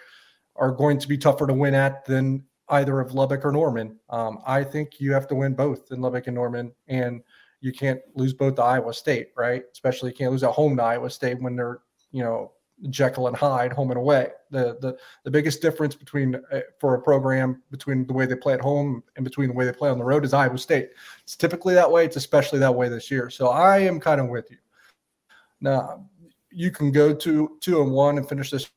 are 0.55 0.71
going 0.71 0.97
to 0.99 1.07
be 1.07 1.17
tougher 1.17 1.45
to 1.45 1.53
win 1.53 1.75
at 1.75 2.03
than 2.05 2.43
either 2.71 2.99
of 2.99 3.13
Lubbock 3.13 3.45
or 3.45 3.51
Norman. 3.51 3.99
Um, 4.09 4.39
I 4.45 4.63
think 4.63 4.99
you 4.99 5.13
have 5.13 5.27
to 5.27 5.35
win 5.35 5.53
both 5.53 5.91
in 5.91 6.01
Lubbock 6.01 6.27
and 6.27 6.35
Norman, 6.35 6.71
and 6.87 7.21
you 7.59 7.71
can't 7.71 8.01
lose 8.15 8.33
both 8.33 8.55
to 8.55 8.63
Iowa 8.63 8.93
State, 8.93 9.29
right? 9.37 9.63
Especially 9.71 10.09
you 10.09 10.15
can't 10.15 10.31
lose 10.31 10.43
at 10.43 10.51
home 10.51 10.75
to 10.77 10.83
Iowa 10.83 11.09
State 11.09 11.41
when 11.41 11.55
they're 11.55 11.79
you 12.11 12.23
know 12.23 12.51
Jekyll 12.89 13.27
and 13.27 13.37
Hyde 13.37 13.73
home 13.73 13.91
and 13.91 13.99
away. 13.99 14.29
The 14.49 14.77
the 14.81 14.97
the 15.23 15.31
biggest 15.31 15.61
difference 15.61 15.95
between 15.95 16.35
uh, 16.51 16.61
for 16.79 16.95
a 16.95 17.01
program 17.01 17.61
between 17.69 18.07
the 18.07 18.13
way 18.13 18.25
they 18.25 18.35
play 18.35 18.53
at 18.53 18.61
home 18.61 19.03
and 19.15 19.23
between 19.23 19.49
the 19.49 19.53
way 19.53 19.65
they 19.65 19.73
play 19.73 19.89
on 19.89 19.99
the 19.99 20.03
road 20.03 20.25
is 20.25 20.33
Iowa 20.33 20.57
State. 20.57 20.89
It's 21.23 21.35
typically 21.35 21.75
that 21.75 21.91
way. 21.91 22.05
It's 22.05 22.15
especially 22.15 22.59
that 22.59 22.73
way 22.73 22.89
this 22.89 23.11
year. 23.11 23.29
So 23.29 23.49
I 23.49 23.79
am 23.79 23.99
kind 23.99 24.19
of 24.19 24.27
with 24.27 24.49
you. 24.49 24.57
Now 25.59 26.07
you 26.49 26.71
can 26.71 26.91
go 26.91 27.13
to 27.13 27.57
two 27.61 27.81
and 27.81 27.91
one 27.91 28.17
and 28.17 28.27
finish 28.27 28.49
this 28.49 28.69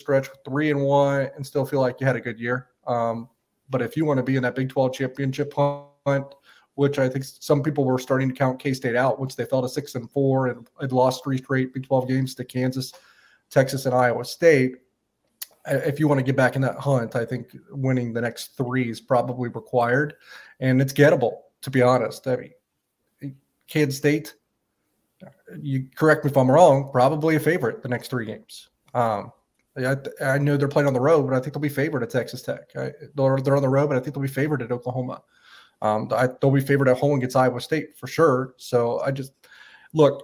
stretch 0.00 0.30
with 0.30 0.38
three 0.44 0.70
and 0.70 0.80
one 0.80 1.30
and 1.34 1.44
still 1.44 1.66
feel 1.66 1.80
like 1.80 2.00
you 2.00 2.06
had 2.06 2.16
a 2.16 2.20
good 2.20 2.38
year. 2.38 2.68
Um, 2.86 3.28
but 3.68 3.82
if 3.82 3.96
you 3.96 4.04
want 4.04 4.18
to 4.18 4.22
be 4.22 4.36
in 4.36 4.42
that 4.42 4.54
Big 4.54 4.68
12 4.68 4.94
championship 4.94 5.52
hunt, 5.54 6.34
which 6.74 6.98
I 6.98 7.08
think 7.08 7.24
some 7.24 7.62
people 7.62 7.84
were 7.84 7.98
starting 7.98 8.28
to 8.28 8.34
count 8.34 8.58
K 8.58 8.72
State 8.72 8.96
out 8.96 9.18
once 9.18 9.34
they 9.34 9.44
fell 9.44 9.62
to 9.62 9.68
six 9.68 9.94
and 9.94 10.10
four 10.10 10.48
and 10.48 10.68
had 10.80 10.92
lost 10.92 11.24
three 11.24 11.38
straight 11.38 11.72
Big 11.74 11.86
12 11.86 12.06
games 12.06 12.34
to 12.36 12.44
Kansas, 12.44 12.92
Texas, 13.50 13.86
and 13.86 13.94
Iowa 13.94 14.24
State. 14.24 14.76
If 15.66 15.98
you 15.98 16.06
want 16.06 16.18
to 16.18 16.24
get 16.24 16.36
back 16.36 16.54
in 16.54 16.62
that 16.62 16.76
hunt, 16.76 17.16
I 17.16 17.24
think 17.24 17.56
winning 17.70 18.12
the 18.12 18.20
next 18.20 18.56
three 18.56 18.88
is 18.88 19.00
probably 19.00 19.48
required, 19.48 20.14
and 20.60 20.80
it's 20.80 20.92
gettable. 20.92 21.38
To 21.62 21.70
be 21.70 21.82
honest, 21.82 22.28
I 22.28 22.36
mean, 22.36 23.34
Kansas 23.66 23.96
State, 23.96 24.34
you 25.60 25.88
correct 25.96 26.24
me 26.24 26.30
if 26.30 26.36
I'm 26.36 26.50
wrong, 26.50 26.90
probably 26.92 27.36
a 27.36 27.40
favorite 27.40 27.82
the 27.82 27.88
next 27.88 28.08
three 28.08 28.26
games. 28.26 28.68
Um, 28.94 29.32
I, 29.78 29.96
I, 30.24 30.38
know 30.38 30.56
they're 30.56 30.68
playing 30.68 30.86
on 30.86 30.94
the 30.94 31.00
road, 31.00 31.24
but 31.28 31.34
I 31.34 31.40
think 31.40 31.52
they'll 31.52 31.60
be 31.60 31.68
favored 31.68 32.02
at 32.02 32.10
Texas 32.10 32.42
Tech. 32.42 32.70
I, 32.76 32.92
they're, 33.14 33.38
they're 33.40 33.56
on 33.56 33.62
the 33.62 33.68
road, 33.68 33.88
but 33.88 33.96
I 33.96 34.00
think 34.00 34.14
they'll 34.14 34.22
be 34.22 34.28
favored 34.28 34.62
at 34.62 34.72
Oklahoma. 34.72 35.22
Um, 35.82 36.08
I, 36.12 36.28
they'll 36.40 36.50
be 36.50 36.60
favored 36.60 36.88
at 36.88 36.96
home 36.96 37.18
against 37.18 37.36
Iowa 37.36 37.60
State 37.60 37.96
for 37.96 38.06
sure. 38.06 38.54
So 38.56 39.00
I 39.00 39.10
just 39.10 39.32
look, 39.92 40.22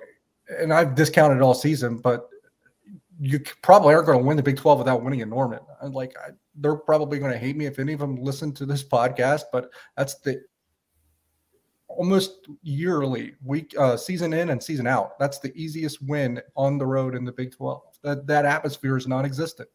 and 0.59 0.73
I've 0.73 0.95
discounted 0.95 1.43
all 1.43 1.55
season, 1.55 1.99
but 1.99 2.29
you 3.21 3.41
probably 3.63 3.95
aren't 3.95 4.07
going 4.07 4.19
to 4.19 4.25
win 4.25 4.37
the 4.37 4.43
Big 4.43 4.57
12 4.57 4.79
without 4.79 5.03
winning 5.03 5.21
in 5.21 5.31
Norman. 5.31 5.61
Like 5.83 6.15
I, 6.19 6.31
they're 6.57 6.77
probably 6.77 7.19
going 7.19 7.33
to 7.33 7.39
hate 7.39 7.57
me 7.57 7.67
if 7.67 7.79
any 7.79 7.93
of 7.93 8.01
them 8.01 8.17
listen 8.17 8.53
to 8.55 8.67
this 8.67 8.83
podcast, 8.83 9.45
but 9.53 9.71
that's 9.97 10.15
the 10.21 10.43
almost 11.89 12.49
yearly 12.63 13.35
week 13.45 13.75
uh, 13.79 13.97
season 13.97 14.33
in 14.33 14.51
and 14.51 14.63
season 14.63 14.87
out. 14.87 15.19
That's 15.19 15.39
the 15.39 15.55
easiest 15.55 16.03
win 16.03 16.41
on 16.57 16.79
the 16.79 16.87
road 16.87 17.15
in 17.15 17.25
the 17.25 17.33
Big 17.33 17.53
12. 17.53 17.83
That 18.03 18.27
that 18.27 18.45
atmosphere 18.45 18.97
is 18.97 19.07
non-existent. 19.07 19.69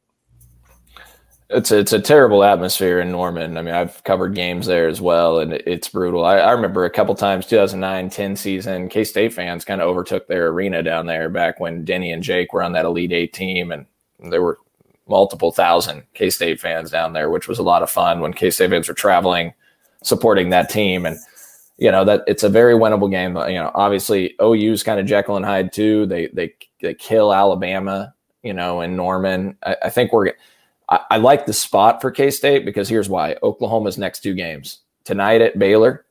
It's 1.50 1.72
a, 1.72 1.78
it's 1.78 1.94
a 1.94 2.02
terrible 2.02 2.44
atmosphere 2.44 3.00
in 3.00 3.10
Norman. 3.10 3.58
I 3.58 3.62
mean, 3.62 3.74
I've 3.74 4.04
covered 4.04 4.36
games 4.36 4.66
there 4.66 4.90
as 4.90 5.00
well, 5.00 5.40
and 5.40 5.54
it's 5.54 5.88
brutal. 5.88 6.26
I, 6.26 6.40
I 6.40 6.52
remember 6.52 6.84
a 6.84 6.90
couple 6.90 7.16
times, 7.16 7.46
2009 7.46 8.10
10 8.10 8.36
season, 8.36 8.90
K 8.90 9.06
State 9.06 9.32
fans 9.32 9.64
kind 9.64 9.80
of 9.80 9.88
overtook 9.88 10.28
their 10.28 10.48
arena 10.48 10.84
down 10.84 11.06
there 11.06 11.30
back 11.30 11.62
when 11.62 11.86
Denny 11.86 12.12
and 12.12 12.22
Jake 12.22 12.52
were 12.52 12.62
on 12.62 12.74
that 12.74 12.84
Elite 12.84 13.14
Eight 13.14 13.32
team, 13.32 13.72
and 13.72 13.86
there 14.20 14.42
were 14.42 14.60
multiple 15.08 15.54
thousand 15.54 16.04
K 16.14 16.30
State 16.30 16.60
fans 16.60 16.92
down 16.92 17.14
there, 17.14 17.30
which 17.30 17.48
was 17.48 17.60
a 17.60 17.64
lot 17.64 17.84
of 17.84 17.90
fun 17.90 18.20
when 18.20 18.34
K 18.34 18.50
State 18.50 18.72
fans 18.72 18.90
were 18.90 18.94
traveling, 18.94 19.54
supporting 20.04 20.50
that 20.50 20.70
team. 20.70 21.06
And 21.06 21.18
you 21.78 21.92
know 21.92 22.04
that 22.06 22.24
it's 22.28 22.44
a 22.44 22.50
very 22.50 22.74
winnable 22.74 23.10
game. 23.10 23.38
You 23.38 23.62
know, 23.62 23.72
obviously 23.74 24.36
OU's 24.42 24.84
kind 24.84 25.00
of 25.00 25.06
Jekyll 25.06 25.38
and 25.38 25.46
Hyde 25.46 25.72
too. 25.72 26.06
They 26.08 26.28
they 26.28 26.54
they 26.82 26.94
kill 26.94 27.34
Alabama, 27.34 28.14
you 28.48 28.54
know, 28.54 28.80
and 28.80 28.96
Norman. 28.96 29.58
I, 29.64 29.76
I 29.84 29.90
think 29.90 30.14
we're. 30.14 30.34
I, 30.90 31.00
I, 31.12 31.18
like 31.18 31.46
the 31.46 31.54
spot 31.54 32.02
for 32.02 32.12
K 32.12 32.32
State 32.32 32.64
because 32.64 32.88
here's 32.88 33.10
why: 33.10 33.36
Oklahoma's 33.44 33.98
next 33.98 34.22
two 34.22 34.34
games 34.34 34.80
tonight 35.04 35.42
at 35.42 35.60
Baylor, 35.60 36.06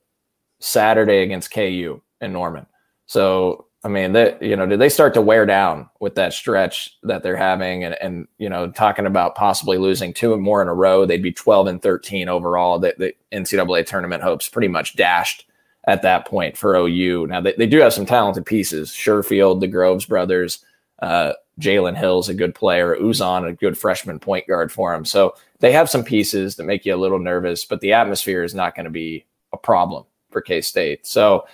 Saturday 0.58 1.22
against 1.22 1.50
KU 1.50 2.02
and 2.20 2.32
Norman. 2.34 2.66
So 3.06 3.66
I 3.82 3.88
mean, 3.88 4.12
that 4.12 4.42
you 4.42 4.54
know, 4.54 4.66
did 4.66 4.80
they 4.80 4.90
start 4.90 5.14
to 5.14 5.22
wear 5.22 5.46
down 5.46 5.88
with 5.98 6.16
that 6.16 6.34
stretch 6.34 6.98
that 7.04 7.22
they're 7.22 7.36
having, 7.36 7.84
and 7.84 7.94
and 8.02 8.28
you 8.36 8.50
know, 8.50 8.70
talking 8.70 9.06
about 9.06 9.34
possibly 9.34 9.78
losing 9.78 10.12
two 10.12 10.34
and 10.34 10.42
more 10.42 10.60
in 10.60 10.68
a 10.68 10.74
row, 10.74 11.06
they'd 11.06 11.22
be 11.22 11.32
twelve 11.32 11.68
and 11.68 11.80
thirteen 11.80 12.28
overall. 12.28 12.78
The, 12.78 12.94
the 12.98 13.14
NCAA 13.32 13.86
tournament 13.86 14.22
hopes 14.22 14.48
pretty 14.48 14.68
much 14.68 14.94
dashed 14.94 15.46
at 15.86 16.02
that 16.02 16.26
point 16.26 16.56
for 16.56 16.76
OU. 16.76 17.28
Now 17.28 17.40
they, 17.40 17.52
they 17.52 17.66
do 17.66 17.78
have 17.78 17.94
some 17.94 18.06
talented 18.06 18.44
pieces. 18.44 18.90
Sherfield, 18.90 19.60
the 19.60 19.68
Groves 19.68 20.04
brothers, 20.04 20.64
uh, 21.00 21.32
Jalen 21.60 21.96
Hill's 21.96 22.28
a 22.28 22.34
good 22.34 22.54
player. 22.54 22.96
Uzan 22.96 23.48
a 23.48 23.52
good 23.52 23.78
freshman 23.78 24.18
point 24.18 24.46
guard 24.46 24.70
for 24.70 24.94
him. 24.94 25.04
So 25.04 25.34
they 25.60 25.72
have 25.72 25.88
some 25.88 26.04
pieces 26.04 26.56
that 26.56 26.64
make 26.64 26.84
you 26.84 26.94
a 26.94 26.96
little 26.96 27.18
nervous, 27.18 27.64
but 27.64 27.80
the 27.80 27.92
atmosphere 27.92 28.42
is 28.42 28.54
not 28.54 28.74
going 28.74 28.84
to 28.84 28.90
be 28.90 29.24
a 29.52 29.56
problem 29.56 30.04
for 30.30 30.40
K 30.40 30.60
State. 30.60 31.06
So 31.06 31.46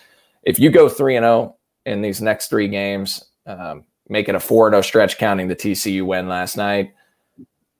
if 0.42 0.58
you 0.58 0.70
go 0.70 0.88
3 0.88 1.16
and 1.16 1.24
0 1.24 1.56
in 1.86 2.02
these 2.02 2.20
next 2.20 2.48
three 2.48 2.68
games, 2.68 3.24
um, 3.46 3.84
make 4.08 4.28
it 4.28 4.34
a 4.34 4.40
4 4.40 4.70
0 4.70 4.82
stretch 4.82 5.18
counting 5.18 5.48
the 5.48 5.56
TCU 5.56 6.04
win 6.04 6.28
last 6.28 6.56
night, 6.56 6.92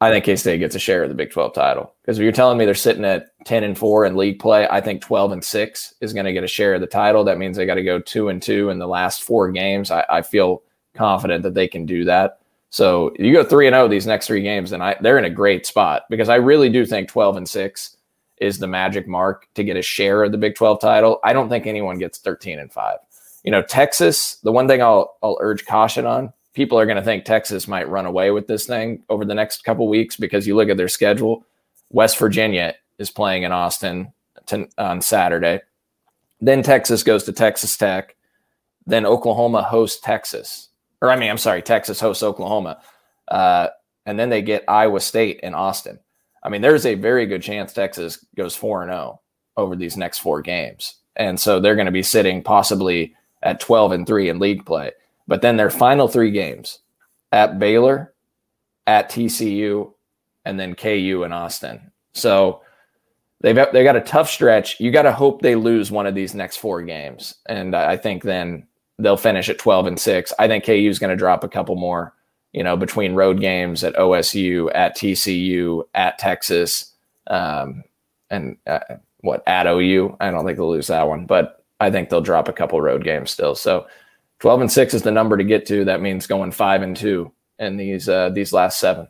I 0.01 0.11
think 0.11 0.25
K 0.25 0.37
State 0.37 0.59
gets 0.59 0.77
a 0.77 0.81
share 0.81 1.03
of 1.03 1.09
the 1.09 1.14
Big 1.16 1.31
12 1.33 1.55
title. 1.55 1.93
Because 2.03 2.18
if 2.18 2.23
you're 2.23 2.33
telling 2.33 2.57
me 2.57 2.64
they're 2.64 2.75
sitting 2.75 3.05
at 3.05 3.27
10 3.47 3.64
and 3.64 3.77
4 3.77 4.05
in 4.05 4.16
league 4.16 4.39
play, 4.39 4.68
I 4.68 4.81
think 4.81 5.03
12 5.03 5.33
and 5.33 5.45
6 5.45 5.95
is 6.01 6.12
going 6.12 6.27
to 6.27 6.33
get 6.33 6.45
a 6.45 6.49
share 6.49 6.75
of 6.75 6.81
the 6.81 6.87
title. 6.87 7.25
That 7.25 7.39
means 7.39 7.57
they 7.57 7.66
got 7.66 7.75
to 7.75 7.83
go 7.83 7.99
2 7.99 8.29
and 8.29 8.41
2 8.41 8.70
in 8.70 8.79
the 8.79 8.87
last 8.87 9.25
four 9.25 9.51
games. 9.51 9.91
I, 9.91 10.05
I 10.09 10.23
feel 10.23 10.62
confident 10.95 11.43
that 11.43 11.55
they 11.55 11.68
can 11.68 11.86
do 11.86 12.05
that. 12.05 12.38
So 12.70 13.12
you 13.18 13.32
go 13.32 13.45
3 13.45 13.66
and 13.66 13.74
0 13.74 13.88
these 13.88 14.07
next 14.07 14.26
three 14.26 14.43
games, 14.43 14.72
and 14.72 14.82
I, 14.82 14.97
they're 15.01 15.18
in 15.18 15.26
a 15.26 15.30
great 15.30 15.66
spot 15.66 16.05
because 16.09 16.28
I 16.28 16.36
really 16.36 16.70
do 16.70 16.86
think 16.86 17.09
12 17.09 17.36
and 17.36 17.49
6 17.49 17.97
is 18.38 18.59
the 18.59 18.66
magic 18.66 19.07
mark 19.07 19.47
to 19.55 19.62
get 19.62 19.76
a 19.76 19.82
share 19.82 20.24
of 20.24 20.32
the 20.32 20.38
Big 20.38 20.55
12 20.55 20.80
title. 20.80 21.20
I 21.22 21.32
don't 21.32 21.49
think 21.49 21.66
anyone 21.66 21.99
gets 21.99 22.18
13 22.18 22.59
and 22.59 22.72
5. 22.72 22.99
You 23.45 23.51
know, 23.51 23.62
Texas, 23.62 24.36
the 24.43 24.53
one 24.53 24.68
thing 24.68 24.82
I'll, 24.82 25.16
I'll 25.22 25.38
urge 25.40 25.66
caution 25.66 26.07
on, 26.07 26.32
people 26.55 26.78
are 26.78 26.86
going 26.86 26.97
to 26.97 27.03
think 27.03 27.24
Texas 27.24 27.68
might 27.68 27.88
run 27.88 28.07
away 28.07 28.30
with 28.30 28.47
this 28.47 28.66
thing 28.66 29.03
over 29.09 29.24
the 29.24 29.34
next 29.34 29.64
couple 29.64 29.86
weeks 29.88 30.16
because 30.16 30.47
you 30.47 30.57
look 30.57 30.68
at 30.68 30.76
their 30.76 30.88
schedule. 30.88 31.45
West 31.90 32.18
Virginia 32.18 32.74
is 32.99 33.11
playing 33.11 33.43
in 33.43 33.53
Austin 33.53 34.12
to, 34.47 34.68
on 34.78 35.01
Saturday. 35.01 35.61
Then 36.40 36.62
Texas 36.62 37.03
goes 37.03 37.24
to 37.24 37.32
Texas 37.32 37.76
Tech. 37.76 38.16
Then 38.86 39.07
Oklahoma 39.07 39.62
hosts 39.62 40.01
Texas. 40.01 40.68
Or, 41.03 41.11
I 41.11 41.16
mean, 41.16 41.28
I'm 41.28 41.38
sorry, 41.38 41.61
Texas 41.61 42.00
hosts 42.00 42.22
Oklahoma. 42.22 42.80
Uh, 43.28 43.68
and 44.07 44.18
then 44.18 44.30
they 44.30 44.40
get 44.40 44.64
Iowa 44.68 45.00
State 45.00 45.40
in 45.40 45.53
Austin. 45.53 45.98
I 46.42 46.48
mean, 46.48 46.62
there's 46.62 46.86
a 46.86 46.94
very 46.94 47.26
good 47.26 47.42
chance 47.42 47.72
Texas 47.72 48.24
goes 48.36 48.57
4 48.57 48.84
and 48.84 48.92
0 48.92 49.20
over 49.57 49.76
these 49.76 49.96
next 49.96 50.18
four 50.18 50.42
games. 50.42 50.94
And 51.16 51.38
so 51.38 51.61
they're 51.61 51.74
going 51.74 51.86
to 51.86 51.92
be 51.92 52.03
sitting 52.03 52.42
possibly 52.42 53.14
at 53.42 53.61
12 53.61 53.92
and 53.92 54.07
3 54.07 54.28
in 54.28 54.38
league 54.38 54.64
play. 54.64 54.92
But 55.28 55.42
then 55.42 55.57
their 55.57 55.70
final 55.70 56.09
three 56.09 56.30
games 56.30 56.78
at 57.32 57.59
Baylor, 57.59 58.12
at 58.86 59.11
TCU, 59.11 59.92
and 60.44 60.59
then 60.59 60.74
KU 60.74 61.22
and 61.24 61.34
Austin. 61.34 61.92
So 62.12 62.62
they've 63.40 63.57
they 63.72 63.84
got 63.84 63.96
a 63.96 64.00
tough 64.00 64.28
stretch. 64.28 64.80
You 64.80 64.90
got 64.90 65.03
to 65.03 65.12
hope 65.12 65.42
they 65.42 65.55
lose 65.55 65.90
one 65.90 66.07
of 66.07 66.14
these 66.14 66.34
next 66.34 66.57
four 66.57 66.82
games, 66.82 67.36
and 67.46 67.74
I 67.74 67.96
think 67.96 68.22
then 68.22 68.66
they'll 69.03 69.16
finish 69.16 69.48
at 69.48 69.59
12 69.59 69.86
and 69.86 70.00
six. 70.00 70.32
I 70.38 70.48
think 70.48 70.64
KU 70.64 70.72
is 70.72 70.98
going 70.98 71.11
to 71.11 71.16
drop 71.16 71.44
a 71.44 71.48
couple 71.48 71.76
more 71.76 72.14
you 72.53 72.62
know, 72.62 72.76
between 72.76 73.14
road 73.14 73.40
games 73.40 73.82
at 73.82 73.94
OSU, 73.94 74.70
at 74.74 74.96
TCU, 74.96 75.84
at 75.94 76.18
Texas, 76.18 76.92
um, 77.28 77.82
and 78.30 78.57
uh, 78.66 78.80
what 79.20 79.42
at 79.46 79.66
OU. 79.66 80.16
I 80.20 80.30
don't 80.30 80.44
think 80.44 80.59
they'll 80.59 80.70
lose 80.70 80.88
that 80.88 81.09
one, 81.09 81.26
but 81.26 81.64
I 81.80 81.90
think 81.90 82.09
they'll 82.09 82.20
drop 82.20 82.48
a 82.48 82.53
couple 82.53 82.80
road 82.80 83.05
games 83.05 83.30
still. 83.30 83.55
So, 83.55 83.86
twelve 84.38 84.61
and 84.61 84.70
six 84.70 84.92
is 84.92 85.03
the 85.03 85.11
number 85.11 85.36
to 85.36 85.44
get 85.44 85.66
to. 85.66 85.84
That 85.84 86.03
means 86.03 86.26
going 86.26 86.53
five 86.53 86.82
and 86.82 86.96
two 86.96 87.32
in 87.59 87.76
these 87.78 88.09
uh, 88.09 88.28
these 88.30 88.53
last 88.53 88.78
seven. 88.78 89.09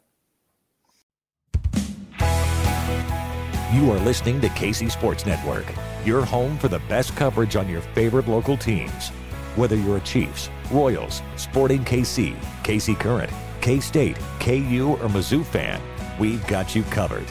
You 3.73 3.91
are 3.91 3.99
listening 4.01 4.41
to 4.43 4.49
KC 4.49 4.91
Sports 4.91 5.27
Network, 5.27 5.65
your 6.05 6.25
home 6.25 6.59
for 6.59 6.69
the 6.69 6.81
best 6.81 7.17
coverage 7.17 7.57
on 7.57 7.69
your 7.69 7.81
favorite 7.81 8.29
local 8.29 8.57
teams. 8.57 9.11
Whether 9.57 9.77
you're 9.77 9.99
a 9.99 10.01
Chiefs, 10.01 10.49
Royals, 10.71 11.23
Sporting 11.37 11.85
KC, 11.85 12.35
KC 12.63 12.99
Current, 12.99 13.31
K 13.61 13.81
State, 13.81 14.17
KU, 14.41 14.97
or 15.01 15.09
Mizzou 15.09 15.45
fan, 15.45 15.81
we've 16.19 16.47
got 16.47 16.75
you 16.75 16.83
covered. 16.85 17.27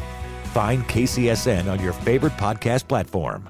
Find 0.53 0.83
KCSN 0.83 1.71
on 1.71 1.79
your 1.79 1.93
favorite 1.93 2.33
podcast 2.33 2.87
platform. 2.87 3.49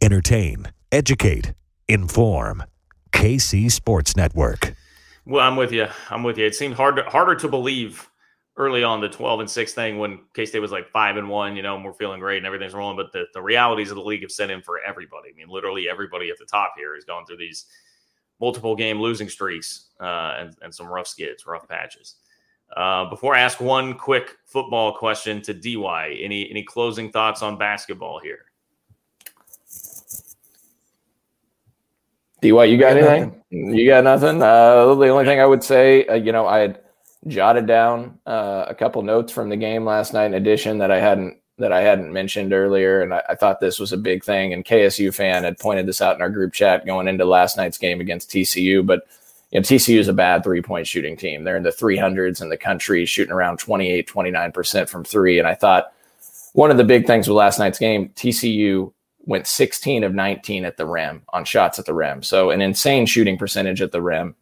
entertain, 0.00 0.66
educate, 0.92 1.52
inform. 1.88 2.64
KC 3.12 3.70
Sports 3.70 4.16
Network. 4.16 4.74
Well, 5.26 5.46
I'm 5.46 5.56
with 5.56 5.72
you. 5.72 5.86
I'm 6.08 6.22
with 6.22 6.38
you. 6.38 6.46
It 6.46 6.54
seemed 6.54 6.74
harder 6.74 7.04
harder 7.04 7.34
to 7.34 7.48
believe 7.48 8.08
early 8.56 8.82
on 8.82 9.00
the 9.00 9.08
12 9.08 9.40
and 9.40 9.50
6 9.50 9.74
thing 9.74 9.98
when 9.98 10.20
K 10.34 10.44
State 10.44 10.60
was 10.60 10.72
like 10.72 10.88
5 10.88 11.16
and 11.16 11.28
1, 11.28 11.56
you 11.56 11.62
know, 11.62 11.76
and 11.76 11.84
we're 11.84 11.92
feeling 11.92 12.20
great 12.20 12.38
and 12.38 12.46
everything's 12.46 12.74
rolling. 12.74 12.96
But 12.96 13.12
the, 13.12 13.24
the 13.32 13.40
realities 13.40 13.90
of 13.90 13.96
the 13.96 14.02
league 14.02 14.22
have 14.22 14.30
set 14.30 14.50
in 14.50 14.62
for 14.62 14.80
everybody. 14.80 15.30
I 15.30 15.36
mean, 15.36 15.48
literally 15.48 15.88
everybody 15.88 16.30
at 16.30 16.38
the 16.38 16.44
top 16.44 16.74
here 16.76 16.96
is 16.96 17.04
going 17.04 17.26
through 17.26 17.38
these 17.38 17.66
multiple 18.40 18.74
game 18.74 19.00
losing 19.00 19.28
streaks 19.28 19.90
uh, 20.00 20.36
and, 20.38 20.56
and 20.62 20.74
some 20.74 20.86
rough 20.86 21.06
skids, 21.06 21.46
rough 21.46 21.68
patches. 21.68 22.16
Uh, 22.76 23.08
before 23.10 23.34
I 23.34 23.40
ask 23.40 23.60
one 23.60 23.94
quick 23.94 24.36
football 24.46 24.96
question 24.96 25.42
to 25.42 25.52
DY, 25.52 26.18
any 26.20 26.48
any 26.50 26.62
closing 26.62 27.10
thoughts 27.10 27.42
on 27.42 27.58
basketball 27.58 28.20
here? 28.20 28.49
D. 32.40 32.52
White, 32.52 32.70
you 32.70 32.78
got, 32.78 32.96
anything? 32.96 33.42
Nothing. 33.50 33.74
You 33.74 33.88
got 33.88 34.04
nothing. 34.04 34.42
Uh, 34.42 34.94
the 34.94 35.08
only 35.08 35.24
thing 35.24 35.40
I 35.40 35.46
would 35.46 35.62
say, 35.62 36.06
uh, 36.06 36.14
you 36.14 36.32
know, 36.32 36.46
I 36.46 36.60
had 36.60 36.80
jotted 37.26 37.66
down 37.66 38.18
uh, 38.26 38.66
a 38.68 38.74
couple 38.74 39.02
notes 39.02 39.32
from 39.32 39.50
the 39.50 39.56
game 39.56 39.84
last 39.84 40.12
night 40.14 40.26
in 40.26 40.34
addition 40.34 40.78
that 40.78 40.90
I 40.90 41.00
hadn't 41.00 41.38
that 41.58 41.72
I 41.72 41.82
hadn't 41.82 42.10
mentioned 42.10 42.54
earlier, 42.54 43.02
and 43.02 43.12
I, 43.12 43.22
I, 43.28 43.34
thought 43.34 43.60
this 43.60 43.78
was 43.78 43.92
a 43.92 43.98
big 43.98 44.24
thing. 44.24 44.54
And 44.54 44.64
KSU 44.64 45.14
fan 45.14 45.44
had 45.44 45.58
pointed 45.58 45.84
this 45.84 46.00
out 46.00 46.16
in 46.16 46.22
our 46.22 46.30
group 46.30 46.54
chat 46.54 46.86
going 46.86 47.06
into 47.06 47.26
last 47.26 47.58
night's 47.58 47.78
game 47.78 48.00
against 48.00 48.30
TCU, 48.30 48.84
but. 48.84 49.06
You 49.52 49.58
know, 49.58 49.64
TCU 49.64 49.98
is 49.98 50.06
a 50.06 50.12
bad 50.12 50.44
three 50.44 50.62
point 50.62 50.86
shooting 50.86 51.16
team. 51.16 51.42
They're 51.42 51.56
in 51.56 51.64
the 51.64 51.70
300s 51.70 52.40
in 52.40 52.50
the 52.50 52.56
country, 52.56 53.04
shooting 53.04 53.32
around 53.32 53.56
28, 53.56 54.06
29% 54.08 54.88
from 54.88 55.02
three. 55.02 55.40
And 55.40 55.48
I 55.48 55.56
thought 55.56 55.92
one 56.52 56.70
of 56.70 56.76
the 56.76 56.84
big 56.84 57.04
things 57.04 57.26
with 57.26 57.36
last 57.36 57.58
night's 57.58 57.80
game, 57.80 58.10
TCU 58.10 58.92
went 59.24 59.46
16 59.46 60.04
of 60.04 60.14
19 60.14 60.64
at 60.64 60.76
the 60.76 60.86
rim 60.86 61.22
on 61.30 61.44
shots 61.44 61.78
at 61.78 61.86
the 61.86 61.94
rim. 61.94 62.22
So 62.22 62.50
an 62.50 62.60
insane 62.60 63.06
shooting 63.06 63.38
percentage 63.38 63.82
at 63.82 63.92
the 63.92 64.02
rim, 64.02 64.34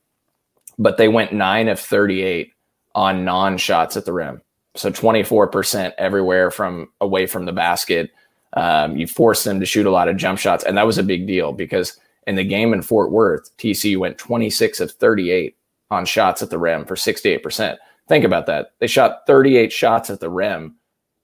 but 0.78 0.96
they 0.96 1.08
went 1.08 1.32
9 1.32 1.68
of 1.68 1.80
38 1.80 2.52
on 2.94 3.24
non-shots 3.24 3.96
at 3.96 4.04
the 4.04 4.12
rim. 4.12 4.42
So 4.74 4.90
24% 4.90 5.92
everywhere 5.98 6.50
from 6.50 6.88
away 7.00 7.26
from 7.26 7.44
the 7.44 7.52
basket. 7.52 8.10
Um, 8.54 8.96
you 8.96 9.06
forced 9.06 9.44
them 9.44 9.60
to 9.60 9.66
shoot 9.66 9.86
a 9.86 9.90
lot 9.90 10.08
of 10.08 10.16
jump 10.16 10.38
shots, 10.38 10.64
and 10.64 10.76
that 10.76 10.86
was 10.86 10.98
a 10.98 11.02
big 11.02 11.26
deal 11.26 11.52
because 11.52 11.98
in 12.26 12.36
the 12.36 12.44
game 12.44 12.72
in 12.72 12.82
Fort 12.82 13.10
Worth, 13.10 13.54
TCU 13.58 13.98
went 13.98 14.18
26 14.18 14.80
of 14.80 14.92
38 14.92 15.56
on 15.90 16.04
shots 16.06 16.42
at 16.42 16.50
the 16.50 16.58
rim 16.58 16.84
for 16.84 16.94
68%. 16.94 17.76
Think 18.08 18.24
about 18.24 18.46
that. 18.46 18.72
They 18.78 18.86
shot 18.86 19.26
38 19.26 19.72
shots 19.72 20.10
at 20.10 20.20
the 20.20 20.30
rim 20.30 20.76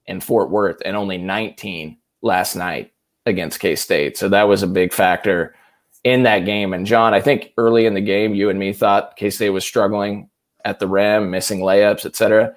in 0.05 0.19
Fort 0.19 0.49
Worth 0.49 0.81
and 0.85 0.95
only 0.95 1.17
19 1.17 1.97
last 2.21 2.55
night 2.55 2.91
against 3.25 3.59
K 3.59 3.75
State. 3.75 4.17
So 4.17 4.29
that 4.29 4.47
was 4.47 4.63
a 4.63 4.67
big 4.67 4.93
factor 4.93 5.55
in 6.03 6.23
that 6.23 6.45
game. 6.45 6.73
And 6.73 6.85
John, 6.85 7.13
I 7.13 7.21
think 7.21 7.51
early 7.57 7.85
in 7.85 7.93
the 7.93 8.01
game, 8.01 8.35
you 8.35 8.49
and 8.49 8.59
me 8.59 8.73
thought 8.73 9.15
K 9.17 9.29
State 9.29 9.49
was 9.49 9.65
struggling 9.65 10.29
at 10.63 10.79
the 10.79 10.87
rim, 10.87 11.31
missing 11.31 11.59
layups, 11.59 12.05
etc. 12.05 12.55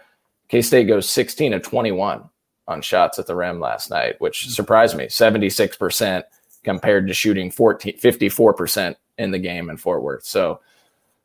K 0.49 0.63
State 0.63 0.87
goes 0.87 1.09
16 1.09 1.53
to 1.53 1.61
21 1.61 2.29
on 2.67 2.83
shots 2.83 3.19
at 3.19 3.27
the 3.27 3.35
rim 3.35 3.61
last 3.61 3.91
night, 3.91 4.21
which 4.21 4.49
surprised 4.49 4.97
me 4.97 5.07
76% 5.07 6.23
compared 6.65 7.07
to 7.07 7.15
shooting 7.15 7.51
14, 7.51 7.99
54% 7.99 8.97
in 9.17 9.31
the 9.31 9.39
game 9.39 9.71
in 9.71 9.77
Fort 9.77 10.03
Worth. 10.03 10.25
So 10.25 10.61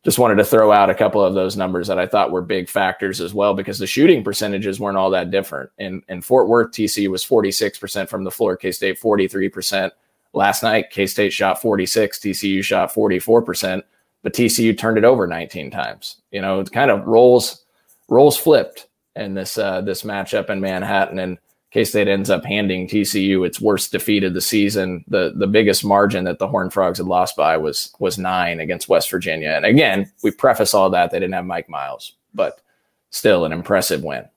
just 0.04 0.20
wanted 0.20 0.36
to 0.36 0.44
throw 0.44 0.72
out 0.72 0.90
a 0.90 0.96
couple 0.96 1.24
of 1.24 1.34
those 1.34 1.56
numbers 1.56 1.88
that 1.88 1.98
I 1.98 2.06
thought 2.06 2.32
were 2.32 2.42
big 2.42 2.68
factors 2.68 3.22
as 3.22 3.34
well 3.34 3.54
because 3.54 3.80
the 3.80 3.88
shooting 3.88 4.24
percentages 4.24 4.80
weren't 4.80 4.98
all 4.98 5.10
that 5.12 5.32
different. 5.32 5.70
In 5.78 6.04
in 6.10 6.22
Fort 6.22 6.48
Worth, 6.48 6.72
TC 6.72 7.08
was 7.08 7.26
46% 7.26 8.10
from 8.10 8.24
the 8.24 8.32
floor, 8.32 8.58
K 8.58 8.72
State 8.72 9.00
43%. 9.00 9.92
last 10.34 10.64
night, 10.64 10.90
K 10.90 11.08
State 11.08 11.32
shot 11.32 11.62
46, 11.62 12.20
TCU 12.20 12.64
shot 12.64 12.94
44%, 12.94 13.82
but 14.24 14.34
TCU 14.34 14.78
turned 14.78 14.98
it 14.98 15.06
over 15.06 15.26
19 15.26 15.72
times. 15.72 16.22
You 16.32 16.42
know, 16.42 16.60
it 16.60 16.72
kind 16.72 16.92
of 16.92 17.06
rolls 17.06 17.64
rolls 18.10 18.38
flipped 18.38 18.88
in 19.16 19.34
this 19.34 19.58
uh, 19.58 19.82
this 19.82 20.04
matchup 20.04 20.50
in 20.50 20.60
Manhattan, 20.60 21.20
and 21.20 21.38
K 21.74 21.84
State 21.84 22.08
ends 22.08 22.30
up 22.30 22.46
handing 22.46 22.88
TCU 22.88 23.46
its 23.48 23.60
worst 23.60 23.92
defeat 23.92 24.24
of 24.24 24.36
the 24.36 24.42
season. 24.42 25.04
the 25.08 25.34
The 25.36 25.48
biggest 25.48 25.84
margin 25.84 26.24
that 26.26 26.38
the 26.38 26.48
Horned 26.48 26.72
Frogs 26.72 27.00
had 27.00 27.08
lost 27.08 27.36
by 27.36 27.58
was 27.58 27.92
was 27.98 28.20
nine 28.20 28.60
against 28.60 28.88
West 28.88 29.10
Virginia. 29.10 29.50
And 29.50 29.66
again, 29.66 30.12
we 30.22 30.30
preface 30.30 30.76
all 30.76 30.92
that 30.92 31.10
they 31.10 31.20
didn't 31.20 31.34
have 31.34 31.46
Mike 31.46 31.70
Miles, 31.70 32.14
but 32.34 32.62
still 33.10 33.44
an 33.44 33.52
impressive 33.52 34.04
win. 34.04 34.20
A 34.20 34.30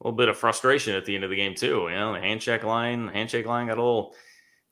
little 0.00 0.16
bit 0.16 0.28
of 0.28 0.38
frustration 0.38 0.94
at 0.94 1.04
the 1.04 1.14
end 1.14 1.24
of 1.24 1.30
the 1.30 1.36
game 1.36 1.54
too. 1.54 1.88
You 1.90 1.96
know, 1.96 2.14
the 2.14 2.20
handshake 2.20 2.64
line, 2.64 3.08
handshake 3.08 3.46
line 3.46 3.66
got 3.66 3.76
a 3.76 3.82
little 3.82 4.14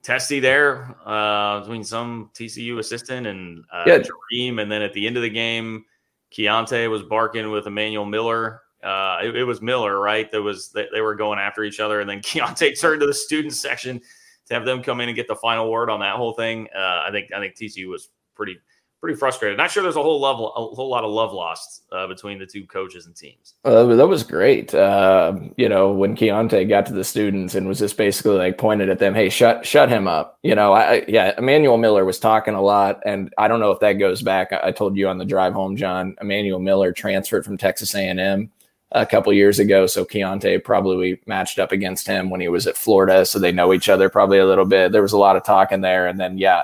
testy 0.02 0.40
there 0.40 0.96
uh, 1.04 1.60
between 1.60 1.84
some 1.84 2.30
TCU 2.34 2.78
assistant 2.78 3.26
and 3.26 3.62
uh, 3.70 3.84
yeah. 3.86 4.02
Dream, 4.30 4.58
and 4.58 4.72
then 4.72 4.80
at 4.80 4.94
the 4.94 5.06
end 5.06 5.18
of 5.18 5.22
the 5.22 5.30
game, 5.30 5.84
Keyontae 6.32 6.90
was 6.90 7.02
barking 7.02 7.50
with 7.50 7.66
Emmanuel 7.66 8.06
Miller. 8.06 8.62
Uh, 8.84 9.18
it, 9.22 9.36
it, 9.36 9.44
was 9.44 9.62
Miller, 9.62 9.98
right? 9.98 10.30
That 10.30 10.42
was 10.42 10.70
they, 10.70 10.86
they, 10.92 11.00
were 11.00 11.14
going 11.14 11.38
after 11.38 11.64
each 11.64 11.80
other, 11.80 12.00
and 12.00 12.08
then 12.08 12.20
Keyontae 12.22 12.78
turned 12.78 13.00
to 13.00 13.06
the 13.06 13.14
student 13.14 13.54
section 13.54 14.00
to 14.46 14.54
have 14.54 14.66
them 14.66 14.82
come 14.82 15.00
in 15.00 15.08
and 15.08 15.16
get 15.16 15.26
the 15.26 15.36
final 15.36 15.70
word 15.70 15.88
on 15.88 16.00
that 16.00 16.16
whole 16.16 16.34
thing. 16.34 16.68
Uh, 16.76 17.02
I 17.06 17.08
think 17.10 17.32
I 17.34 17.40
think 17.40 17.54
TCU 17.54 17.88
was 17.88 18.10
pretty 18.34 18.58
pretty 19.00 19.18
frustrated. 19.18 19.58
Not 19.58 19.70
sure 19.70 19.82
there's 19.82 19.96
a 19.96 20.02
whole 20.02 20.18
level, 20.18 20.50
a 20.54 20.74
whole 20.74 20.88
lot 20.88 21.04
of 21.04 21.10
love 21.10 21.30
lost 21.30 21.82
uh, 21.92 22.06
between 22.06 22.38
the 22.38 22.46
two 22.46 22.66
coaches 22.66 23.04
and 23.04 23.14
teams. 23.14 23.52
That 23.62 24.08
was 24.08 24.22
great. 24.22 24.74
Uh, 24.74 25.38
you 25.58 25.68
know, 25.68 25.92
when 25.92 26.16
Keyontae 26.16 26.66
got 26.66 26.86
to 26.86 26.94
the 26.94 27.04
students 27.04 27.54
and 27.54 27.68
was 27.68 27.78
just 27.78 27.98
basically 27.98 28.36
like 28.36 28.56
pointed 28.56 28.88
at 28.88 28.98
them, 28.98 29.14
"Hey, 29.14 29.28
shut 29.28 29.66
shut 29.66 29.90
him 29.90 30.08
up." 30.08 30.38
You 30.42 30.54
know, 30.54 30.72
I 30.72 31.04
yeah, 31.06 31.34
Emmanuel 31.36 31.76
Miller 31.76 32.04
was 32.04 32.18
talking 32.18 32.54
a 32.54 32.62
lot, 32.62 33.02
and 33.04 33.32
I 33.36 33.46
don't 33.46 33.60
know 33.60 33.72
if 33.72 33.80
that 33.80 33.94
goes 33.94 34.22
back. 34.22 34.52
I, 34.52 34.68
I 34.68 34.72
told 34.72 34.96
you 34.96 35.08
on 35.08 35.18
the 35.18 35.24
drive 35.26 35.52
home, 35.52 35.76
John. 35.76 36.16
Emmanuel 36.20 36.58
Miller 36.58 36.92
transferred 36.92 37.44
from 37.44 37.58
Texas 37.58 37.94
A&M 37.94 38.50
a 38.94 39.04
couple 39.04 39.32
years 39.32 39.58
ago, 39.58 39.86
so 39.86 40.04
Keyontae 40.04 40.64
probably 40.64 41.20
matched 41.26 41.58
up 41.58 41.72
against 41.72 42.06
him 42.06 42.30
when 42.30 42.40
he 42.40 42.48
was 42.48 42.66
at 42.66 42.76
Florida, 42.76 43.26
so 43.26 43.38
they 43.38 43.52
know 43.52 43.72
each 43.72 43.88
other 43.88 44.08
probably 44.08 44.38
a 44.38 44.46
little 44.46 44.64
bit. 44.64 44.92
There 44.92 45.02
was 45.02 45.12
a 45.12 45.18
lot 45.18 45.36
of 45.36 45.44
talking 45.44 45.80
there, 45.80 46.06
and 46.06 46.18
then 46.18 46.38
yeah 46.38 46.62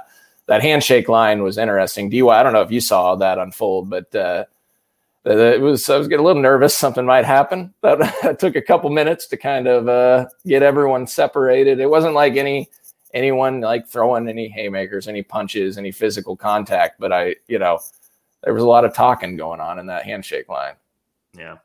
that 0.50 0.62
handshake 0.62 1.08
line 1.08 1.44
was 1.44 1.58
interesting. 1.58 2.10
DY, 2.10 2.26
I 2.26 2.42
don't 2.42 2.52
know 2.52 2.62
if 2.62 2.72
you 2.72 2.80
saw 2.80 3.14
that 3.14 3.38
unfold, 3.38 3.88
but 3.88 4.12
uh, 4.16 4.46
it 5.24 5.60
was 5.60 5.88
I 5.88 5.96
was 5.96 6.08
getting 6.08 6.24
a 6.24 6.26
little 6.26 6.42
nervous. 6.42 6.76
Something 6.76 7.06
might 7.06 7.24
happen. 7.24 7.72
That 7.82 8.40
took 8.40 8.56
a 8.56 8.62
couple 8.62 8.90
minutes 8.90 9.28
to 9.28 9.36
kind 9.36 9.68
of 9.68 9.88
uh, 9.88 10.26
get 10.44 10.64
everyone 10.64 11.06
separated. 11.06 11.78
It 11.78 11.88
wasn't 11.88 12.14
like 12.14 12.36
any 12.36 12.68
anyone 13.14 13.60
like 13.60 13.86
throwing 13.86 14.28
any 14.28 14.48
haymakers, 14.48 15.06
any 15.06 15.22
punches, 15.22 15.78
any 15.78 15.92
physical 15.92 16.36
contact. 16.36 16.98
But 16.98 17.12
I, 17.12 17.36
you 17.46 17.60
know, 17.60 17.78
there 18.42 18.52
was 18.52 18.64
a 18.64 18.68
lot 18.68 18.84
of 18.84 18.92
talking 18.92 19.36
going 19.36 19.60
on 19.60 19.78
in 19.78 19.86
that 19.86 20.04
handshake 20.04 20.48
line. 20.48 20.74
Yeah, 21.38 21.58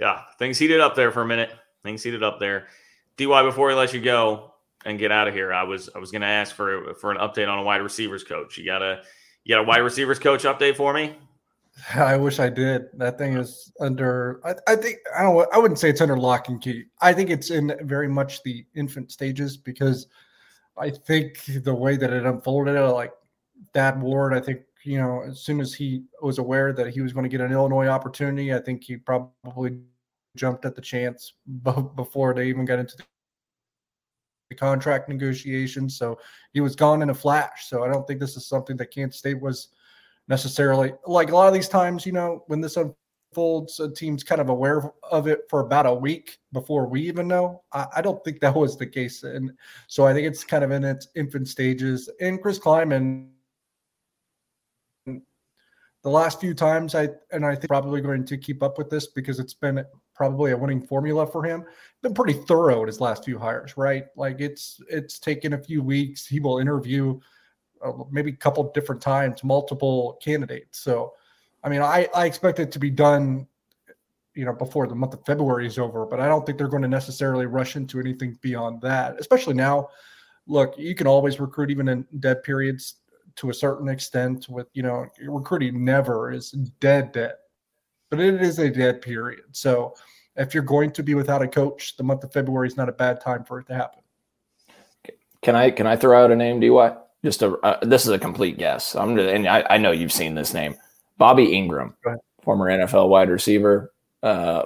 yeah, 0.00 0.22
things 0.38 0.58
heated 0.58 0.80
up 0.80 0.94
there 0.94 1.10
for 1.10 1.22
a 1.22 1.26
minute. 1.26 1.50
Things 1.82 2.02
heated 2.02 2.22
up 2.22 2.40
there. 2.40 2.66
Dy, 3.16 3.26
before 3.26 3.68
we 3.68 3.74
let 3.74 3.94
you 3.94 4.00
go, 4.00 4.54
and 4.86 4.98
get 4.98 5.12
out 5.12 5.28
of 5.28 5.34
here. 5.34 5.52
I 5.52 5.64
was 5.64 5.90
I 5.94 5.98
was 5.98 6.10
going 6.10 6.22
to 6.22 6.28
ask 6.28 6.54
for 6.54 6.94
for 6.94 7.10
an 7.10 7.18
update 7.18 7.48
on 7.48 7.58
a 7.58 7.62
wide 7.62 7.82
receivers 7.82 8.24
coach. 8.24 8.56
You 8.56 8.64
got 8.64 8.80
a 8.80 9.02
you 9.44 9.54
got 9.54 9.60
a 9.60 9.66
wide 9.66 9.78
receivers 9.78 10.18
coach 10.18 10.44
update 10.44 10.76
for 10.76 10.94
me? 10.94 11.16
I 11.94 12.16
wish 12.16 12.38
I 12.38 12.48
did. 12.48 12.86
That 12.94 13.18
thing 13.18 13.36
is 13.36 13.70
under. 13.80 14.40
I, 14.44 14.72
I 14.72 14.76
think 14.76 14.98
I 15.18 15.22
don't. 15.22 15.46
I 15.52 15.58
wouldn't 15.58 15.78
say 15.78 15.90
it's 15.90 16.00
under 16.00 16.16
lock 16.16 16.48
and 16.48 16.62
key. 16.62 16.84
I 17.02 17.12
think 17.12 17.28
it's 17.30 17.50
in 17.50 17.76
very 17.82 18.08
much 18.08 18.42
the 18.44 18.64
infant 18.74 19.10
stages 19.10 19.56
because 19.56 20.06
I 20.78 20.90
think 20.90 21.42
the 21.62 21.74
way 21.74 21.96
that 21.96 22.12
it 22.12 22.24
unfolded, 22.24 22.80
like 22.92 23.12
Dad 23.74 24.00
Ward, 24.00 24.34
I 24.34 24.40
think 24.40 24.60
you 24.86 24.98
know 24.98 25.22
as 25.26 25.40
soon 25.40 25.60
as 25.60 25.74
he 25.74 26.04
was 26.22 26.38
aware 26.38 26.72
that 26.72 26.88
he 26.88 27.00
was 27.00 27.12
going 27.12 27.24
to 27.24 27.28
get 27.28 27.40
an 27.40 27.52
Illinois 27.52 27.88
opportunity, 27.88 28.54
I 28.54 28.60
think 28.60 28.84
he 28.84 28.96
probably 28.96 29.80
jumped 30.36 30.64
at 30.64 30.74
the 30.74 30.82
chance 30.82 31.32
before 31.96 32.34
they 32.34 32.48
even 32.48 32.64
got 32.64 32.78
into 32.78 32.96
the 34.48 34.54
contract 34.54 35.08
negotiations. 35.08 35.96
So 35.96 36.18
he 36.52 36.60
was 36.60 36.76
gone 36.76 37.02
in 37.02 37.10
a 37.10 37.14
flash. 37.14 37.68
So 37.68 37.84
I 37.84 37.88
don't 37.88 38.06
think 38.06 38.20
this 38.20 38.36
is 38.36 38.46
something 38.46 38.76
that 38.76 38.92
Kansas 38.92 39.18
State 39.18 39.40
was 39.40 39.68
necessarily 40.28 40.92
like 41.06 41.30
a 41.30 41.34
lot 41.34 41.48
of 41.48 41.54
these 41.54 41.68
times, 41.68 42.06
you 42.06 42.12
know, 42.12 42.44
when 42.46 42.60
this 42.60 42.76
unfolds, 42.76 43.80
a 43.80 43.90
team's 43.90 44.22
kind 44.22 44.40
of 44.40 44.48
aware 44.48 44.92
of 45.10 45.26
it 45.26 45.40
for 45.48 45.60
about 45.60 45.86
a 45.86 45.94
week 45.94 46.38
before 46.52 46.86
we 46.86 47.02
even 47.02 47.28
know. 47.28 47.62
I, 47.72 47.86
I 47.96 48.02
don't 48.02 48.22
think 48.24 48.40
that 48.40 48.54
was 48.54 48.76
the 48.76 48.86
case. 48.86 49.22
And 49.22 49.52
so 49.88 50.06
I 50.06 50.12
think 50.12 50.26
it's 50.26 50.44
kind 50.44 50.64
of 50.64 50.70
in 50.70 50.84
its 50.84 51.08
infant 51.16 51.48
stages. 51.48 52.08
And 52.20 52.40
Chris 52.40 52.58
Klieman, 52.58 53.28
the 56.06 56.10
last 56.10 56.40
few 56.40 56.54
times 56.54 56.94
I 56.94 57.08
and 57.32 57.44
I 57.44 57.56
think 57.56 57.66
probably 57.66 58.00
going 58.00 58.24
to 58.26 58.38
keep 58.38 58.62
up 58.62 58.78
with 58.78 58.88
this 58.88 59.08
because 59.08 59.40
it's 59.40 59.54
been 59.54 59.84
probably 60.14 60.52
a 60.52 60.56
winning 60.56 60.86
formula 60.86 61.26
for 61.26 61.42
him. 61.42 61.64
Been 62.00 62.14
pretty 62.14 62.34
thorough 62.34 62.82
at 62.82 62.86
his 62.86 63.00
last 63.00 63.24
few 63.24 63.40
hires, 63.40 63.76
right? 63.76 64.04
Like 64.14 64.40
it's 64.40 64.80
it's 64.88 65.18
taken 65.18 65.54
a 65.54 65.58
few 65.58 65.82
weeks. 65.82 66.24
He 66.24 66.38
will 66.38 66.60
interview 66.60 67.18
uh, 67.84 67.90
maybe 68.08 68.30
a 68.30 68.36
couple 68.36 68.70
different 68.70 69.02
times, 69.02 69.42
multiple 69.42 70.16
candidates. 70.22 70.78
So, 70.78 71.12
I 71.64 71.68
mean, 71.68 71.82
I 71.82 72.08
I 72.14 72.26
expect 72.26 72.60
it 72.60 72.70
to 72.70 72.78
be 72.78 72.88
done, 72.88 73.48
you 74.36 74.44
know, 74.44 74.52
before 74.52 74.86
the 74.86 74.94
month 74.94 75.14
of 75.14 75.26
February 75.26 75.66
is 75.66 75.76
over. 75.76 76.06
But 76.06 76.20
I 76.20 76.28
don't 76.28 76.46
think 76.46 76.56
they're 76.56 76.68
going 76.68 76.82
to 76.82 76.88
necessarily 76.88 77.46
rush 77.46 77.74
into 77.74 77.98
anything 77.98 78.38
beyond 78.42 78.80
that, 78.82 79.18
especially 79.18 79.54
now. 79.54 79.88
Look, 80.46 80.78
you 80.78 80.94
can 80.94 81.08
always 81.08 81.40
recruit 81.40 81.72
even 81.72 81.88
in 81.88 82.06
dead 82.20 82.44
periods 82.44 83.00
to 83.36 83.50
a 83.50 83.54
certain 83.54 83.88
extent. 83.88 84.48
With 84.48 84.68
you 84.72 84.82
know, 84.82 85.06
recruiting 85.26 85.84
never 85.84 86.32
is 86.32 86.50
dead 86.50 87.12
dead 87.12 87.34
but 88.10 88.20
it 88.20 88.40
is 88.40 88.58
a 88.58 88.70
dead 88.70 89.00
period. 89.00 89.44
So 89.52 89.94
if 90.36 90.54
you're 90.54 90.62
going 90.62 90.92
to 90.92 91.02
be 91.02 91.14
without 91.14 91.42
a 91.42 91.48
coach, 91.48 91.96
the 91.96 92.02
month 92.02 92.24
of 92.24 92.32
February 92.32 92.68
is 92.68 92.76
not 92.76 92.88
a 92.88 92.92
bad 92.92 93.20
time 93.20 93.44
for 93.44 93.58
it 93.60 93.66
to 93.66 93.74
happen. 93.74 94.02
Can 95.42 95.54
I 95.54 95.70
can 95.70 95.86
I 95.86 95.96
throw 95.96 96.22
out 96.22 96.30
a 96.30 96.36
name, 96.36 96.60
DY? 96.60 96.96
Just 97.24 97.42
a 97.42 97.52
uh, 97.58 97.78
this 97.84 98.04
is 98.04 98.10
a 98.10 98.18
complete 98.18 98.58
guess. 98.58 98.94
I'm 98.94 99.16
just, 99.16 99.28
and 99.28 99.46
I, 99.46 99.64
I 99.70 99.78
know 99.78 99.92
you've 99.92 100.12
seen 100.12 100.34
this 100.34 100.54
name, 100.54 100.76
Bobby 101.18 101.48
Engram 101.48 101.94
former 102.42 102.66
NFL 102.66 103.08
wide 103.08 103.28
receiver. 103.28 103.92
Uh, 104.22 104.64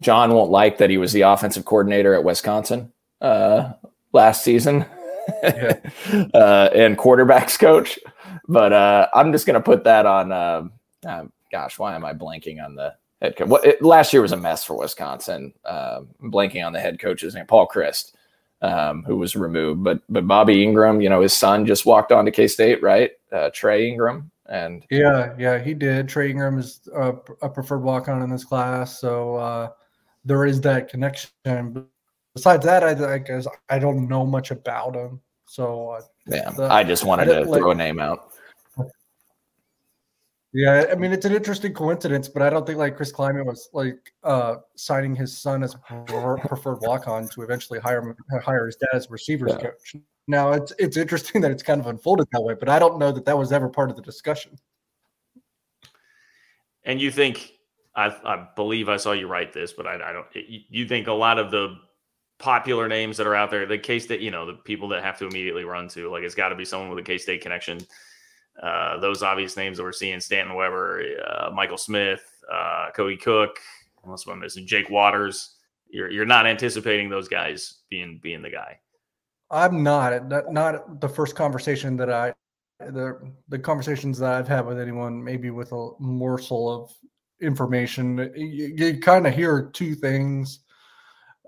John 0.00 0.32
won't 0.32 0.50
like 0.50 0.78
that 0.78 0.90
he 0.90 0.98
was 0.98 1.12
the 1.12 1.22
offensive 1.22 1.64
coordinator 1.64 2.14
at 2.14 2.24
Wisconsin 2.24 2.92
uh, 3.20 3.72
last 4.12 4.44
season 4.44 4.84
yeah. 5.42 5.78
uh, 6.34 6.70
and 6.74 6.96
quarterbacks 6.98 7.58
coach. 7.58 7.98
But 8.48 8.72
uh, 8.72 9.08
I'm 9.14 9.32
just 9.32 9.46
going 9.46 9.54
to 9.54 9.60
put 9.60 9.84
that 9.84 10.06
on. 10.06 10.32
Uh, 10.32 10.68
gosh, 11.50 11.78
why 11.78 11.94
am 11.94 12.04
I 12.04 12.12
blanking 12.12 12.64
on 12.64 12.74
the 12.74 12.94
head 13.20 13.36
coach? 13.36 13.48
What, 13.48 13.64
it, 13.64 13.82
last 13.82 14.12
year 14.12 14.22
was 14.22 14.32
a 14.32 14.36
mess 14.36 14.64
for 14.64 14.76
Wisconsin. 14.76 15.52
Um, 15.64 16.08
blanking 16.22 16.66
on 16.66 16.72
the 16.72 16.80
head 16.80 16.98
coach's 16.98 17.34
name, 17.34 17.46
Paul 17.46 17.68
Chryst, 17.68 18.12
um, 18.62 19.04
who 19.04 19.16
was 19.16 19.36
removed. 19.36 19.84
But 19.84 20.00
but 20.08 20.26
Bobby 20.26 20.64
Engram, 20.66 21.02
you 21.02 21.08
know, 21.08 21.20
his 21.20 21.32
son 21.32 21.66
just 21.66 21.86
walked 21.86 22.12
on 22.12 22.24
to 22.24 22.30
K 22.30 22.48
State, 22.48 22.82
right? 22.82 23.12
Uh, 23.30 23.50
Trey 23.54 23.90
Engram, 23.90 24.30
and 24.46 24.84
yeah, 24.90 25.34
yeah, 25.38 25.58
he 25.58 25.74
did. 25.74 26.08
Trey 26.08 26.32
Engram 26.32 26.58
is 26.58 26.80
a, 26.94 27.14
a 27.42 27.48
preferred 27.48 27.82
walk 27.82 28.08
on 28.08 28.22
in 28.22 28.30
this 28.30 28.44
class, 28.44 28.98
so 28.98 29.36
uh, 29.36 29.68
there 30.24 30.44
is 30.44 30.60
that 30.62 30.88
connection. 30.88 31.30
But 32.34 32.40
besides 32.40 32.64
that, 32.64 32.84
I, 32.84 33.14
I 33.14 33.18
guess 33.18 33.46
I 33.68 33.78
don't 33.78 34.08
know 34.08 34.24
much 34.24 34.50
about 34.50 34.94
him. 34.94 35.20
So 35.46 35.90
uh, 35.90 36.00
yeah, 36.26 36.50
the, 36.50 36.64
I 36.64 36.82
just 36.82 37.04
wanted 37.04 37.28
I 37.28 37.40
to 37.40 37.50
like, 37.50 37.60
throw 37.60 37.70
a 37.72 37.74
name 37.74 38.00
out. 38.00 38.32
Yeah, 40.54 40.86
I 40.92 40.94
mean 40.96 41.12
it's 41.12 41.24
an 41.24 41.34
interesting 41.34 41.72
coincidence, 41.72 42.28
but 42.28 42.42
I 42.42 42.50
don't 42.50 42.66
think 42.66 42.78
like 42.78 42.96
Chris 42.96 43.10
Klieman 43.10 43.46
was 43.46 43.70
like 43.72 44.12
uh, 44.22 44.56
signing 44.76 45.16
his 45.16 45.36
son 45.36 45.62
as 45.62 45.74
preferred 46.06 46.80
walk-on 46.82 47.28
to 47.28 47.42
eventually 47.42 47.80
hire 47.80 48.14
hire 48.42 48.66
his 48.66 48.76
dad 48.76 48.88
as 48.94 49.10
receivers 49.10 49.52
yeah. 49.54 49.62
coach. 49.62 49.96
Now 50.28 50.52
it's 50.52 50.72
it's 50.78 50.96
interesting 50.96 51.40
that 51.40 51.50
it's 51.50 51.62
kind 51.62 51.80
of 51.80 51.86
unfolded 51.86 52.28
that 52.32 52.42
way, 52.42 52.54
but 52.54 52.68
I 52.68 52.78
don't 52.78 52.98
know 52.98 53.12
that 53.12 53.24
that 53.24 53.36
was 53.36 53.50
ever 53.50 53.68
part 53.68 53.90
of 53.90 53.96
the 53.96 54.02
discussion. 54.02 54.58
And 56.84 57.00
you 57.00 57.10
think 57.10 57.52
I, 57.94 58.06
I 58.24 58.46
believe 58.54 58.88
I 58.88 58.98
saw 58.98 59.12
you 59.12 59.28
write 59.28 59.52
this, 59.52 59.72
but 59.72 59.86
I, 59.86 59.94
I 59.94 60.12
don't. 60.12 60.26
You 60.34 60.86
think 60.86 61.06
a 61.06 61.12
lot 61.12 61.38
of 61.38 61.50
the 61.50 61.76
popular 62.42 62.88
names 62.88 63.16
that 63.16 63.26
are 63.26 63.34
out 63.34 63.50
there, 63.50 63.64
the 63.64 63.78
case 63.78 64.06
that 64.08 64.20
you 64.20 64.30
know, 64.30 64.44
the 64.44 64.52
people 64.52 64.88
that 64.88 65.02
have 65.02 65.18
to 65.20 65.26
immediately 65.26 65.64
run 65.64 65.88
to, 65.88 66.10
like 66.10 66.24
it's 66.24 66.34
got 66.34 66.50
to 66.50 66.54
be 66.54 66.66
someone 66.66 66.90
with 66.90 66.98
a 66.98 67.02
K 67.02 67.16
State 67.16 67.40
connection 67.40 67.78
uh, 68.60 68.98
those 68.98 69.22
obvious 69.22 69.56
names 69.56 69.78
that 69.78 69.84
we're 69.84 69.92
seeing: 69.92 70.20
Stanton 70.20 70.54
Weber, 70.54 71.02
uh, 71.26 71.50
Michael 71.50 71.78
Smith, 71.78 72.22
uh, 72.52 72.88
Cody 72.94 73.16
Cook. 73.16 73.56
Unless 74.04 74.26
I'm 74.26 74.40
missing 74.40 74.66
Jake 74.66 74.90
Waters. 74.90 75.56
You're 75.88 76.10
you're 76.10 76.26
not 76.26 76.46
anticipating 76.46 77.08
those 77.08 77.28
guys 77.28 77.78
being 77.88 78.18
being 78.22 78.42
the 78.42 78.50
guy. 78.50 78.78
I'm 79.50 79.82
not. 79.82 80.28
Not, 80.50 81.00
the 81.00 81.08
first 81.08 81.36
conversation 81.36 81.96
that 81.98 82.10
I 82.10 82.32
the 82.80 83.18
the 83.48 83.58
conversations 83.58 84.18
that 84.18 84.32
I've 84.32 84.48
had 84.48 84.66
with 84.66 84.78
anyone, 84.78 85.22
maybe 85.22 85.50
with 85.50 85.72
a 85.72 85.90
morsel 85.98 86.84
of 86.84 86.92
information, 87.40 88.32
you, 88.34 88.74
you 88.76 89.00
kind 89.00 89.26
of 89.26 89.34
hear 89.34 89.70
two 89.72 89.94
things. 89.94 90.60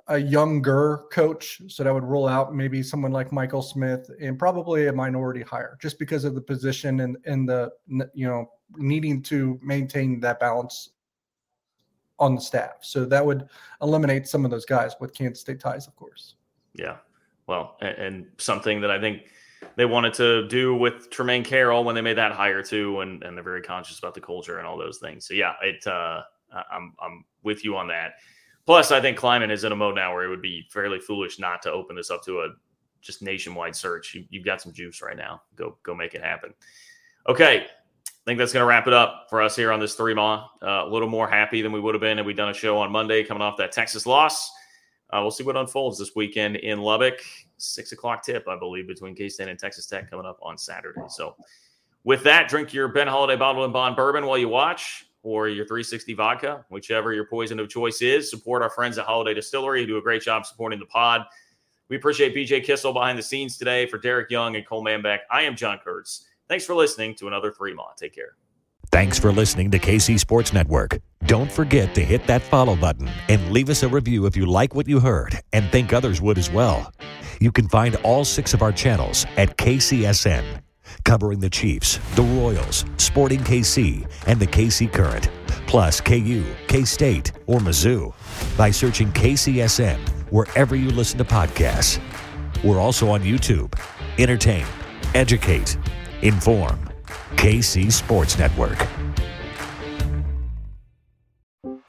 A 0.09 0.19
younger 0.19 1.05
coach, 1.11 1.63
so 1.69 1.83
that 1.83 1.93
would 1.93 2.05
roll 2.05 2.29
out 2.29 2.55
maybe 2.55 2.83
someone 2.83 3.13
like 3.13 3.33
Michael 3.33 3.63
Smith 3.63 4.11
and 4.21 4.39
probably 4.39 4.89
a 4.89 4.93
minority 4.93 5.43
hire, 5.43 5.79
just 5.81 5.99
because 5.99 6.25
of 6.25 6.35
the 6.35 6.41
position 6.41 7.01
and 7.01 7.17
and 7.25 7.49
the 7.49 7.73
you 8.13 8.27
know 8.27 8.51
needing 8.77 9.23
to 9.23 9.59
maintain 9.63 10.21
that 10.21 10.41
balance 10.41 10.91
on 12.19 12.35
the 12.35 12.41
staff. 12.41 12.77
So 12.83 13.05
that 13.07 13.25
would 13.25 13.49
eliminate 13.83 14.29
some 14.29 14.45
of 14.45 14.51
those 14.51 14.67
guys 14.67 14.95
with 15.01 15.15
Kansas 15.15 15.41
State 15.41 15.61
ties, 15.61 15.87
of 15.87 15.97
course. 15.97 16.35
Yeah, 16.75 16.97
well, 17.47 17.77
and, 17.81 17.97
and 17.99 18.27
something 18.39 18.81
that 18.83 18.91
I 18.91 19.01
think 19.01 19.23
they 19.77 19.87
wanted 19.87 20.15
to 20.15 20.47
do 20.49 20.75
with 20.75 21.11
Tremaine 21.11 21.45
Carroll 21.45 21.83
when 21.83 21.95
they 21.95 22.03
made 22.03 22.19
that 22.19 22.33
hire 22.33 22.63
too, 22.63 23.01
and 23.01 23.23
and 23.23 23.37
they're 23.37 23.45
very 23.45 23.63
conscious 23.63 23.99
about 23.99 24.15
the 24.15 24.21
culture 24.21 24.59
and 24.59 24.67
all 24.67 24.77
those 24.77 24.99
things. 24.99 25.27
So 25.27 25.35
yeah, 25.35 25.55
it 25.63 25.87
uh, 25.87 26.23
I'm 26.71 26.95
I'm 27.01 27.25
with 27.43 27.65
you 27.65 27.77
on 27.77 27.89
that. 27.89 28.15
Plus, 28.67 28.91
I 28.91 29.01
think 29.01 29.19
Klieman 29.19 29.51
is 29.51 29.65
in 29.65 29.73
a 29.73 29.77
mode 29.77 29.95
now 29.95 30.15
where 30.15 30.25
it 30.25 30.29
would 30.29 30.43
be 30.43 30.67
fairly 30.71 30.99
foolish 30.99 31.39
not 31.39 31.61
to 31.63 31.73
open 31.73 31.97
this 31.97 32.11
up 32.11 32.25
to 32.25 32.41
a 32.41 32.49
just 33.03 33.21
nationwide 33.21 33.77
search. 33.77 34.15
You, 34.15 34.25
have 34.41 34.45
got 34.45 34.63
some 34.63 34.73
juice 34.73 35.03
right 35.03 35.17
now. 35.17 35.43
Go 35.57 35.77
go 35.83 35.95
make 35.95 36.15
it 36.15 36.23
happen. 36.23 36.55
Okay, 37.29 37.67
I 38.25 38.25
think 38.25 38.39
that's 38.39 38.53
going 38.53 38.63
to 38.63 38.67
wrap 38.67 38.87
it 38.87 38.95
up 38.95 39.27
for 39.29 39.43
us 39.43 39.55
here 39.55 39.71
on 39.71 39.81
this 39.81 39.95
three 39.95 40.15
ma. 40.15 40.47
Uh, 40.63 40.85
a 40.85 40.89
little 40.89 41.09
more 41.09 41.29
happy 41.29 41.61
than 41.61 41.73
we 41.73 41.81
would 41.81 41.95
have 41.95 42.01
been 42.01 42.19
if 42.19 42.25
we'd 42.25 42.37
done 42.37 42.49
a 42.49 42.55
show 42.55 42.79
on 42.79 42.91
Monday 42.91 43.23
coming 43.23 43.43
off 43.43 43.59
that 43.59 43.71
Texas 43.71 44.07
loss. 44.07 44.51
Uh, 45.11 45.21
we'll 45.21 45.31
see 45.31 45.45
what 45.45 45.57
unfolds 45.57 45.99
this 45.99 46.17
weekend 46.17 46.57
in 46.57 46.81
Lubbock. 46.81 47.21
Six 47.59 47.93
o'clock 47.93 48.25
tip, 48.25 48.49
I 48.49 48.59
believe, 48.59 48.87
between 48.87 49.15
K 49.15 49.29
State 49.29 49.49
and 49.49 49.59
Texas 49.59 49.87
Tech 49.87 50.11
coming 50.11 50.25
up 50.25 50.39
on 50.43 50.57
Saturday. 50.57 51.03
So, 51.09 51.37
with 52.03 52.23
that, 52.25 52.49
drink 52.49 52.73
your 52.73 52.89
Ben 52.89 53.07
Holladay 53.07 53.39
bottle 53.39 53.65
and 53.65 53.73
Bond 53.73 53.95
bourbon 53.95 54.27
while 54.27 54.39
you 54.39 54.49
watch 54.49 55.07
or 55.25 55.49
your 55.49 55.67
360 55.67 56.15
vodka, 56.15 56.65
whichever 56.69 57.13
your 57.13 57.27
poison 57.27 57.59
of 57.59 57.69
choice 57.69 58.03
is. 58.03 58.31
Support 58.31 58.63
our 58.63 58.71
friends 58.71 58.99
at 58.99 59.07
Holladay 59.07 59.35
Distillery 59.35 59.81
who 59.81 59.87
do 59.87 59.97
a 59.97 60.03
great 60.03 60.23
job 60.23 60.47
supporting 60.47 60.79
the 60.79 60.87
pod. 60.87 61.23
We 61.89 61.97
appreciate 61.97 62.35
BJ 62.35 62.65
Kissel 62.65 62.93
behind 62.93 63.19
the 63.19 63.23
scenes 63.23 63.59
today 63.59 63.87
for 63.87 63.99
Derek 63.99 64.31
Young 64.31 64.57
and 64.57 64.67
Cole 64.67 64.85
Manbeck. 64.85 65.21
I 65.31 65.43
am 65.43 65.57
John 65.57 65.79
Kurtz. 65.83 66.27
Thanks 66.49 66.65
for 66.65 66.75
listening 66.75 67.15
to 67.17 67.27
another 67.27 67.53
Ma. 67.75 67.89
Take 67.97 68.15
care. 68.15 68.37
Thanks 68.91 69.19
for 69.19 69.33
listening 69.33 69.71
to 69.71 69.79
KC 69.79 70.21
Sports 70.21 70.53
Network. 70.53 70.99
Don't 71.25 71.51
forget 71.51 71.95
to 71.95 72.05
hit 72.05 72.27
that 72.27 72.43
follow 72.43 72.77
button 72.77 73.11
and 73.29 73.51
leave 73.51 73.71
us 73.71 73.83
a 73.83 73.89
review 73.89 74.27
if 74.27 74.37
you 74.37 74.47
like 74.47 74.75
what 74.75 74.87
you 74.87 75.01
heard 75.01 75.41
and 75.53 75.69
think 75.71 75.93
others 75.93 76.21
would 76.21 76.39
as 76.39 76.51
well. 76.51 76.93
You 77.41 77.51
can 77.51 77.69
find 77.69 77.97
all 77.97 78.25
six 78.25 78.55
of 78.55 78.63
our 78.63 78.73
channels 78.73 79.27
at 79.37 79.57
KCSN 79.57 80.61
covering 81.05 81.41
the 81.41 81.51
Chiefs, 81.51 81.99
the 82.15 82.23
Royals, 82.23 82.85
Sporting 82.97 83.41
KC, 83.41 84.09
and 84.27 84.39
the 84.39 84.47
KC 84.47 84.93
Current, 84.93 85.31
plus 85.67 86.01
KU, 86.01 86.45
K 86.69 86.85
State, 86.85 87.33
or 87.47 87.59
Mizzou 87.59 88.15
by 88.57 88.71
searching 88.71 89.11
KCSN 89.13 89.99
wherever 90.31 90.77
you 90.77 90.91
listen 90.91 91.19
to 91.19 91.25
podcasts. 91.25 92.01
We're 92.63 92.81
also 92.81 93.11
on 93.11 93.23
YouTube. 93.23 93.79
Entertain, 94.19 94.67
educate, 95.15 95.77
inform. 96.23 96.79
KC 97.37 97.93
Sports 97.93 98.39
Network. 98.39 98.79